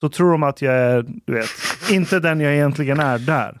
Så 0.00 0.08
tror 0.08 0.32
de 0.32 0.42
att 0.42 0.62
jag 0.62 0.74
är, 0.74 1.02
du 1.26 1.32
vet, 1.32 1.48
inte 1.90 2.20
den 2.20 2.40
jag 2.40 2.54
egentligen 2.54 3.00
är 3.00 3.18
där. 3.18 3.58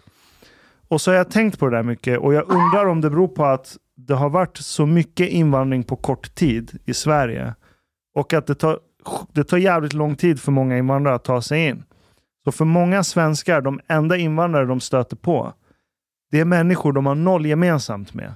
Och 0.88 1.00
så 1.00 1.10
har 1.10 1.16
jag 1.16 1.30
tänkt 1.30 1.58
på 1.58 1.66
det 1.68 1.76
där 1.76 1.82
mycket 1.82 2.18
och 2.18 2.34
jag 2.34 2.50
undrar 2.50 2.86
om 2.86 3.00
det 3.00 3.10
beror 3.10 3.28
på 3.28 3.44
att 3.44 3.76
det 3.96 4.14
har 4.14 4.30
varit 4.30 4.56
så 4.56 4.86
mycket 4.86 5.28
invandring 5.28 5.84
på 5.84 5.96
kort 5.96 6.34
tid 6.34 6.78
i 6.84 6.94
Sverige. 6.94 7.54
Och 8.14 8.32
att 8.32 8.46
det 8.46 8.54
tar, 8.54 8.78
det 9.32 9.44
tar 9.44 9.58
jävligt 9.58 9.92
lång 9.92 10.16
tid 10.16 10.40
för 10.40 10.52
många 10.52 10.78
invandrare 10.78 11.14
att 11.14 11.24
ta 11.24 11.42
sig 11.42 11.66
in. 11.68 11.84
Så 12.44 12.52
för 12.52 12.64
många 12.64 13.04
svenskar, 13.04 13.60
de 13.60 13.80
enda 13.86 14.16
invandrare 14.16 14.66
de 14.66 14.80
stöter 14.80 15.16
på, 15.16 15.52
det 16.30 16.40
är 16.40 16.44
människor 16.44 16.92
de 16.92 17.06
har 17.06 17.14
noll 17.14 17.46
gemensamt 17.46 18.14
med. 18.14 18.34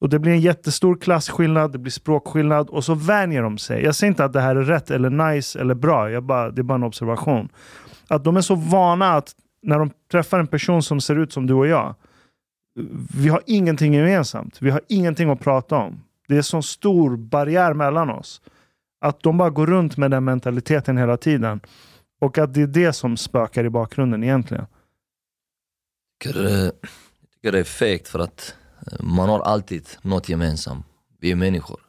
Och 0.00 0.08
det 0.08 0.18
blir 0.18 0.32
en 0.32 0.40
jättestor 0.40 0.96
klasskillnad, 0.96 1.72
det 1.72 1.78
blir 1.78 1.92
språkskillnad 1.92 2.68
och 2.68 2.84
så 2.84 2.94
vänjer 2.94 3.42
de 3.42 3.58
sig. 3.58 3.84
Jag 3.84 3.94
säger 3.94 4.10
inte 4.10 4.24
att 4.24 4.32
det 4.32 4.40
här 4.40 4.56
är 4.56 4.64
rätt 4.64 4.90
eller 4.90 5.10
nice 5.10 5.60
eller 5.60 5.74
bra, 5.74 6.10
jag 6.10 6.22
bara, 6.22 6.50
det 6.50 6.60
är 6.60 6.62
bara 6.62 6.74
en 6.74 6.82
observation. 6.82 7.48
Att 8.08 8.24
de 8.24 8.36
är 8.36 8.40
så 8.40 8.54
vana 8.54 9.12
att 9.12 9.34
när 9.62 9.78
de 9.78 9.90
träffar 10.10 10.38
en 10.38 10.46
person 10.46 10.82
som 10.82 11.00
ser 11.00 11.18
ut 11.18 11.32
som 11.32 11.46
du 11.46 11.54
och 11.54 11.66
jag, 11.66 11.94
vi 13.16 13.28
har 13.28 13.42
ingenting 13.46 13.94
gemensamt. 13.94 14.62
Vi 14.62 14.70
har 14.70 14.80
ingenting 14.88 15.30
att 15.30 15.40
prata 15.40 15.76
om. 15.76 16.00
Det 16.28 16.34
är 16.34 16.38
en 16.38 16.44
så 16.44 16.62
stor 16.62 17.16
barriär 17.16 17.74
mellan 17.74 18.10
oss. 18.10 18.40
Att 19.00 19.22
de 19.22 19.38
bara 19.38 19.50
går 19.50 19.66
runt 19.66 19.96
med 19.96 20.10
den 20.10 20.24
mentaliteten 20.24 20.98
hela 20.98 21.16
tiden. 21.16 21.60
Och 22.20 22.38
att 22.38 22.54
det 22.54 22.62
är 22.62 22.66
det 22.66 22.92
som 22.92 23.16
spökar 23.16 23.64
i 23.64 23.70
bakgrunden 23.70 24.24
egentligen 24.24 24.66
tycker, 26.18 26.44
eh, 26.46 26.52
jag 26.52 26.72
tycker 27.34 27.52
det 27.52 27.58
är 27.58 27.64
fegt 27.64 28.08
för 28.08 28.18
att 28.18 28.54
eh, 28.86 29.04
man 29.04 29.28
har 29.28 29.40
alltid 29.40 29.88
något 30.02 30.28
gemensamt. 30.28 30.86
Vi 31.20 31.30
är 31.30 31.36
människor. 31.36 31.80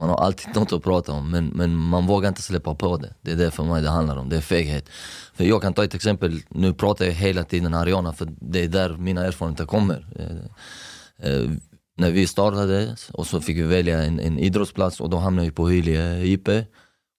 Man 0.00 0.08
har 0.08 0.16
alltid 0.16 0.48
något 0.54 0.72
att 0.72 0.82
prata 0.82 1.12
om 1.12 1.30
men, 1.30 1.46
men 1.46 1.76
man 1.76 2.06
vågar 2.06 2.28
inte 2.28 2.42
släppa 2.42 2.74
på 2.74 2.96
det. 2.96 3.14
Det 3.20 3.32
är 3.32 3.36
det 3.36 3.50
för 3.50 3.64
mig 3.64 3.82
det 3.82 3.90
handlar 3.90 4.16
om, 4.16 4.28
det 4.28 4.36
är 4.36 4.40
feghet. 4.40 4.88
För 5.34 5.44
jag 5.44 5.62
kan 5.62 5.74
ta 5.74 5.84
ett 5.84 5.94
exempel, 5.94 6.40
nu 6.48 6.74
pratar 6.74 7.04
jag 7.04 7.12
hela 7.12 7.44
tiden 7.44 7.74
Ariana 7.74 8.12
för 8.12 8.28
det 8.40 8.64
är 8.64 8.68
där 8.68 8.96
mina 8.96 9.26
erfarenheter 9.26 9.66
kommer. 9.66 10.06
Eh, 10.18 11.30
eh 11.30 11.50
när 11.98 12.10
vi 12.10 12.26
startade 12.26 12.96
och 13.12 13.26
så 13.26 13.40
fick 13.40 13.56
vi 13.56 13.62
välja 13.62 14.02
en, 14.02 14.20
en 14.20 14.38
idrottsplats 14.38 15.00
och 15.00 15.10
då 15.10 15.16
hamnade 15.16 15.48
vi 15.48 15.54
på 15.54 15.68
Hyllie 15.68 16.24
IP. 16.24 16.48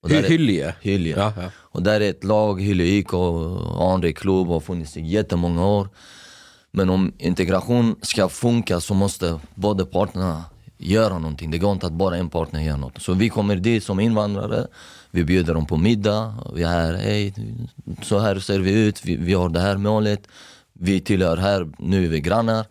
Är- 0.09 0.23
Hyllie? 0.23 0.73
Hyllie. 0.81 1.15
Ja, 1.17 1.33
ja. 1.37 1.49
Och 1.55 1.83
där 1.83 2.01
är 2.01 2.09
ett 2.09 2.23
lag, 2.23 2.61
Hyllie 2.61 2.97
IK, 2.97 3.13
anrik 3.79 4.17
klubb, 4.17 4.47
har 4.47 4.59
funnits 4.59 4.97
i 4.97 5.01
jättemånga 5.01 5.65
år. 5.67 5.89
Men 6.71 6.89
om 6.89 7.13
integration 7.17 7.95
ska 8.01 8.29
funka 8.29 8.79
så 8.79 8.93
måste 8.93 9.39
båda 9.55 9.85
parterna 9.85 10.43
göra 10.77 11.19
någonting. 11.19 11.51
Det 11.51 11.57
går 11.57 11.71
inte 11.71 11.85
att 11.87 11.93
bara 11.93 12.17
en 12.17 12.29
partner 12.29 12.61
gör 12.61 12.77
något. 12.77 13.01
Så 13.01 13.13
vi 13.13 13.29
kommer 13.29 13.55
dit 13.55 13.83
som 13.83 13.99
invandrare, 13.99 14.67
vi 15.11 15.23
bjuder 15.23 15.53
dem 15.53 15.65
på 15.65 15.77
middag, 15.77 16.33
vi 16.55 16.63
är 16.63 16.67
här, 16.67 16.93
hej, 16.93 17.33
så 18.03 18.19
här 18.19 18.39
ser 18.39 18.59
vi 18.59 18.71
ut, 18.87 19.05
vi, 19.05 19.15
vi 19.15 19.33
har 19.33 19.49
det 19.49 19.59
här 19.59 19.77
målet, 19.77 20.27
vi 20.73 20.99
tillhör 20.99 21.37
här, 21.37 21.67
nu 21.77 22.05
är 22.05 22.09
vi 22.09 22.21
grannar. 22.21 22.65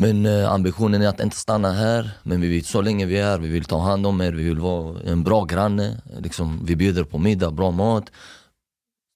Men 0.00 0.26
eh, 0.26 0.52
ambitionen 0.52 1.02
är 1.02 1.08
att 1.08 1.20
inte 1.20 1.36
stanna 1.36 1.72
här, 1.72 2.10
men 2.22 2.40
vi 2.40 2.48
vill, 2.48 2.64
så 2.64 2.80
länge 2.80 3.06
vi 3.06 3.18
är 3.18 3.24
här, 3.24 3.38
vi 3.38 3.48
vill 3.48 3.64
ta 3.64 3.78
hand 3.80 4.06
om 4.06 4.20
er, 4.20 4.32
vi 4.32 4.42
vill 4.42 4.58
vara 4.58 5.00
en 5.00 5.22
bra 5.24 5.44
granne. 5.44 6.00
Liksom, 6.18 6.64
vi 6.64 6.76
bjuder 6.76 7.04
på 7.04 7.18
middag, 7.18 7.50
bra 7.50 7.70
mat. 7.70 8.12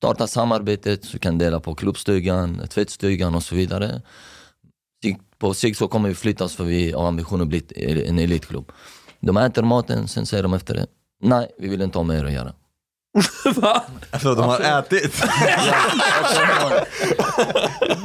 Starta 0.03 0.26
samarbetet, 0.26 1.05
så 1.05 1.12
vi 1.12 1.18
kan 1.18 1.39
dela 1.39 1.61
på 1.61 1.74
klubbstugan, 1.74 2.61
tvättstugan 2.68 3.35
och 3.35 3.43
så 3.43 3.55
vidare. 3.55 4.03
På 5.39 5.55
sikt 5.55 5.78
så 5.78 5.89
kommer 5.89 6.09
vi 6.09 6.14
flyttas 6.14 6.57
för 6.57 6.64
vi 6.64 6.93
har 6.93 7.09
ambitionen 7.09 7.43
att 7.43 7.49
bli 7.49 7.62
en 8.09 8.18
elitklubb. 8.18 8.72
De 9.20 9.37
äter 9.37 9.62
maten, 9.62 10.09
sen 10.09 10.26
säger 10.26 10.43
de 10.43 10.55
efter 10.55 10.74
det, 10.74 10.87
nej 11.22 11.51
vi 11.59 11.68
vill 11.68 11.82
inte 11.82 11.99
ha 11.99 12.03
med 12.03 12.18
er 12.18 12.24
att 12.24 12.32
göra. 12.32 12.53
För 14.21 14.37
de 14.37 14.45
har 14.45 14.79
ätit? 14.79 15.25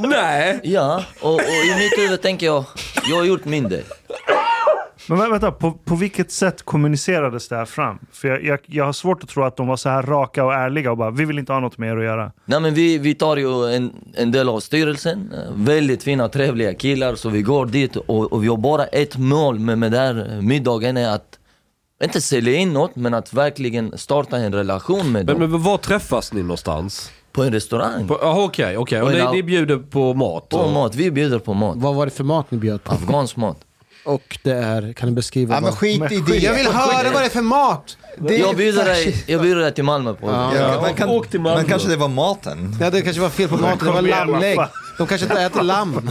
Nej! 0.00 0.60
Ja, 0.62 1.04
och, 1.20 1.34
och 1.34 1.40
i 1.40 1.74
mitt 1.78 1.98
huvud 1.98 2.22
tänker 2.22 2.46
jag, 2.46 2.64
jag 3.10 3.16
har 3.16 3.24
gjort 3.24 3.44
min 3.44 3.68
del. 3.68 3.82
Men 5.08 5.18
vä- 5.18 5.30
vänta, 5.30 5.50
på, 5.52 5.72
på 5.72 5.94
vilket 5.94 6.30
sätt 6.32 6.62
kommunicerades 6.62 7.48
det 7.48 7.56
här 7.56 7.64
fram? 7.64 7.98
För 8.12 8.28
jag, 8.28 8.44
jag, 8.44 8.58
jag 8.66 8.84
har 8.84 8.92
svårt 8.92 9.22
att 9.22 9.28
tro 9.28 9.44
att 9.44 9.56
de 9.56 9.66
var 9.66 9.76
så 9.76 9.88
här 9.88 10.02
raka 10.02 10.44
och 10.44 10.54
ärliga 10.54 10.90
och 10.90 10.96
bara 10.96 11.10
vi 11.10 11.24
vill 11.24 11.38
inte 11.38 11.52
ha 11.52 11.60
något 11.60 11.78
med 11.78 11.90
er 11.92 11.96
att 11.96 12.04
göra. 12.04 12.32
Nej 12.44 12.60
men 12.60 12.74
vi, 12.74 12.98
vi 12.98 13.14
tar 13.14 13.36
ju 13.36 13.74
en, 13.74 13.92
en 14.14 14.32
del 14.32 14.48
av 14.48 14.60
styrelsen, 14.60 15.34
väldigt 15.54 16.02
fina 16.02 16.28
trevliga 16.28 16.74
killar 16.74 17.14
så 17.14 17.28
vi 17.28 17.42
går 17.42 17.66
dit 17.66 17.96
och, 17.96 18.32
och 18.32 18.44
vi 18.44 18.48
har 18.48 18.56
bara 18.56 18.84
ett 18.86 19.16
mål 19.16 19.58
med, 19.58 19.78
med 19.78 19.92
den 19.92 20.16
här 20.16 20.40
middagen 20.40 20.96
är 20.96 21.08
att 21.14 21.38
inte 22.02 22.20
sälja 22.20 22.52
in 22.54 22.72
något 22.72 22.96
men 22.96 23.14
att 23.14 23.32
verkligen 23.32 23.98
starta 23.98 24.36
en 24.36 24.52
relation 24.54 25.12
med 25.12 25.26
Men, 25.26 25.38
dem. 25.40 25.50
men 25.50 25.62
var 25.62 25.78
träffas 25.78 26.32
ni 26.32 26.42
någonstans? 26.42 27.10
På 27.32 27.42
en 27.42 27.52
restaurang. 27.52 28.08
Jaha 28.20 28.44
okej, 28.44 28.76
okej. 28.78 29.02
Och 29.02 29.10
ni, 29.12 29.24
ni 29.32 29.42
bjuder 29.42 29.76
på 29.76 30.14
mat? 30.14 30.48
På 30.48 30.56
och- 30.58 30.72
mat, 30.72 30.94
vi 30.94 31.10
bjuder 31.10 31.38
på 31.38 31.54
mat. 31.54 31.76
Vad 31.78 31.94
var 31.94 32.04
det 32.06 32.10
för 32.12 32.24
mat 32.24 32.50
ni 32.50 32.58
bjöd 32.58 32.84
på? 32.84 32.92
Afghansk 32.92 33.36
mat. 33.36 33.56
Och 34.04 34.38
det 34.42 34.50
är, 34.52 34.92
kan 34.92 35.08
du 35.08 35.14
beskriva? 35.14 35.54
Ja, 35.54 35.60
men 35.60 35.70
vad- 35.70 35.78
skit 35.78 36.12
i 36.12 36.20
det. 36.26 36.36
Jag 36.36 36.54
vill 36.54 36.66
höra 36.66 37.10
vad 37.12 37.22
det 37.22 37.26
är 37.26 37.30
för 37.30 37.42
mat! 37.42 37.96
Det 38.18 38.34
är 38.36 38.40
Jag 38.40 38.56
bjuder, 38.56 38.84
dig, 38.84 39.24
jag 39.26 39.42
bjuder 39.42 39.60
dig 39.62 39.74
till 39.74 39.84
Malmö 39.84 40.14
på 40.14 40.26
Ja. 40.26 40.54
Ja, 40.56 40.80
men, 40.82 40.94
kan, 40.94 41.08
Åk 41.08 41.28
till 41.30 41.40
Malmö. 41.40 41.56
men 41.60 41.68
kanske 41.70 41.88
det 41.88 41.96
var 41.96 42.08
maten? 42.08 42.76
Ja, 42.80 42.90
det 42.90 43.02
kanske 43.02 43.22
var 43.22 43.28
fel 43.28 43.48
på 43.48 43.56
maten, 43.56 43.78
det 43.78 43.84
var 43.84 43.94
Kom 43.96 44.06
igen, 44.06 44.18
lammlägg. 44.18 44.58
De 44.98 45.06
kanske 45.06 45.26
inte 45.26 45.40
äter 45.42 45.62
lamm. 45.62 46.10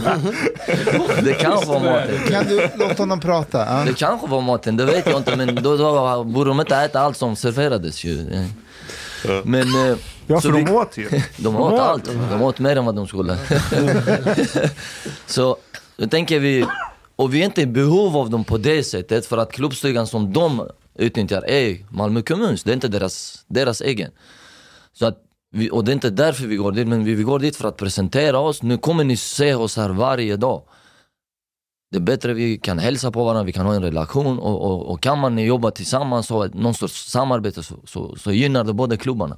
Det 1.22 1.32
kanske 1.34 1.66
var 1.66 1.80
maten. 1.80 2.18
Kan 2.28 2.44
du 2.44 2.68
låta 2.76 3.02
honom 3.02 3.20
prata? 3.20 3.58
Ja. 3.58 3.84
Det 3.86 3.94
kanske 3.94 4.26
var 4.26 4.40
maten, 4.40 4.76
det 4.76 4.84
vet 4.84 5.06
jag 5.06 5.16
inte 5.16 5.36
men 5.36 5.54
då, 5.62 5.76
då 5.76 6.24
borde 6.24 6.50
de 6.50 6.60
inte 6.60 6.76
äta 6.76 7.00
allt 7.00 7.16
som 7.16 7.36
serverades 7.36 8.04
ju. 8.04 8.44
Men... 9.44 9.90
eh, 9.90 9.96
Ja, 10.26 10.40
så 10.40 10.48
för 10.48 10.56
vi- 10.56 10.64
de 10.64 10.72
åt 10.72 10.96
ju. 10.96 11.08
De 11.36 11.56
åt 11.56 11.72
åt. 11.72 11.80
allt, 11.80 12.04
de 12.30 12.42
åt 12.42 12.58
mer 12.58 12.76
än 12.76 12.84
vad 12.84 12.94
de 12.96 13.06
skulle. 13.08 13.36
så 15.26 15.56
då 15.96 16.06
tänker 16.06 16.38
vi, 16.40 16.66
och 17.20 17.34
vi 17.34 17.40
är 17.40 17.44
inte 17.44 17.62
i 17.62 17.66
behov 17.66 18.16
av 18.16 18.30
dem 18.30 18.44
på 18.44 18.58
det 18.58 18.84
sättet 18.84 19.26
för 19.26 19.38
att 19.38 19.52
klubbstugan 19.52 20.06
som 20.06 20.32
de 20.32 20.68
utnyttjar 20.94 21.42
är 21.42 21.86
Malmö 21.90 22.22
kommuns, 22.22 22.64
det 22.64 22.70
är 22.70 22.74
inte 22.74 22.88
deras, 22.88 23.44
deras 23.48 23.80
egen. 23.80 24.10
Så 24.92 25.06
att 25.06 25.18
vi, 25.52 25.70
och 25.70 25.84
det 25.84 25.90
är 25.90 25.94
inte 25.94 26.10
därför 26.10 26.46
vi 26.46 26.56
går 26.56 26.72
dit, 26.72 26.88
men 26.88 27.04
vi, 27.04 27.14
vi 27.14 27.22
går 27.22 27.38
dit 27.38 27.56
för 27.56 27.68
att 27.68 27.76
presentera 27.76 28.38
oss. 28.38 28.62
Nu 28.62 28.78
kommer 28.78 29.04
ni 29.04 29.16
se 29.16 29.54
oss 29.54 29.76
här 29.76 29.90
varje 29.90 30.36
dag. 30.36 30.62
Det 31.90 31.96
är 31.96 32.00
bättre 32.00 32.34
vi 32.34 32.58
kan 32.58 32.78
hälsa 32.78 33.10
på 33.10 33.24
varandra, 33.24 33.44
vi 33.44 33.52
kan 33.52 33.66
ha 33.66 33.74
en 33.74 33.82
relation 33.82 34.38
och, 34.38 34.64
och, 34.64 34.90
och 34.90 35.02
kan 35.02 35.18
man 35.18 35.38
jobba 35.38 35.70
tillsammans 35.70 36.30
och 36.30 36.36
ha 36.36 36.46
någon 36.46 36.74
sorts 36.74 37.10
samarbete 37.10 37.62
så, 37.62 37.74
så, 37.84 38.16
så 38.16 38.32
gynnar 38.32 38.64
det 38.64 38.72
båda 38.72 38.96
klubbarna. 38.96 39.36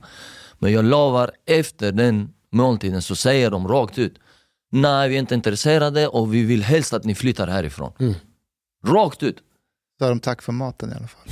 Men 0.58 0.72
jag 0.72 0.84
lovar, 0.84 1.30
efter 1.46 1.92
den 1.92 2.32
måltiden 2.50 3.02
så 3.02 3.16
säger 3.16 3.50
de 3.50 3.68
rakt 3.68 3.98
ut 3.98 4.14
Nej, 4.74 5.08
vi 5.08 5.14
är 5.14 5.18
inte 5.18 5.34
intresserade 5.34 6.08
och 6.08 6.34
vi 6.34 6.42
vill 6.42 6.62
helst 6.62 6.92
att 6.92 7.04
ni 7.04 7.14
flyttar 7.14 7.46
härifrån. 7.46 7.92
Rakt 8.86 9.22
ut. 9.22 9.36
Sa 9.98 10.08
de 10.08 10.20
tack 10.20 10.42
för 10.42 10.52
maten 10.52 10.92
i 10.92 10.94
alla 10.94 11.06
fall? 11.06 11.22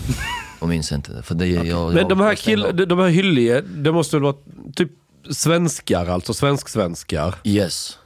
Jag 0.61 0.68
minns 0.68 0.93
inte 0.93 1.12
det. 1.12 1.22
För 1.22 1.34
det 1.34 1.47
jag, 1.47 1.66
jag, 1.66 1.95
Men 1.95 2.09
de 2.09 2.20
här, 2.20 2.34
kill, 2.34 2.86
de 2.88 2.99
här 2.99 3.09
Hyllie, 3.09 3.61
det 3.61 3.93
måste 3.93 4.16
väl 4.16 4.22
vara 4.22 4.36
typ 4.74 4.91
svenskar, 5.30 6.07
alltså 6.07 6.34
svensk-svenskar? 6.34 7.34
Yes. 7.45 7.99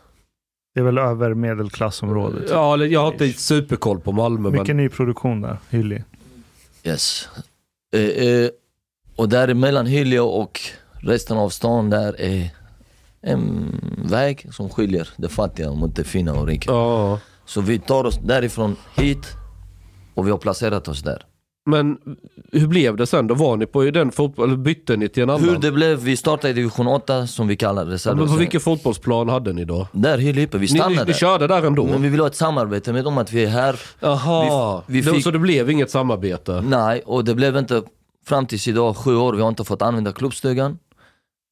Det 0.74 0.80
är 0.80 0.84
väl 0.84 0.98
över 0.98 1.34
medelklassområdet. 1.34 2.50
Ja, 2.50 2.76
jag 2.76 3.00
har 3.00 3.12
inte 3.12 3.32
superkoll 3.32 4.00
på 4.00 4.12
Malmö. 4.12 4.50
Mycket 4.50 4.66
Men... 4.66 4.76
ny 4.76 4.88
produktion 4.88 5.40
där. 5.40 5.58
Hylli. 5.70 6.04
Yes. 6.84 7.28
Eh, 7.96 8.00
eh, 8.00 8.50
och 9.16 9.28
däremellan 9.28 9.86
Hyllie 9.86 10.20
och 10.20 10.60
resten 11.00 11.36
av 11.36 11.48
stan 11.48 11.90
där 11.90 12.20
är 12.20 12.50
en 13.26 13.70
väg 14.08 14.46
som 14.52 14.68
skiljer 14.70 15.08
det 15.16 15.28
fattiga 15.28 15.70
mot 15.72 15.96
det 15.96 16.04
fina 16.04 16.32
och 16.34 16.46
rika. 16.46 16.72
Ja. 16.72 17.18
Så 17.46 17.60
vi 17.60 17.78
tar 17.78 18.04
oss 18.04 18.18
därifrån 18.22 18.76
hit 18.96 19.26
och 20.14 20.26
vi 20.26 20.30
har 20.30 20.38
placerat 20.38 20.88
oss 20.88 21.02
där. 21.02 21.22
Men 21.66 21.98
hur 22.52 22.66
blev 22.66 22.96
det 22.96 23.06
sen? 23.06 23.26
Då 23.26 23.34
var 23.34 23.56
ni 23.56 23.66
på 23.66 23.82
den 23.82 24.12
fotboll, 24.12 24.48
eller 24.48 24.56
bytte 24.56 24.96
ni 24.96 25.08
till 25.08 25.22
en 25.22 25.30
annan? 25.30 25.48
Hur 25.48 25.58
det 25.58 25.72
blev, 25.72 25.98
vi 25.98 26.16
startade 26.16 26.50
i 26.50 26.52
division 26.52 26.86
8 26.86 27.26
som 27.26 27.48
vi 27.48 27.56
kallar 27.56 27.84
Ja, 27.86 27.92
reserv. 27.92 28.16
men 28.16 28.28
på 28.28 28.34
vilken 28.36 28.60
fotbollsplan 28.60 29.28
hade 29.28 29.52
ni 29.52 29.64
då? 29.64 29.88
Där 29.92 30.18
Hyllie 30.18 30.44
uppe, 30.46 30.58
vi 30.58 30.62
Ni, 30.62 30.68
stannade 30.68 30.90
ni, 30.94 30.98
ni 31.00 31.04
där. 31.04 31.12
körde 31.12 31.46
där 31.46 31.62
ändå? 31.66 31.84
Men 31.86 32.02
vi 32.02 32.08
vill 32.08 32.20
ha 32.20 32.26
ett 32.26 32.36
samarbete 32.36 32.92
med 32.92 33.04
dem, 33.04 33.18
att 33.18 33.32
vi 33.32 33.44
är 33.44 33.48
här. 33.48 33.80
Jaha, 34.00 34.82
Vi- 34.86 35.00
vi 35.00 35.12
fick- 35.12 35.22
så 35.24 35.30
det 35.30 35.38
blev 35.38 35.70
inget 35.70 35.90
samarbete? 35.90 36.64
Nej, 36.68 37.02
och 37.06 37.24
det 37.24 37.34
blev 37.34 37.56
inte 37.56 37.82
fram 38.26 38.46
tills 38.46 38.68
idag, 38.68 38.96
sju 38.96 39.16
år, 39.16 39.32
vi 39.34 39.42
har 39.42 39.48
inte 39.48 39.64
fått 39.64 39.82
använda 39.82 40.12
klubbstugan. 40.12 40.78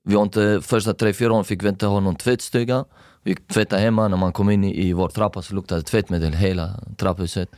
Vi 0.04 0.14
har 0.14 0.22
inte, 0.22 0.60
första 0.62 0.94
tre, 0.94 1.12
fyra 1.12 1.32
åren 1.32 1.44
fick 1.44 1.62
vi 1.64 1.68
inte 1.68 1.86
ha 1.86 2.00
någon 2.00 2.16
tvättstuga. 2.16 2.84
Vi 3.22 3.34
tvättade 3.34 3.82
hemma, 3.82 4.08
när 4.08 4.16
man 4.16 4.32
kom 4.32 4.50
in 4.50 4.64
i, 4.64 4.88
i 4.88 4.92
vår 4.92 5.08
trappa 5.08 5.42
så 5.42 5.54
luktade 5.54 5.80
det 5.80 5.84
tvättmedel 5.84 6.32
hela 6.32 6.70
trapphuset. 6.96 7.48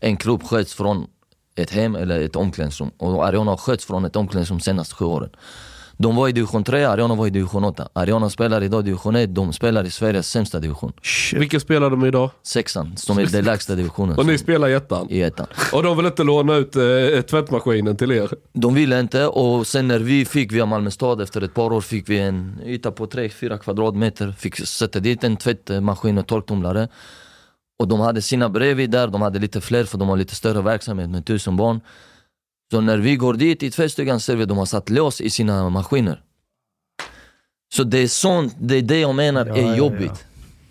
En 0.00 0.16
klubb 0.16 0.42
sköts 0.42 0.74
från 0.74 1.06
ett 1.56 1.70
hem 1.70 1.96
eller 1.96 2.20
ett 2.20 2.36
omklädningsrum. 2.36 2.90
Och 2.96 3.26
Ariana 3.26 3.50
har 3.50 3.56
skötts 3.56 3.84
från 3.84 4.04
ett 4.04 4.16
omklädningsrum 4.16 4.60
senaste 4.60 4.94
sju 4.94 5.04
åren. 5.04 5.30
De 6.02 6.16
var 6.16 6.28
i 6.28 6.32
division 6.32 6.64
3, 6.64 6.84
Ariana 6.84 7.14
var 7.14 7.26
i 7.26 7.30
division 7.30 7.64
8. 7.64 7.88
Ariana 7.92 8.30
spelar 8.30 8.62
idag 8.62 8.80
i 8.80 8.84
division 8.84 9.16
1, 9.16 9.34
de 9.34 9.52
spelar 9.52 9.84
i 9.84 9.90
Sveriges 9.90 10.30
sämsta 10.30 10.60
division. 10.60 10.92
Vilken 11.32 11.60
spelar 11.60 11.90
de 11.90 12.04
idag? 12.04 12.30
Sexan, 12.42 12.96
som 12.96 13.18
är 13.18 13.26
den 13.26 13.44
lägsta 13.44 13.74
divisionen. 13.74 14.18
Och 14.18 14.26
ni 14.26 14.38
spelar 14.38 14.68
i 14.68 14.74
ettan? 14.74 15.06
I 15.10 15.22
ettan. 15.22 15.46
Och 15.72 15.82
de 15.82 15.96
vill 15.96 16.06
inte 16.06 16.24
låna 16.24 16.56
ut 16.56 16.76
eh, 16.76 16.82
tvättmaskinen 17.30 17.96
till 17.96 18.12
er? 18.12 18.30
De 18.52 18.74
ville 18.74 19.00
inte 19.00 19.26
och 19.26 19.66
sen 19.66 19.88
när 19.88 19.98
vi 19.98 20.24
fick 20.24 20.52
via 20.52 20.66
Malmö 20.66 20.90
stad 20.90 21.20
efter 21.20 21.42
ett 21.42 21.54
par 21.54 21.72
år 21.72 21.80
fick 21.80 22.08
vi 22.08 22.18
en 22.18 22.60
yta 22.64 22.90
på 22.90 23.06
3-4 23.06 23.58
kvadratmeter. 23.58 24.32
Fick 24.32 24.66
sätta 24.66 25.00
dit 25.00 25.24
en 25.24 25.36
tvättmaskin 25.36 26.18
och 26.18 26.26
torktumlare. 26.26 26.88
Och 27.78 27.88
de 27.88 28.00
hade 28.00 28.22
sina 28.22 28.48
bredvid 28.48 28.90
där, 28.90 29.08
de 29.08 29.22
hade 29.22 29.38
lite 29.38 29.60
fler 29.60 29.84
för 29.84 29.98
de 29.98 30.08
har 30.08 30.16
lite 30.16 30.34
större 30.34 30.62
verksamhet 30.62 31.10
med 31.10 31.26
tusen 31.26 31.56
barn. 31.56 31.80
Så 32.70 32.80
när 32.80 32.98
vi 32.98 33.16
går 33.16 33.34
dit 33.34 33.62
i 33.62 33.70
tvättstugan 33.70 34.20
ser 34.20 34.36
vi 34.36 34.42
att 34.42 34.48
de 34.48 34.58
har 34.58 34.66
satt 34.66 34.90
lås 34.90 35.20
i 35.20 35.30
sina 35.30 35.70
maskiner. 35.70 36.20
Så 37.72 37.84
det 37.84 37.98
är 37.98 38.08
sånt, 38.08 38.54
det 38.60 38.76
är 38.76 38.82
det 38.82 39.00
jag 39.00 39.14
menar 39.14 39.46
Ja, 39.46 39.56
är 39.56 39.62
ja, 39.62 39.68
ja. 39.68 39.76
jobbigt. 39.76 40.24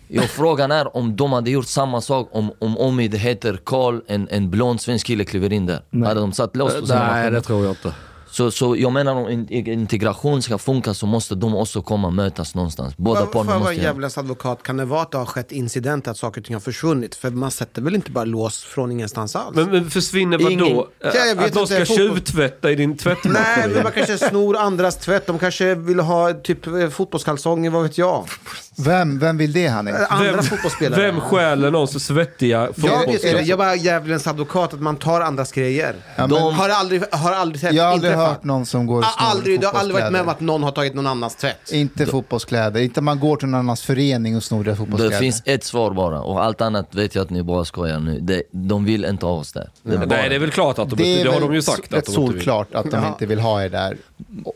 Ja, 0.07 0.21
frågan 0.21 0.71
är 0.71 0.97
om 0.97 1.15
de 1.15 1.33
hade 1.33 1.51
gjort 1.51 1.67
samma 1.67 2.01
sak 2.01 2.29
om, 2.31 2.51
om 2.59 2.77
Omid 2.77 3.15
heter 3.15 3.59
Karl, 3.63 3.99
en, 4.07 4.27
en 4.31 4.49
blond 4.49 4.81
svensk 4.81 5.07
kille 5.07 5.25
kliver 5.25 5.53
in 5.53 5.65
där. 5.65 5.81
Nej. 5.89 6.07
Hade 6.07 6.19
de 6.19 6.33
satt 6.33 6.55
lås 6.55 6.79
på 6.79 6.85
sina 6.87 6.99
Nej, 6.99 7.07
maskiner? 7.07 7.31
det 7.31 7.41
tror 7.41 7.63
jag 7.65 7.71
inte. 7.71 7.93
Så, 8.31 8.51
så 8.51 8.75
jag 8.77 8.91
menar 8.91 9.15
om 9.15 9.29
in- 9.29 9.47
integration 9.67 10.41
ska 10.41 10.57
funka 10.57 10.93
så 10.93 11.05
måste 11.05 11.35
de 11.35 11.55
också 11.55 11.81
komma 11.81 12.07
och 12.07 12.13
mötas 12.13 12.55
någonstans. 12.55 12.97
Båda 12.97 13.19
får 13.19 13.25
parterna 13.27 13.59
måste 13.59 13.73
göra. 13.73 13.83
djävulens 13.83 14.17
advokat? 14.17 14.63
Kan 14.63 14.77
det 14.77 14.85
vara 14.85 15.01
att 15.01 15.11
det 15.11 15.17
har 15.17 15.25
skett 15.25 15.51
incidenter, 15.51 16.11
att 16.11 16.17
saker 16.17 16.41
och 16.41 16.45
ting 16.45 16.55
har 16.55 16.59
försvunnit? 16.61 17.15
För 17.15 17.29
man 17.29 17.51
sätter 17.51 17.81
väl 17.81 17.95
inte 17.95 18.11
bara 18.11 18.25
lås 18.25 18.63
från 18.63 18.91
ingenstans 18.91 19.35
alls? 19.35 19.55
Men, 19.55 19.69
men 19.71 19.89
försvinner 19.89 20.37
vad 20.37 20.51
Ingen- 20.51 20.75
då? 20.75 20.87
Ja, 20.99 21.11
jag 21.15 21.35
vet 21.35 21.45
Att 21.45 21.53
de 21.53 21.59
inte, 21.59 21.73
ska 21.85 21.85
fotboll- 21.85 21.97
tjuvtvätta 21.97 22.71
i 22.71 22.75
din 22.75 22.97
tvättmaskin? 22.97 23.43
Nej, 23.57 23.69
men 23.73 23.83
man 23.83 23.91
kanske 23.91 24.17
snor 24.17 24.57
andras 24.57 24.97
tvätt. 24.97 25.27
De 25.27 25.39
kanske 25.39 25.75
vill 25.75 25.99
ha 25.99 26.33
typ 26.33 26.67
eh, 26.67 26.89
fotbollskalsonger, 26.89 27.69
vad 27.69 27.83
vet 27.83 27.97
jag? 27.97 28.25
Vem, 28.83 29.19
vem 29.19 29.37
vill 29.37 29.53
det 29.53 29.67
Hanni? 29.67 29.91
Eh, 29.91 29.97
Andra 30.13 30.31
Vem- 30.31 30.43
fotbollsspelare. 30.43 31.01
Vem 31.01 31.21
stjäler 31.21 31.71
någons 31.71 32.05
svettiga 32.05 32.59
Jag, 32.59 32.67
vet, 32.67 32.75
fotbollsskor? 32.75 33.41
jag 33.41 33.57
var 33.57 33.73
djävulens 33.75 34.27
advokat, 34.27 34.73
att 34.73 34.79
man 34.81 34.95
tar 34.95 35.21
andras 35.21 35.51
grejer. 35.51 35.95
Ja, 36.15 36.27
men, 36.27 36.29
De- 36.29 36.53
Har 36.53 36.69
aldrig, 36.69 37.03
har 37.11 37.31
aldrig 37.31 37.61
sett, 37.61 37.73
jag 37.73 37.83
har 37.83 37.91
aldrig 37.91 38.13
hört 38.13 38.43
någon 38.43 38.65
som 38.65 38.85
går 38.85 38.99
och 38.99 39.05
aldrig, 39.17 39.59
du 39.61 39.67
har 39.67 39.73
aldrig 39.73 40.01
varit 40.01 40.11
med 40.11 40.21
om 40.21 40.29
att 40.29 40.39
någon 40.39 40.63
har 40.63 40.71
tagit 40.71 40.93
någon 40.95 41.07
annans 41.07 41.35
tvätt? 41.35 41.71
Inte 41.71 42.05
fotbollskläder, 42.05 42.81
inte 42.81 43.01
man 43.01 43.19
går 43.19 43.37
till 43.37 43.47
någon 43.47 43.59
annans 43.59 43.81
förening 43.81 44.35
och 44.35 44.43
snor 44.43 44.63
deras 44.63 44.77
fotbollskläder. 44.77 45.15
Det 45.15 45.19
finns 45.19 45.41
ett 45.45 45.63
svar 45.63 45.91
bara 45.91 46.21
och 46.21 46.43
allt 46.43 46.61
annat 46.61 46.95
vet 46.95 47.15
jag 47.15 47.21
att 47.23 47.29
ni 47.29 47.43
bara 47.43 47.65
skojar 47.65 47.99
nu. 47.99 48.19
Det, 48.19 48.43
de 48.51 48.85
vill 48.85 49.05
inte 49.05 49.25
ha 49.25 49.33
oss 49.33 49.53
där. 49.53 49.69
Det 49.83 49.93
är 49.93 49.97
bara- 49.97 50.05
Nej, 50.05 50.29
det 50.29 50.35
är 50.35 50.39
väl 50.39 50.51
klart 50.51 50.79
att 50.79 50.89
de 50.89 50.95
det 50.95 51.03
inte... 51.07 51.21
är 51.21 51.25
Det 51.25 51.31
har 51.31 51.41
de 51.41 51.53
ju 51.53 51.61
sagt 51.61 51.89
de 51.89 51.95
inte 51.95 52.11
vill. 52.11 52.15
solklart 52.15 52.73
att 52.75 52.91
de 52.91 53.03
Ja. 53.03 53.07
inte 53.07 53.25
vill 53.25 53.39
ha 53.39 53.63
er 53.63 53.69
där. 53.69 53.97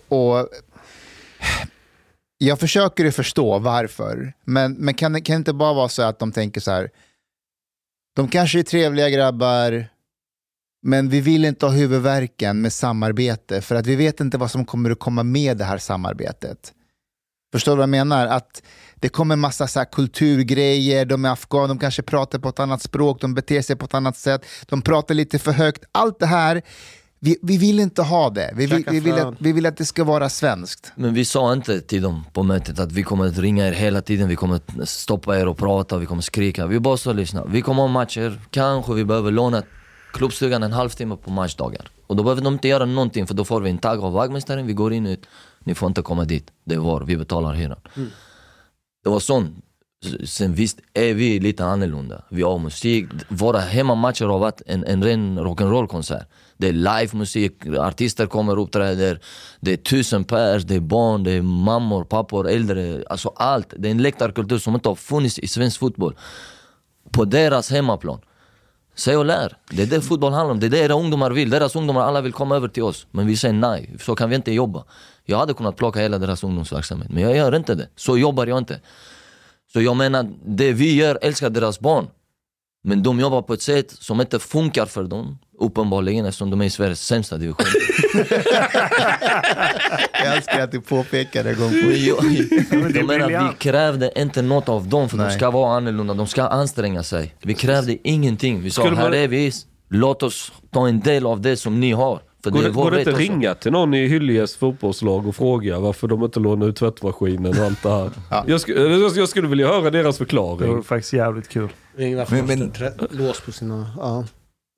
Och, 0.09 0.27
och 0.39 0.47
jag 2.47 2.59
försöker 2.59 3.03
ju 3.03 3.11
förstå 3.11 3.59
varför, 3.59 4.33
men, 4.45 4.73
men 4.73 4.93
kan, 4.93 5.13
det- 5.13 5.21
kan 5.21 5.33
det 5.33 5.37
inte 5.37 5.53
bara 5.53 5.73
vara 5.73 5.89
så 5.89 6.01
att 6.01 6.19
de 6.19 6.31
tänker 6.31 6.61
så 6.61 6.71
här, 6.71 6.89
de 8.15 8.27
kanske 8.27 8.59
är 8.59 8.63
trevliga 8.63 9.09
grabbar, 9.09 9.87
men 10.85 11.09
vi 11.09 11.21
vill 11.21 11.45
inte 11.45 11.65
ha 11.65 11.73
huvudvärken 11.73 12.61
med 12.61 12.73
samarbete, 12.73 13.61
för 13.61 13.75
att 13.75 13.87
vi 13.87 13.95
vet 13.95 14.19
inte 14.19 14.37
vad 14.37 14.51
som 14.51 14.65
kommer 14.65 14.91
att 14.91 14.99
komma 14.99 15.23
med 15.23 15.57
det 15.57 15.63
här 15.63 15.77
samarbetet. 15.77 16.73
Förstår 17.53 17.71
du 17.71 17.75
vad 17.75 17.83
jag 17.83 17.89
menar? 17.89 18.27
Att 18.27 18.63
det 18.95 19.09
kommer 19.09 19.35
massa 19.35 19.67
så 19.67 19.79
här 19.79 19.85
kulturgrejer, 19.85 21.05
de 21.05 21.25
är 21.25 21.29
afghaner, 21.29 21.67
de 21.67 21.79
kanske 21.79 22.01
pratar 22.01 22.39
på 22.39 22.49
ett 22.49 22.59
annat 22.59 22.81
språk, 22.81 23.21
de 23.21 23.33
beter 23.33 23.61
sig 23.61 23.75
på 23.75 23.85
ett 23.85 23.93
annat 23.93 24.17
sätt, 24.17 24.45
de 24.67 24.81
pratar 24.81 25.15
lite 25.15 25.39
för 25.39 25.51
högt. 25.51 25.83
Allt 25.91 26.19
det 26.19 26.25
här, 26.25 26.61
vi, 27.23 27.37
vi 27.41 27.57
vill 27.57 27.79
inte 27.79 28.01
ha 28.01 28.29
det. 28.29 28.53
Vi 28.55 28.65
vill, 28.65 28.77
Käka 28.77 28.91
vi, 28.91 28.99
vill 28.99 29.13
att, 29.13 29.35
vi 29.39 29.51
vill 29.51 29.65
att 29.65 29.77
det 29.77 29.85
ska 29.85 30.03
vara 30.03 30.29
svenskt. 30.29 30.91
Men 30.95 31.13
vi 31.13 31.25
sa 31.25 31.53
inte 31.53 31.81
till 31.81 32.01
dem 32.01 32.25
på 32.33 32.43
mötet 32.43 32.79
att 32.79 32.91
vi 32.91 33.03
kommer 33.03 33.27
att 33.27 33.37
ringa 33.37 33.67
er 33.67 33.71
hela 33.71 34.01
tiden, 34.01 34.27
vi 34.27 34.35
kommer 34.35 34.55
att 34.55 34.89
stoppa 34.89 35.39
er 35.39 35.47
och 35.47 35.57
prata, 35.57 35.97
vi 35.97 36.05
kommer 36.05 36.19
att 36.19 36.25
skrika. 36.25 36.67
Vi 36.67 36.79
bara 36.79 36.97
så 36.97 37.13
lyssna. 37.13 37.45
Vi 37.45 37.61
kommer 37.61 37.81
ha 37.81 37.87
matcher, 37.87 38.39
kanske 38.49 38.93
vi 38.93 39.05
behöver 39.05 39.31
låna 39.31 39.63
klubbstugan 40.13 40.63
en 40.63 40.71
halvtimme 40.71 41.15
på 41.15 41.31
matchdagar. 41.31 41.89
Och 42.07 42.15
då 42.15 42.23
behöver 42.23 42.41
de 42.41 42.53
inte 42.53 42.67
göra 42.67 42.85
någonting 42.85 43.27
för 43.27 43.33
då 43.33 43.45
får 43.45 43.61
vi 43.61 43.69
en 43.69 43.77
tagg 43.77 43.99
av 43.99 44.13
vaktmästaren, 44.13 44.67
vi 44.67 44.73
går 44.73 44.93
in 44.93 45.07
ut. 45.07 45.25
Ni 45.59 45.75
får 45.75 45.87
inte 45.87 46.01
komma 46.01 46.25
dit, 46.25 46.51
det 46.65 46.75
är 46.75 46.79
vår, 46.79 47.01
vi 47.01 47.17
betalar 47.17 47.53
hyran. 47.53 47.79
Det 49.03 49.09
var 49.09 49.19
sånt. 49.19 49.65
Sen 50.25 50.53
visst 50.53 50.79
är 50.93 51.13
vi 51.13 51.39
lite 51.39 51.65
annorlunda. 51.65 52.23
Vi 52.29 52.41
har 52.41 52.59
musik, 52.59 53.05
våra 53.29 53.59
hemmamatcher 53.59 54.25
har 54.25 54.39
varit 54.39 54.61
en, 54.65 54.83
en 54.83 55.03
ren 55.03 55.39
rock'n'roll-konsert. 55.39 56.25
Det 56.63 56.69
är 56.69 56.73
livemusik, 56.73 57.67
artister 57.67 58.27
kommer 58.27 58.57
och 58.57 58.63
uppträder, 58.63 59.19
det 59.59 59.73
är 59.73 59.77
tusen 59.77 60.23
pers, 60.23 60.63
det 60.63 60.75
är 60.75 60.79
barn, 60.79 61.23
det 61.23 61.31
är 61.31 61.41
mammor, 61.41 62.03
pappor, 62.03 62.49
äldre, 62.49 63.03
alltså 63.09 63.33
allt. 63.35 63.73
Det 63.77 63.87
är 63.87 63.91
en 63.91 64.01
läktarkultur 64.01 64.57
som 64.57 64.75
inte 64.75 64.89
har 64.89 64.95
funnits 64.95 65.39
i 65.39 65.47
svensk 65.47 65.79
fotboll. 65.79 66.15
På 67.11 67.25
deras 67.25 67.69
hemmaplan. 67.69 68.21
Säg 68.95 69.17
och 69.17 69.25
lär. 69.25 69.57
Det 69.71 69.81
är 69.81 69.87
det 69.87 70.01
fotboll 70.01 70.33
handlar 70.33 70.51
om. 70.51 70.59
Det 70.59 70.65
är 70.65 70.69
det 70.69 70.79
era 70.79 70.93
ungdomar 70.93 71.31
vill. 71.31 71.49
Deras 71.49 71.75
ungdomar 71.75 72.01
alla 72.01 72.21
vill 72.21 72.33
komma 72.33 72.55
över 72.55 72.67
till 72.67 72.83
oss. 72.83 73.07
Men 73.11 73.27
vi 73.27 73.37
säger 73.37 73.53
nej. 73.53 73.95
Så 73.99 74.15
kan 74.15 74.29
vi 74.29 74.35
inte 74.35 74.51
jobba. 74.51 74.83
Jag 75.25 75.37
hade 75.37 75.53
kunnat 75.53 75.75
plocka 75.75 75.99
hela 75.99 76.17
deras 76.17 76.43
ungdomsverksamhet. 76.43 77.09
Men 77.09 77.23
jag 77.23 77.37
gör 77.37 77.55
inte 77.55 77.75
det. 77.75 77.87
Så 77.95 78.17
jobbar 78.17 78.47
jag 78.47 78.57
inte. 78.57 78.79
Så 79.73 79.81
jag 79.81 79.95
menar, 79.95 80.29
det 80.45 80.73
vi 80.73 80.95
gör 80.95 81.19
älskar 81.21 81.49
deras 81.49 81.79
barn. 81.79 82.07
Men 82.83 83.03
de 83.03 83.19
jobbar 83.19 83.41
på 83.41 83.53
ett 83.53 83.61
sätt 83.61 83.91
som 83.91 84.21
inte 84.21 84.39
funkar 84.39 84.85
för 84.85 85.03
dem. 85.03 85.37
Uppenbarligen 85.65 86.25
eftersom 86.25 86.49
de 86.49 86.61
är 86.61 86.65
i 86.65 86.69
Sveriges 86.69 87.01
sämsta 87.05 87.37
division. 87.37 87.65
Jag 90.23 90.35
älskar 90.37 90.59
att 90.63 90.71
du 90.71 90.81
påpekar 90.81 91.43
det 91.43 91.53
gång 91.53 91.69
på 91.69 91.75
Men 91.87 92.81
jag, 92.81 92.93
det 92.93 93.03
menar, 93.03 93.27
vi 93.49 93.55
krävde 93.57 94.11
inte 94.15 94.41
något 94.41 94.69
av 94.69 94.87
dem 94.87 95.09
för 95.09 95.17
de 95.17 95.23
Nej. 95.23 95.37
ska 95.37 95.51
vara 95.51 95.77
annorlunda, 95.77 96.13
de 96.13 96.27
ska 96.27 96.43
anstränga 96.43 97.03
sig. 97.03 97.35
Vi 97.41 97.53
krävde 97.53 97.97
ingenting. 98.09 98.61
Vi 98.61 98.71
sa, 98.71 98.81
Skulle 98.81 98.95
man- 98.95 99.03
här 99.03 99.13
är 99.15 99.27
vi, 99.27 99.51
låt 99.89 100.23
oss 100.23 100.51
ta 100.71 100.87
en 100.87 100.99
del 100.99 101.25
av 101.25 101.41
det 101.41 101.57
som 101.57 101.79
ni 101.79 101.91
har. 101.91 102.19
För 102.43 102.51
Går 102.51 102.59
det 102.61 102.67
det, 102.67 102.73
går 102.73 102.91
det 102.91 102.99
inte 102.99 103.11
också. 103.11 103.21
ringa 103.21 103.53
till 103.53 103.71
någon 103.71 103.93
i 103.93 104.07
Hyllies 104.07 104.55
fotbollslag 104.55 105.27
och 105.27 105.35
fråga 105.35 105.79
varför 105.79 106.07
de 106.07 106.23
inte 106.23 106.39
lånar 106.39 106.67
ut 106.67 106.75
tvättmaskinen 106.75 107.59
och 107.59 107.65
allt 107.65 107.83
det 107.83 107.89
här? 107.89 108.09
Ja. 108.31 108.43
Jag, 108.47 108.61
skulle, 108.61 108.81
jag, 108.81 109.17
jag 109.17 109.29
skulle 109.29 109.47
vilja 109.47 109.67
höra 109.67 109.89
deras 109.89 110.15
Det 110.17 110.25
förklaring. 110.25 110.75
var 110.75 110.81
faktiskt 110.81 111.13
jävligt 111.13 111.49
kul. 111.49 111.69
Ring 111.97 112.17
varför 112.17 112.35
Men- 112.35 112.45
men, 112.45 112.59
men- 112.59 112.71
men... 112.97 113.07
lås 113.27 113.41
på 113.41 113.51
sina... 113.51 113.87
Ja. 113.97 114.25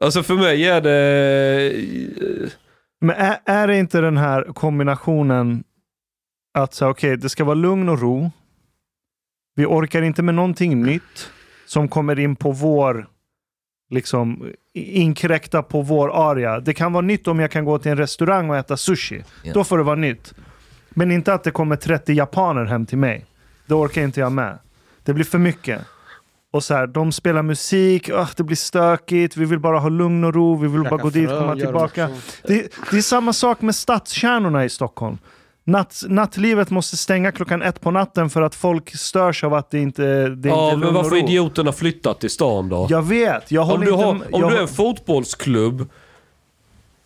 Alltså 0.04 0.24
för 0.24 0.36
mig 0.36 0.68
är 0.68 0.82
det... 0.82 2.52
Men 3.02 3.16
är, 3.16 3.38
är 3.46 3.68
det 3.68 3.78
inte 3.78 4.02
den 4.02 4.18
här 4.18 4.44
kombinationen 4.54 5.64
att 6.54 6.74
säga 6.74 6.90
okej, 6.90 7.18
det 7.18 7.30
ska 7.30 7.44
vara 7.44 7.56
lugn 7.56 7.90
och 7.90 8.02
ro. 8.02 8.32
Vi 9.56 9.66
orkar 9.66 10.02
inte 10.02 10.24
med 10.24 10.36
någonting 10.36 10.84
nytt 10.84 11.32
som 11.66 11.88
kommer 11.88 12.20
in 12.20 12.36
på 12.36 12.52
vår 12.52 13.08
liksom 13.90 14.54
inkräkta 14.74 15.64
på 15.64 15.82
vår 15.82 16.10
area. 16.32 16.60
Det 16.60 16.74
kan 16.74 16.94
vara 16.94 17.06
nytt 17.06 17.28
om 17.28 17.40
jag 17.40 17.52
kan 17.52 17.66
gå 17.66 17.80
till 17.80 17.92
en 17.92 17.98
restaurang 17.98 18.50
och 18.50 18.58
äta 18.58 18.78
sushi. 18.78 19.24
Ja. 19.44 19.54
Då 19.54 19.64
får 19.64 19.78
det 19.78 19.84
vara 19.84 19.96
nytt. 19.96 20.34
Men 20.90 21.12
inte 21.12 21.34
att 21.34 21.44
det 21.44 21.52
kommer 21.52 21.76
30 21.76 22.14
japaner 22.14 22.66
hem 22.66 22.86
till 22.86 22.98
mig. 22.98 23.26
Det 23.66 23.74
orkar 23.74 24.02
inte 24.02 24.20
jag 24.20 24.32
med. 24.32 24.60
Det 25.04 25.14
blir 25.14 25.26
för 25.26 25.38
mycket. 25.38 25.82
Och 26.56 26.64
så 26.64 26.74
här, 26.74 26.88
de 26.88 27.12
spelar 27.12 27.42
musik, 27.44 28.10
öh, 28.10 28.30
det 28.38 28.44
blir 28.44 28.56
stökigt, 28.56 29.38
vi 29.38 29.46
vill 29.46 29.60
bara 29.60 29.80
ha 29.80 29.90
lugn 29.90 30.24
och 30.24 30.34
ro, 30.34 30.56
vi 30.56 30.68
vill 30.68 30.84
bara 30.84 30.98
gå 30.98 31.10
dit, 31.10 31.30
frön, 31.30 31.40
komma 31.40 31.56
tillbaka. 31.56 32.10
Det, 32.44 32.68
det 32.92 32.98
är 32.98 33.02
samma 33.02 33.34
sak 33.34 33.62
med 33.62 33.76
stadskärnorna 33.76 34.66
i 34.66 34.70
Stockholm. 34.70 35.18
Natt, 35.64 36.04
nattlivet 36.08 36.70
måste 36.70 36.98
stänga 36.98 37.32
klockan 37.32 37.62
ett 37.62 37.82
på 37.82 37.92
natten 37.92 38.30
för 38.30 38.42
att 38.42 38.56
folk 38.56 38.96
störs 38.96 39.44
av 39.44 39.54
att 39.54 39.72
det 39.72 39.80
inte 39.80 40.02
det 40.30 40.50
är 40.50 40.54
Ja, 40.54 40.66
inte 40.66 40.78
men 40.78 40.80
lugn 40.80 40.94
varför 40.96 41.12
och 41.12 41.18
ro. 41.22 41.28
idioterna 41.28 41.72
flyttat 41.72 42.20
till 42.20 42.30
stan 42.30 42.70
då? 42.70 42.88
Jag 42.90 43.02
vet, 43.02 43.52
jag 43.52 43.64
om 43.64 43.70
håller 43.70 43.86
du, 43.86 43.92
inte... 43.92 44.06
har, 44.06 44.12
om 44.12 44.24
jag, 44.32 44.52
du 44.52 44.58
är 44.58 44.62
en 44.62 44.68
fotbollsklubb 44.68 45.90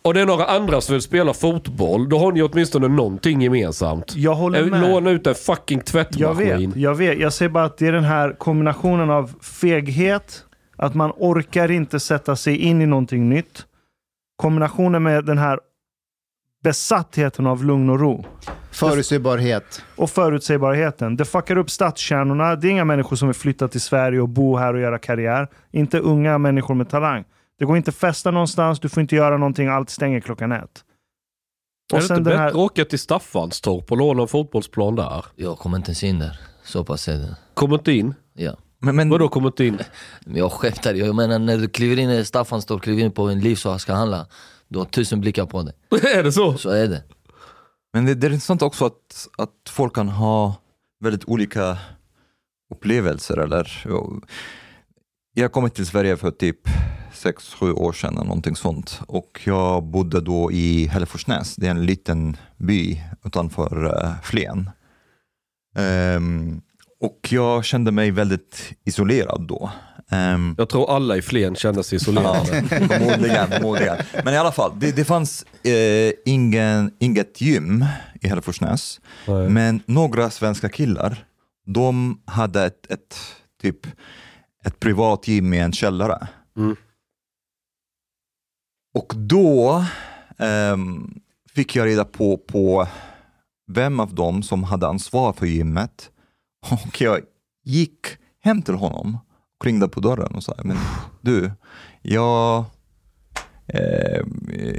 och 0.02 0.14
det 0.14 0.20
är 0.20 0.26
några 0.26 0.44
andra 0.44 0.80
som 0.80 0.92
vill 0.92 1.02
spela 1.02 1.34
fotboll, 1.34 2.08
då 2.08 2.18
har 2.18 2.32
ni 2.32 2.42
åtminstone 2.42 2.88
någonting 2.88 3.40
gemensamt. 3.42 4.16
jag 4.16 4.34
håller 4.34 4.60
Eh, 4.60 4.66
med. 4.66 4.80
Låna 4.90 5.10
ut 5.10 5.26
en 5.26 5.34
fucking 5.34 5.78
Jag 5.78 5.86
tvättmaskin. 5.86 6.70
vet, 6.70 6.76
jag 6.76 6.94
vet. 6.94 7.18
Jag 7.18 7.32
säger 7.32 7.48
bara 7.50 7.64
att 7.64 7.78
det 7.78 7.86
är 7.86 7.92
den 7.92 8.04
här 8.04 8.32
kombinationen 8.38 9.10
av 9.10 9.32
feghet, 9.42 10.44
att 10.76 10.94
man 10.94 11.12
orkar 11.16 11.70
inte 11.70 12.00
sätta 12.00 12.36
sig 12.36 12.56
in 12.56 12.82
i 12.82 12.86
någonting 12.86 13.28
nytt. 13.28 13.66
Kombinationen 14.36 15.02
med 15.02 15.24
den 15.24 15.38
här 15.38 15.58
besattheten 16.64 17.46
av 17.46 17.64
lugn 17.64 17.90
och 17.90 18.00
ro. 18.00 18.24
Förutsägbarhet. 18.72 19.82
Och 19.96 20.10
förutsägbarheten. 20.10 21.16
Det 21.16 21.24
fuckar 21.24 21.56
upp 21.58 21.70
stadskärnorna. 21.70 22.56
Det 22.56 22.68
är 22.68 22.70
inga 22.70 22.84
människor 22.84 23.16
som 23.16 23.28
vill 23.28 23.34
flytta 23.34 23.68
till 23.68 23.80
Sverige 23.80 24.20
och 24.20 24.28
bo 24.28 24.56
här 24.56 24.74
och 24.74 24.80
göra 24.80 24.98
karriär. 24.98 25.48
Inte 25.72 25.98
unga 25.98 26.38
människor 26.38 26.74
med 26.74 26.88
talang. 26.90 27.24
Det 27.60 27.66
går 27.66 27.76
inte 27.76 27.88
att 27.88 27.96
festa 27.96 28.30
någonstans, 28.30 28.80
du 28.80 28.88
får 28.88 29.00
inte 29.00 29.16
göra 29.16 29.36
någonting, 29.36 29.68
allt 29.68 29.90
stänger 29.90 30.20
klockan 30.20 30.52
ett. 30.52 30.60
är 30.60 31.96
Och 31.96 32.00
det 32.00 32.02
sen 32.02 32.02
inte 32.02 32.14
den 32.14 32.24
bättre 32.24 32.38
här... 32.38 32.48
att 32.48 32.54
åka 32.54 32.84
till 32.84 32.98
Staffanstorp 32.98 33.92
och 33.92 33.98
låna 33.98 34.22
en 34.22 34.28
fotbollsplan 34.28 34.96
där? 34.96 35.24
Jag 35.36 35.58
kommer 35.58 35.76
inte 35.76 35.88
ens 35.88 36.04
in 36.04 36.18
där. 36.18 36.40
Så 36.64 36.84
pass 36.84 37.08
är 37.08 37.14
det. 37.14 37.36
Kommer 37.54 37.74
inte 37.74 37.92
in? 37.92 38.14
Ja. 38.34 38.56
Men, 38.78 38.96
men, 38.96 39.10
Vadå 39.10 39.28
kommer 39.28 39.46
inte 39.46 39.64
in? 39.64 39.78
Jag 40.24 40.52
skämtar, 40.52 40.94
jag 40.94 41.14
menar 41.14 41.38
när 41.38 41.58
du 41.58 41.68
kliver 41.68 41.98
in 41.98 42.10
i 42.10 42.24
Staffanstorp, 42.24 42.82
kliver 42.82 43.02
in 43.02 43.12
på 43.12 43.28
en 43.28 43.40
liv 43.40 43.58
och 43.64 43.80
ska 43.80 43.94
handla. 43.94 44.26
Du 44.68 44.78
har 44.78 44.86
tusen 44.86 45.20
blickar 45.20 45.46
på 45.46 45.62
dig. 45.62 45.74
är 46.14 46.22
det 46.22 46.32
så? 46.32 46.58
Så 46.58 46.70
är 46.70 46.88
det. 46.88 47.02
men 47.92 48.06
det, 48.06 48.14
det 48.14 48.26
är 48.26 48.30
intressant 48.30 48.62
också 48.62 48.86
att, 48.86 49.28
att 49.38 49.70
folk 49.70 49.94
kan 49.94 50.08
ha 50.08 50.54
väldigt 51.00 51.24
olika 51.24 51.78
upplevelser. 52.74 53.36
Eller, 53.36 53.82
jag 55.34 55.52
kom 55.52 55.70
till 55.70 55.86
Sverige 55.86 56.16
för 56.16 56.30
typ 56.30 56.60
6-7 57.14 57.72
år 57.72 57.92
sedan, 57.92 58.14
eller 58.14 58.24
någonting 58.24 58.56
sånt. 58.56 59.00
Och 59.06 59.40
jag 59.44 59.82
bodde 59.84 60.20
då 60.20 60.52
i 60.52 60.86
Hälleforsnäs, 60.86 61.56
det 61.56 61.66
är 61.66 61.70
en 61.70 61.86
liten 61.86 62.36
by 62.58 63.00
utanför 63.24 63.84
uh, 63.84 64.12
Flen. 64.22 64.70
Ehm, 65.76 66.60
och 67.00 67.28
jag 67.30 67.64
kände 67.64 67.92
mig 67.92 68.10
väldigt 68.10 68.72
isolerad 68.84 69.46
då. 69.48 69.70
Ehm, 70.10 70.54
Jag 70.58 70.68
tror 70.68 70.94
alla 70.96 71.16
i 71.16 71.22
Flen 71.22 71.54
kände 71.54 71.82
sig 71.84 71.96
Ja, 71.96 72.00
isolerade. 72.02 72.68
förmodligen, 72.68 73.48
förmodligen. 73.50 73.96
Men 74.24 74.34
i 74.34 74.36
alla 74.36 74.52
fall, 74.52 74.72
det, 74.78 74.92
det 74.96 75.04
fanns 75.04 75.44
eh, 75.64 76.12
ingen, 76.24 76.90
inget 76.98 77.40
gym 77.40 77.84
i 78.20 78.28
Hälleforsnäs. 78.28 79.00
Men 79.48 79.82
några 79.86 80.30
svenska 80.30 80.68
killar, 80.68 81.24
de 81.66 82.20
hade 82.24 82.64
ett, 82.64 82.90
ett, 82.90 83.16
typ, 83.62 83.86
ett 84.64 84.80
privat 84.80 85.28
gym 85.28 85.54
i 85.54 85.58
en 85.58 85.72
källare. 85.72 86.28
Mm. 86.56 86.76
Och 88.94 89.12
då 89.16 89.84
ehm, 90.38 91.20
fick 91.54 91.76
jag 91.76 91.86
reda 91.86 92.04
på, 92.04 92.36
på 92.36 92.86
vem 93.72 94.00
av 94.00 94.14
dem 94.14 94.42
som 94.42 94.64
hade 94.64 94.88
ansvar 94.88 95.32
för 95.32 95.46
gymmet. 95.46 96.10
Och 96.70 97.00
jag 97.00 97.20
gick 97.64 98.06
hem 98.40 98.62
till 98.62 98.74
honom 98.74 99.18
och 99.58 99.66
ringde 99.66 99.88
på 99.88 100.00
dörren 100.00 100.34
och 100.34 100.42
sa, 100.42 100.54
men 100.64 100.76
du, 101.20 101.52
jag, 102.02 102.64
eh, 103.66 104.22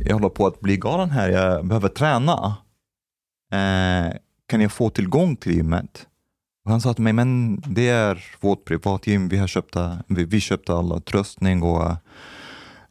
jag 0.06 0.14
håller 0.14 0.30
på 0.30 0.48
att 0.48 0.60
bli 0.60 0.78
galen 0.78 1.10
här, 1.10 1.30
jag 1.30 1.68
behöver 1.68 1.90
träna. 1.90 2.58
Eh, 3.52 4.14
kan 4.48 4.62
jag 4.62 4.72
få 4.72 4.90
tillgång 4.90 5.36
till 5.36 5.56
gymmet? 5.56 6.08
Och 6.66 6.72
han 6.72 6.82
sa 6.82 6.94
till 6.94 7.04
mig, 7.04 7.14
men 7.14 7.60
det 7.68 7.88
är 7.88 8.24
vårt 8.40 8.66
privatgym, 8.66 9.30
vi, 9.30 9.38
har 9.38 9.48
köpta, 9.48 10.04
vi, 10.08 10.24
vi 10.24 10.40
köpte 10.40 10.74
all 10.74 11.02
tröstning 11.02 11.64
och, 11.64 11.96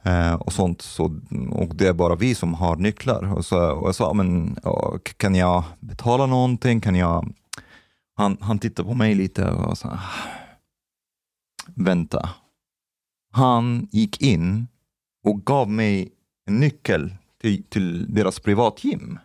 eh, 0.03 0.35
och 0.35 0.53
sånt, 0.53 0.83
så, 0.83 1.21
och 1.51 1.75
det 1.75 1.87
är 1.87 1.93
bara 1.93 2.15
vi 2.15 2.35
som 2.35 2.55
har 2.55 2.77
nycklar. 2.77 3.35
Och, 3.35 3.45
så, 3.45 3.71
och 3.71 3.89
jag 3.89 3.95
sa, 3.95 4.13
men 4.13 4.57
kan 5.17 5.35
jag 5.35 5.65
betala 5.81 6.27
någonting? 6.27 6.81
Kan 6.81 6.95
jag... 6.95 7.33
Han, 8.17 8.37
han 8.41 8.59
tittade 8.59 8.89
på 8.89 8.95
mig 8.95 9.15
lite 9.15 9.51
och 9.51 9.79
sa, 9.79 9.99
vänta. 11.75 12.31
Han 13.33 13.89
gick 13.91 14.23
in 14.23 14.67
och 15.25 15.45
gav 15.45 15.71
mig 15.71 16.13
en 16.47 16.61
nyckel 16.61 17.15
till, 17.41 17.65
till 17.65 18.15
deras 18.15 18.41
privatgym. 18.41 19.19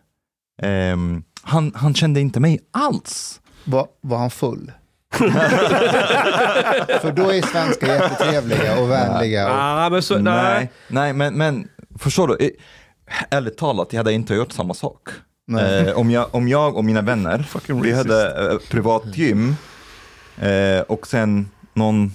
Ehm, 0.61 1.23
han, 1.41 1.71
han 1.75 1.93
kände 1.93 2.21
inte 2.21 2.39
mig 2.39 2.59
alls. 2.71 3.41
Var, 3.65 3.87
var 4.01 4.17
han 4.17 4.29
full? 4.31 4.71
För 7.01 7.11
då 7.11 7.33
är 7.33 7.41
svenskar 7.41 7.87
jättetrevliga 7.87 8.79
och 8.79 8.89
vänliga. 8.91 9.45
Och, 9.45 9.55
Ah, 9.59 9.89
men 9.89 10.01
så, 10.01 10.17
nej. 10.17 10.71
Nej, 10.87 11.13
men, 11.13 11.33
men 11.37 11.67
förstår 11.99 12.27
du? 12.27 12.51
Ärligt 13.29 13.57
talat, 13.57 13.93
jag 13.93 13.99
hade 13.99 14.13
inte 14.13 14.33
gjort 14.33 14.51
samma 14.51 14.73
sak. 14.73 15.09
Eh, 15.59 15.97
om, 15.97 16.11
jag, 16.11 16.35
om 16.35 16.47
jag 16.47 16.75
och 16.77 16.85
mina 16.85 17.01
vänner, 17.01 17.47
vi 17.83 17.93
hade 17.93 18.51
eh, 18.51 18.57
privat 18.71 19.03
gym 19.17 19.55
eh, 20.41 20.79
och 20.87 21.07
sen 21.07 21.49
någon 21.73 22.11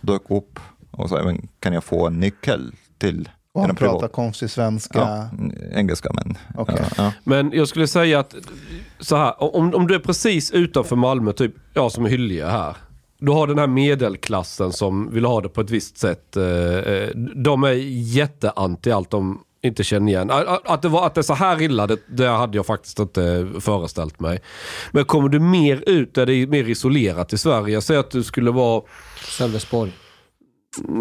dök 0.00 0.22
upp 0.30 0.60
och 0.90 1.08
sa, 1.08 1.22
"Men 1.24 1.48
kan 1.60 1.72
jag 1.72 1.84
få 1.84 2.06
en 2.06 2.20
nyckel 2.20 2.74
till 2.98 3.28
och 3.54 3.60
han 3.62 3.76
privat? 3.76 3.92
pratar 3.94 4.08
konstig 4.08 4.50
svenska. 4.50 4.98
Ja, 4.98 5.28
engelska 5.72 6.10
men. 6.12 6.38
Okej. 6.54 6.76
Ja, 6.80 6.86
ja. 6.96 7.12
Men 7.24 7.52
jag 7.52 7.68
skulle 7.68 7.86
säga 7.88 8.18
att 8.20 8.34
så 9.00 9.16
här, 9.16 9.56
om, 9.56 9.74
om 9.74 9.86
du 9.86 9.94
är 9.94 9.98
precis 9.98 10.50
utanför 10.50 10.96
Malmö, 10.96 11.32
typ 11.32 11.54
jag 11.74 11.92
som 11.92 12.06
Hyllie 12.06 12.44
här. 12.44 12.76
Du 13.20 13.32
har 13.32 13.46
den 13.46 13.58
här 13.58 13.66
medelklassen 13.66 14.72
som 14.72 15.10
vill 15.14 15.24
ha 15.24 15.40
det 15.40 15.48
på 15.48 15.60
ett 15.60 15.70
visst 15.70 15.98
sätt. 15.98 16.36
Eh, 16.36 16.44
eh, 16.78 17.08
de 17.44 17.64
är 17.64 17.72
jätteanti 18.16 18.90
allt 18.92 19.10
de 19.10 19.40
inte 19.62 19.84
känner 19.84 20.12
igen. 20.12 20.30
Att- 20.30 20.68
Att 20.68 20.82
det, 20.82 20.88
var, 20.88 21.06
att 21.06 21.14
det 21.14 21.20
är 21.20 21.22
så 21.22 21.34
här 21.34 21.62
illa, 21.62 21.86
det, 21.86 21.96
det 22.08 22.26
hade 22.28 22.56
jag 22.58 22.66
faktiskt 22.66 22.98
inte 22.98 23.48
föreställt 23.60 24.20
mig. 24.20 24.40
Men 24.90 25.04
kommer 25.04 25.28
du 25.28 25.38
mer 25.40 25.82
ut 25.86 26.14
där 26.14 26.26
det 26.26 26.34
är 26.34 26.46
mer 26.46 26.68
isolerat 26.68 27.32
i 27.32 27.38
Sverige, 27.38 27.80
säg 27.80 27.96
att 27.96 28.10
du 28.10 28.22
skulle 28.22 28.50
vara 28.50 28.82
Sölvesborg. 29.24 29.92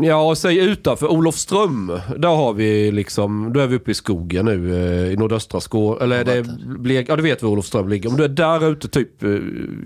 Ja, 0.03 0.35
säg 0.35 0.57
utanför 0.57 1.07
Olofström. 1.11 1.99
Där 2.17 2.35
har 2.35 2.53
vi 2.53 2.91
liksom, 2.91 3.53
då 3.53 3.59
är 3.59 3.67
vi 3.67 3.75
uppe 3.75 3.91
i 3.91 3.93
skogen 3.93 4.45
nu 4.45 4.75
eh, 4.75 5.11
i 5.13 5.15
nordöstra 5.17 5.59
Skåne. 5.61 6.03
Eller 6.03 6.19
är 6.19 6.23
det, 6.25 6.41
Blek- 6.79 7.05
ja 7.07 7.15
du 7.15 7.23
vet 7.23 7.43
var 7.43 7.49
Olofström 7.49 7.89
ligger. 7.89 8.09
Om 8.09 8.17
du 8.17 8.23
är 8.23 8.27
där 8.29 8.71
ute 8.71 8.87
typ 8.87 9.23
eh, 9.23 9.29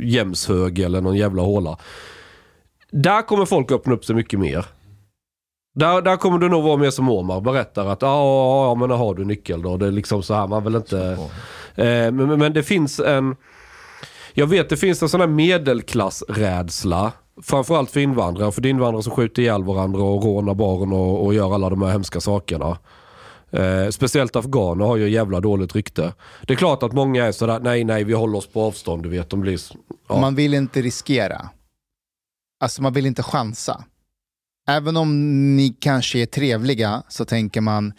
Jämshög 0.01 0.79
eller 0.79 1.01
någon 1.01 1.15
jävla 1.15 1.41
håla. 1.41 1.77
Där 2.91 3.21
kommer 3.21 3.45
folk 3.45 3.71
öppna 3.71 3.93
upp 3.93 4.05
sig 4.05 4.15
mycket 4.15 4.39
mer. 4.39 4.65
Där, 5.75 6.01
där 6.01 6.17
kommer 6.17 6.38
du 6.38 6.49
nog 6.49 6.63
vara 6.63 6.77
mer 6.77 6.89
som 6.89 7.09
Omar 7.09 7.41
berättar 7.41 7.86
att 7.86 8.01
ja, 8.01 8.65
ja 8.65 8.75
men 8.75 8.89
har 8.91 9.15
du 9.15 9.25
nyckel 9.25 9.61
då. 9.61 9.77
Det 9.77 9.88
är 9.88 9.91
liksom 9.91 10.23
så 10.23 10.34
här, 10.34 10.47
man 10.47 10.63
vill 10.63 10.75
inte... 10.75 10.99
Eh, 11.75 11.86
men, 11.86 12.15
men- 12.15 12.39
men 12.39 12.53
det 12.53 12.63
finns 12.63 12.99
en... 12.99 13.36
Jag 14.34 14.47
vet 14.47 14.69
det 14.69 14.77
finns 14.77 15.01
en 15.01 15.09
sån 15.09 15.19
här 15.19 15.27
medelklassrädsla. 15.27 17.11
Framförallt 17.43 17.91
för 17.91 17.99
invandrare. 17.99 18.51
För 18.51 18.61
det 18.61 18.67
är 18.67 18.69
invandrare 18.69 19.03
som 19.03 19.13
skjuter 19.13 19.41
ihjäl 19.41 19.63
varandra 19.63 20.03
och 20.03 20.23
rånar 20.23 20.53
barn 20.53 20.93
och, 20.93 21.25
och 21.25 21.33
gör 21.33 21.53
alla 21.53 21.69
de 21.69 21.81
här 21.81 21.91
hemska 21.91 22.21
sakerna. 22.21 22.77
Eh, 23.51 23.89
speciellt 23.89 24.35
afghaner 24.35 24.85
har 24.85 24.97
ju 24.97 25.09
jävla 25.09 25.39
dåligt 25.39 25.75
rykte. 25.75 26.13
Det 26.47 26.53
är 26.53 26.57
klart 26.57 26.83
att 26.83 26.93
många 26.93 27.25
är 27.25 27.31
sådär, 27.31 27.59
nej 27.59 27.83
nej 27.83 28.03
vi 28.03 28.13
håller 28.13 28.37
oss 28.37 28.47
på 28.47 28.61
avstånd, 28.61 29.03
du 29.03 29.09
vet. 29.09 29.29
De 29.29 29.41
blir... 29.41 29.59
Ja. 30.09 30.21
Man 30.21 30.35
vill 30.35 30.53
inte 30.53 30.81
riskera. 30.81 31.49
Alltså 32.59 32.81
man 32.81 32.93
vill 32.93 33.05
inte 33.05 33.23
chansa. 33.23 33.83
Även 34.67 34.97
om 34.97 35.55
ni 35.55 35.69
kanske 35.79 36.19
är 36.19 36.25
trevliga 36.25 37.03
så 37.09 37.25
tänker 37.25 37.61
man, 37.61 37.93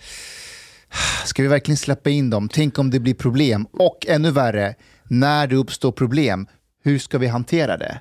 ah, 0.88 1.26
ska 1.26 1.42
vi 1.42 1.48
verkligen 1.48 1.76
släppa 1.76 2.10
in 2.10 2.30
dem? 2.30 2.48
Tänk 2.48 2.78
om 2.78 2.90
det 2.90 3.00
blir 3.00 3.14
problem. 3.14 3.66
Och 3.72 4.06
ännu 4.08 4.30
värre, 4.30 4.74
när 5.04 5.46
det 5.46 5.56
uppstår 5.56 5.92
problem, 5.92 6.46
hur 6.82 6.98
ska 6.98 7.18
vi 7.18 7.26
hantera 7.26 7.76
det? 7.76 8.00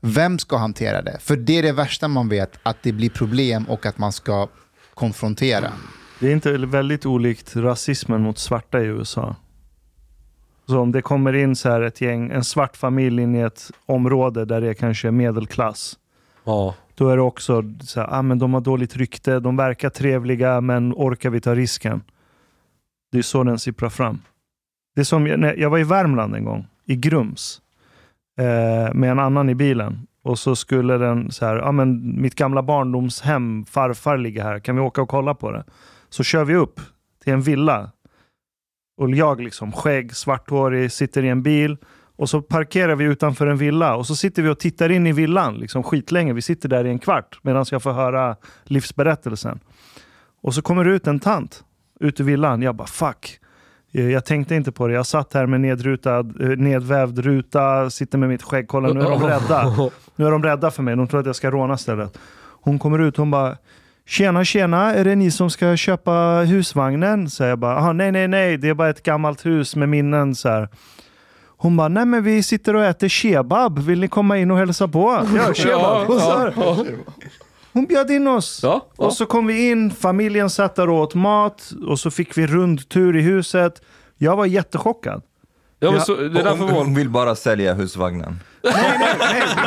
Vem 0.00 0.38
ska 0.38 0.56
hantera 0.56 1.02
det? 1.02 1.18
För 1.20 1.36
det 1.36 1.58
är 1.58 1.62
det 1.62 1.72
värsta 1.72 2.08
man 2.08 2.28
vet, 2.28 2.58
att 2.62 2.76
det 2.82 2.92
blir 2.92 3.10
problem 3.10 3.64
och 3.64 3.86
att 3.86 3.98
man 3.98 4.12
ska 4.12 4.48
konfrontera. 4.94 5.72
Det 6.20 6.28
är 6.28 6.32
inte 6.32 6.52
väldigt 6.58 7.06
olikt 7.06 7.56
rasismen 7.56 8.22
mot 8.22 8.38
svarta 8.38 8.80
i 8.80 8.84
USA. 8.84 9.36
Så 10.66 10.80
om 10.80 10.92
det 10.92 11.02
kommer 11.02 11.32
in 11.32 11.56
så 11.56 11.70
här 11.70 11.80
ett 11.80 12.00
gäng, 12.00 12.30
en 12.30 12.44
svart 12.44 12.76
familj 12.76 13.22
in 13.22 13.34
i 13.34 13.40
ett 13.40 13.70
område 13.86 14.44
där 14.44 14.60
det 14.60 14.68
är 14.68 14.74
kanske 14.74 15.08
är 15.08 15.12
medelklass. 15.12 15.98
Ja. 16.44 16.74
Då 16.94 17.08
är 17.08 17.16
det 17.16 17.22
också 17.22 17.62
så 17.80 18.00
här, 18.00 18.08
ah, 18.18 18.22
men 18.22 18.38
de 18.38 18.54
har 18.54 18.60
dåligt 18.60 18.96
rykte, 18.96 19.40
de 19.40 19.56
verkar 19.56 19.90
trevliga, 19.90 20.60
men 20.60 20.92
orkar 20.92 21.30
vi 21.30 21.40
ta 21.40 21.54
risken? 21.54 22.02
Det 23.12 23.18
är 23.18 23.22
så 23.22 23.44
den 23.44 23.58
sipprar 23.58 23.88
fram. 23.88 24.22
Det 24.94 25.00
är 25.00 25.04
som, 25.04 25.26
jag, 25.26 25.70
var 25.70 25.78
i 25.78 25.84
Värmland 25.84 26.34
en 26.34 26.44
gång, 26.44 26.66
i 26.84 26.96
Grums, 26.96 27.60
eh, 28.38 28.94
med 28.94 29.10
en 29.10 29.18
annan 29.18 29.48
i 29.48 29.54
bilen. 29.54 30.06
Och 30.22 30.38
så 30.38 30.56
skulle 30.56 30.98
den 30.98 31.30
så 31.30 31.46
här, 31.46 31.56
ah, 31.56 31.72
men 31.72 32.20
mitt 32.20 32.34
gamla 32.34 32.62
barndomshem, 32.62 33.64
farfar 33.64 34.16
ligger 34.16 34.42
här, 34.42 34.58
kan 34.58 34.76
vi 34.76 34.82
åka 34.82 35.02
och 35.02 35.08
kolla 35.08 35.34
på 35.34 35.50
det? 35.50 35.64
Så 36.08 36.22
kör 36.22 36.44
vi 36.44 36.54
upp 36.54 36.80
till 37.24 37.32
en 37.32 37.42
villa. 37.42 37.90
Och 38.96 39.10
jag 39.10 39.40
liksom, 39.40 39.72
skägg, 39.72 40.16
svarthårig, 40.16 40.92
sitter 40.92 41.24
i 41.24 41.28
en 41.28 41.42
bil. 41.42 41.76
Och 42.16 42.30
så 42.30 42.42
parkerar 42.42 42.96
vi 42.96 43.04
utanför 43.04 43.46
en 43.46 43.56
villa 43.56 43.96
och 43.96 44.06
så 44.06 44.16
sitter 44.16 44.42
vi 44.42 44.48
och 44.48 44.58
tittar 44.58 44.90
in 44.90 45.06
i 45.06 45.12
villan 45.12 45.54
liksom 45.54 45.82
skitlänge. 45.82 46.32
Vi 46.32 46.42
sitter 46.42 46.68
där 46.68 46.84
i 46.84 46.90
en 46.90 46.98
kvart 46.98 47.38
medan 47.42 47.64
jag 47.70 47.82
får 47.82 47.92
höra 47.92 48.36
livsberättelsen. 48.64 49.60
Och 50.42 50.54
så 50.54 50.62
kommer 50.62 50.84
det 50.84 50.90
ut 50.90 51.06
en 51.06 51.20
tant 51.20 51.64
ut 52.00 52.20
ur 52.20 52.24
villan. 52.24 52.62
Jag 52.62 52.76
bara 52.76 52.86
fuck. 52.86 53.40
Eh, 53.96 54.10
Jag 54.10 54.24
tänkte 54.24 54.54
inte 54.54 54.72
på 54.72 54.86
det. 54.86 54.94
Jag 54.94 55.06
satt 55.06 55.34
här 55.34 55.46
med 55.46 55.60
nedrutad, 55.60 56.18
eh, 56.40 56.48
nedvävd 56.48 57.18
ruta, 57.18 57.90
sitter 57.90 58.18
med 58.18 58.28
mitt 58.28 58.42
skägg. 58.42 58.68
Kolla, 58.68 58.88
nu 58.92 59.00
är 59.00 59.10
de 59.10 59.22
rädda. 59.28 59.90
Nu 60.16 60.26
är 60.26 60.30
de 60.30 60.42
rädda 60.42 60.70
för 60.70 60.82
mig. 60.82 60.96
De 60.96 61.08
tror 61.08 61.20
att 61.20 61.26
jag 61.26 61.36
ska 61.36 61.50
råna 61.50 61.76
stället. 61.76 62.18
Hon 62.62 62.78
kommer 62.78 62.98
ut 62.98 63.16
hon 63.16 63.30
bara 63.30 63.56
Tjena, 64.08 64.44
tjena, 64.44 64.94
är 64.94 65.04
det 65.04 65.14
ni 65.14 65.30
som 65.30 65.50
ska 65.50 65.76
köpa 65.76 66.12
husvagnen? 66.46 67.30
Så 67.30 67.42
jag 67.44 67.58
bara, 67.58 67.76
"Aha, 67.76 67.92
nej, 67.92 68.12
nej, 68.12 68.28
nej, 68.28 68.56
det 68.56 68.68
är 68.68 68.74
bara 68.74 68.88
ett 68.90 69.02
gammalt 69.02 69.46
hus 69.46 69.76
med 69.76 69.88
minnen. 69.88 70.34
Så 70.34 70.48
här. 70.48 70.68
Hon 71.56 71.76
bara, 71.76 71.88
nej 71.88 72.04
men 72.04 72.22
vi 72.24 72.42
sitter 72.42 72.76
och 72.76 72.84
äter 72.84 73.08
kebab, 73.08 73.78
vill 73.78 74.00
ni 74.00 74.08
komma 74.08 74.38
in 74.38 74.50
och 74.50 74.58
hälsa 74.58 74.88
på? 74.88 75.22
Ja, 75.36 75.54
kebab. 75.54 76.10
Och 76.10 76.20
så 76.20 76.38
här. 76.38 76.54
Hon 77.76 77.86
bjöd 77.86 78.10
in 78.10 78.26
oss. 78.26 78.64
Och 78.96 79.12
så 79.12 79.26
kom 79.26 79.46
vi 79.46 79.70
in, 79.70 79.90
familjen 79.90 80.50
satt 80.50 80.74
där 80.74 80.90
och 80.90 81.00
åt 81.00 81.14
mat 81.14 81.72
och 81.88 81.98
så 82.00 82.10
fick 82.10 82.38
vi 82.38 82.46
rundtur 82.46 83.16
i 83.16 83.20
huset. 83.20 83.82
Jag 84.18 84.36
var 84.36 84.46
jättechockad. 84.46 85.22
Ja, 85.80 85.90
men 85.90 86.00
så, 86.00 86.14
det 86.14 86.40
är 86.40 86.44
därför 86.44 86.64
hon, 86.64 86.70
hon 86.70 86.94
vill 86.94 87.10
bara 87.10 87.34
sälja 87.34 87.74
husvagnen. 87.74 88.40
Nej, 88.62 89.00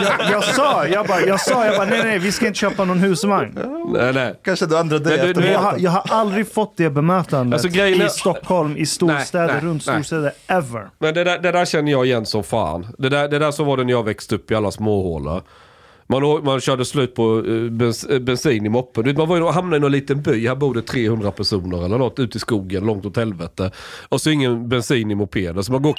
jag, 0.01 0.31
jag 0.31 0.43
sa, 0.43 0.87
jag 0.87 1.07
bara, 1.07 1.21
jag 1.21 1.39
sa, 1.39 1.65
jag 1.65 1.77
bara, 1.77 1.89
nej, 1.89 2.03
nej, 2.03 2.19
vi 2.19 2.31
ska 2.31 2.47
inte 2.47 2.59
köpa 2.59 2.85
någon 2.85 2.99
husvagn. 2.99 3.59
Nej, 3.93 4.13
nej. 4.13 4.39
Kanske 4.43 4.65
du 4.65 4.77
andra 4.77 4.99
dig 4.99 5.19
efter 5.19 5.51
Jag 5.51 5.59
har, 5.59 5.75
jag 5.77 5.91
har 5.91 6.03
aldrig 6.09 6.53
fått 6.53 6.77
det 6.77 6.89
bemötandet 6.89 7.53
Alltså, 7.53 7.67
grejen 7.67 8.07
i 8.07 8.09
Stockholm, 8.09 8.77
i 8.77 8.85
storstäder, 8.85 9.47
Nej, 9.47 9.55
nej, 9.55 9.63
runt 9.71 9.87
nej. 9.87 9.95
storstäder, 9.95 10.31
ever. 10.47 10.89
Men 10.99 11.13
det 11.13 11.23
där, 11.23 11.39
det 11.39 11.51
där 11.51 11.65
känner 11.65 11.91
jag 11.91 12.05
igen 12.05 12.25
som 12.25 12.43
fan. 12.43 12.87
Det 12.97 13.09
där, 13.09 13.27
det 13.27 13.39
där 13.39 13.51
så 13.51 13.63
var 13.63 13.77
det 13.77 13.83
när 13.83 13.93
jag 13.93 14.03
växte 14.03 14.35
upp 14.35 14.51
i 14.51 14.55
alla 14.55 14.71
småhålor. 14.71 15.41
Man, 16.11 16.43
man 16.43 16.61
körde 16.61 16.85
slut 16.85 17.15
på 17.15 17.45
eh, 17.45 17.69
bens, 17.71 18.03
eh, 18.03 18.19
bensin 18.19 18.65
i 18.65 18.69
moppen. 18.69 19.03
Vet, 19.03 19.17
Man 19.17 19.27
var 19.27 19.37
ju, 19.37 19.45
hamnade 19.45 19.77
i 19.77 19.79
någon 19.79 19.91
liten 19.91 20.21
by, 20.21 20.47
här 20.47 20.55
bor 20.55 20.73
det 20.73 20.81
300 20.81 21.31
personer 21.31 21.85
eller 21.85 21.97
något 21.97 22.19
ute 22.19 22.37
i 22.37 22.39
skogen, 22.39 22.85
långt 22.85 23.05
åt 23.05 23.17
helvete. 23.17 23.71
Och 24.09 24.21
så 24.21 24.29
ingen 24.29 24.69
bensin 24.69 25.11
i 25.11 25.15
mopeden. 25.15 25.63
Så 25.63 25.71
man 25.71 25.81
går 25.81 25.95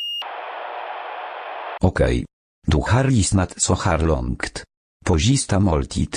Okej. 1.82 2.24
Du 2.66 2.76
har 2.76 3.04
lyssnat 3.04 3.60
så 3.60 3.74
här 3.74 3.98
långt. 3.98 4.64
På 5.06 5.18
sista 5.18 5.58
måltid. 5.60 6.16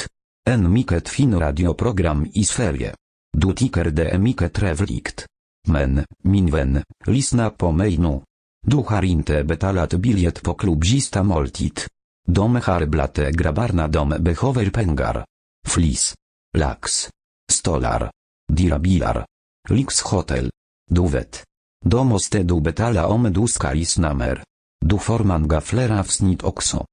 En 0.50 0.74
mycket 0.74 1.10
fin 1.10 1.40
radioprogram 1.40 2.28
i 2.34 2.44
Sverige. 2.44 2.96
Du 3.38 3.54
tycker 3.54 3.86
det 3.86 4.10
är 4.10 4.18
mycket 4.18 4.54
trevligt. 4.54 5.26
Men, 5.68 6.06
min 6.24 6.52
vän, 6.52 6.84
lyssna 7.06 7.50
på 7.50 7.72
mig 7.72 7.98
nu. 7.98 8.22
Du 8.68 8.78
har 8.78 9.06
inte 9.06 9.44
betalat 9.44 9.94
biljett 9.94 10.44
på 10.44 10.54
klubb 10.54 10.86
sista 10.86 11.24
måltid. 11.24 11.80
De 12.28 12.56
har 12.56 12.86
grabarna 12.86 13.32
grabbarna 13.32 13.88
de 13.88 14.10
behöver 14.10 14.70
pengar. 14.70 15.26
Flis. 15.68 16.16
Lax. 16.58 17.10
Stolar. 17.52 18.12
Dirabilar. 18.54 19.26
Lyxhotel. 19.70 20.52
Du 20.92 21.08
vet. 21.08 21.44
Då 21.86 22.04
måste 22.04 22.44
du 22.44 22.62
betala 22.62 23.08
om 23.08 23.34
du 23.34 23.48
ska 23.48 23.74
lyssna 23.74 24.14
mer. 24.14 24.44
Du 24.86 24.98
får 25.00 25.48
gaflera 25.48 25.62
fler 25.62 26.00
avsnitt 26.00 26.44
också. 26.44 26.86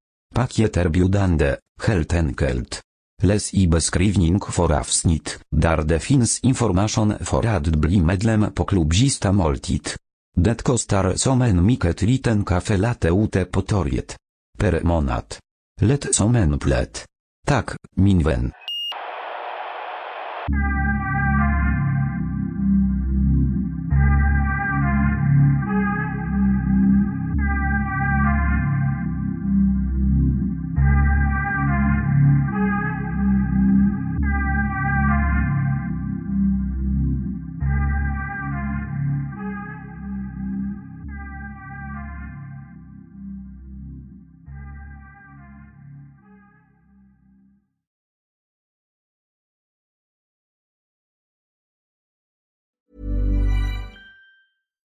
biudande, 0.91 1.57
heltenkelt. 1.83 1.85
helt 1.87 2.13
enkelt. 2.13 2.83
Läs 3.23 3.55
i 3.55 3.67
beskrivning 3.67 4.41
för 4.41 4.73
avsnitt, 4.73 5.41
där 5.57 5.83
det 5.83 5.99
finns 5.99 6.41
information 6.41 7.15
för 7.21 7.47
att 7.47 7.67
bli 7.67 8.01
medlem 8.01 8.53
på 8.55 8.65
klubzista 8.65 9.33
måltid. 9.33 9.89
Det 10.37 10.63
kostar 10.63 11.17
som 11.17 11.43
en 11.43 11.67
mycket 11.67 12.03
liten 12.03 12.45
kafe 12.45 12.77
late 12.77 13.09
ute 13.09 13.45
på 13.45 13.63
torget. 13.63 14.17
Per 14.61 14.83
månad. 14.83 15.25
Lätt 15.81 16.15
som 16.15 16.37
en 16.37 16.59
plätt. 16.59 17.05
Tak, 17.47 17.71
min 17.97 18.23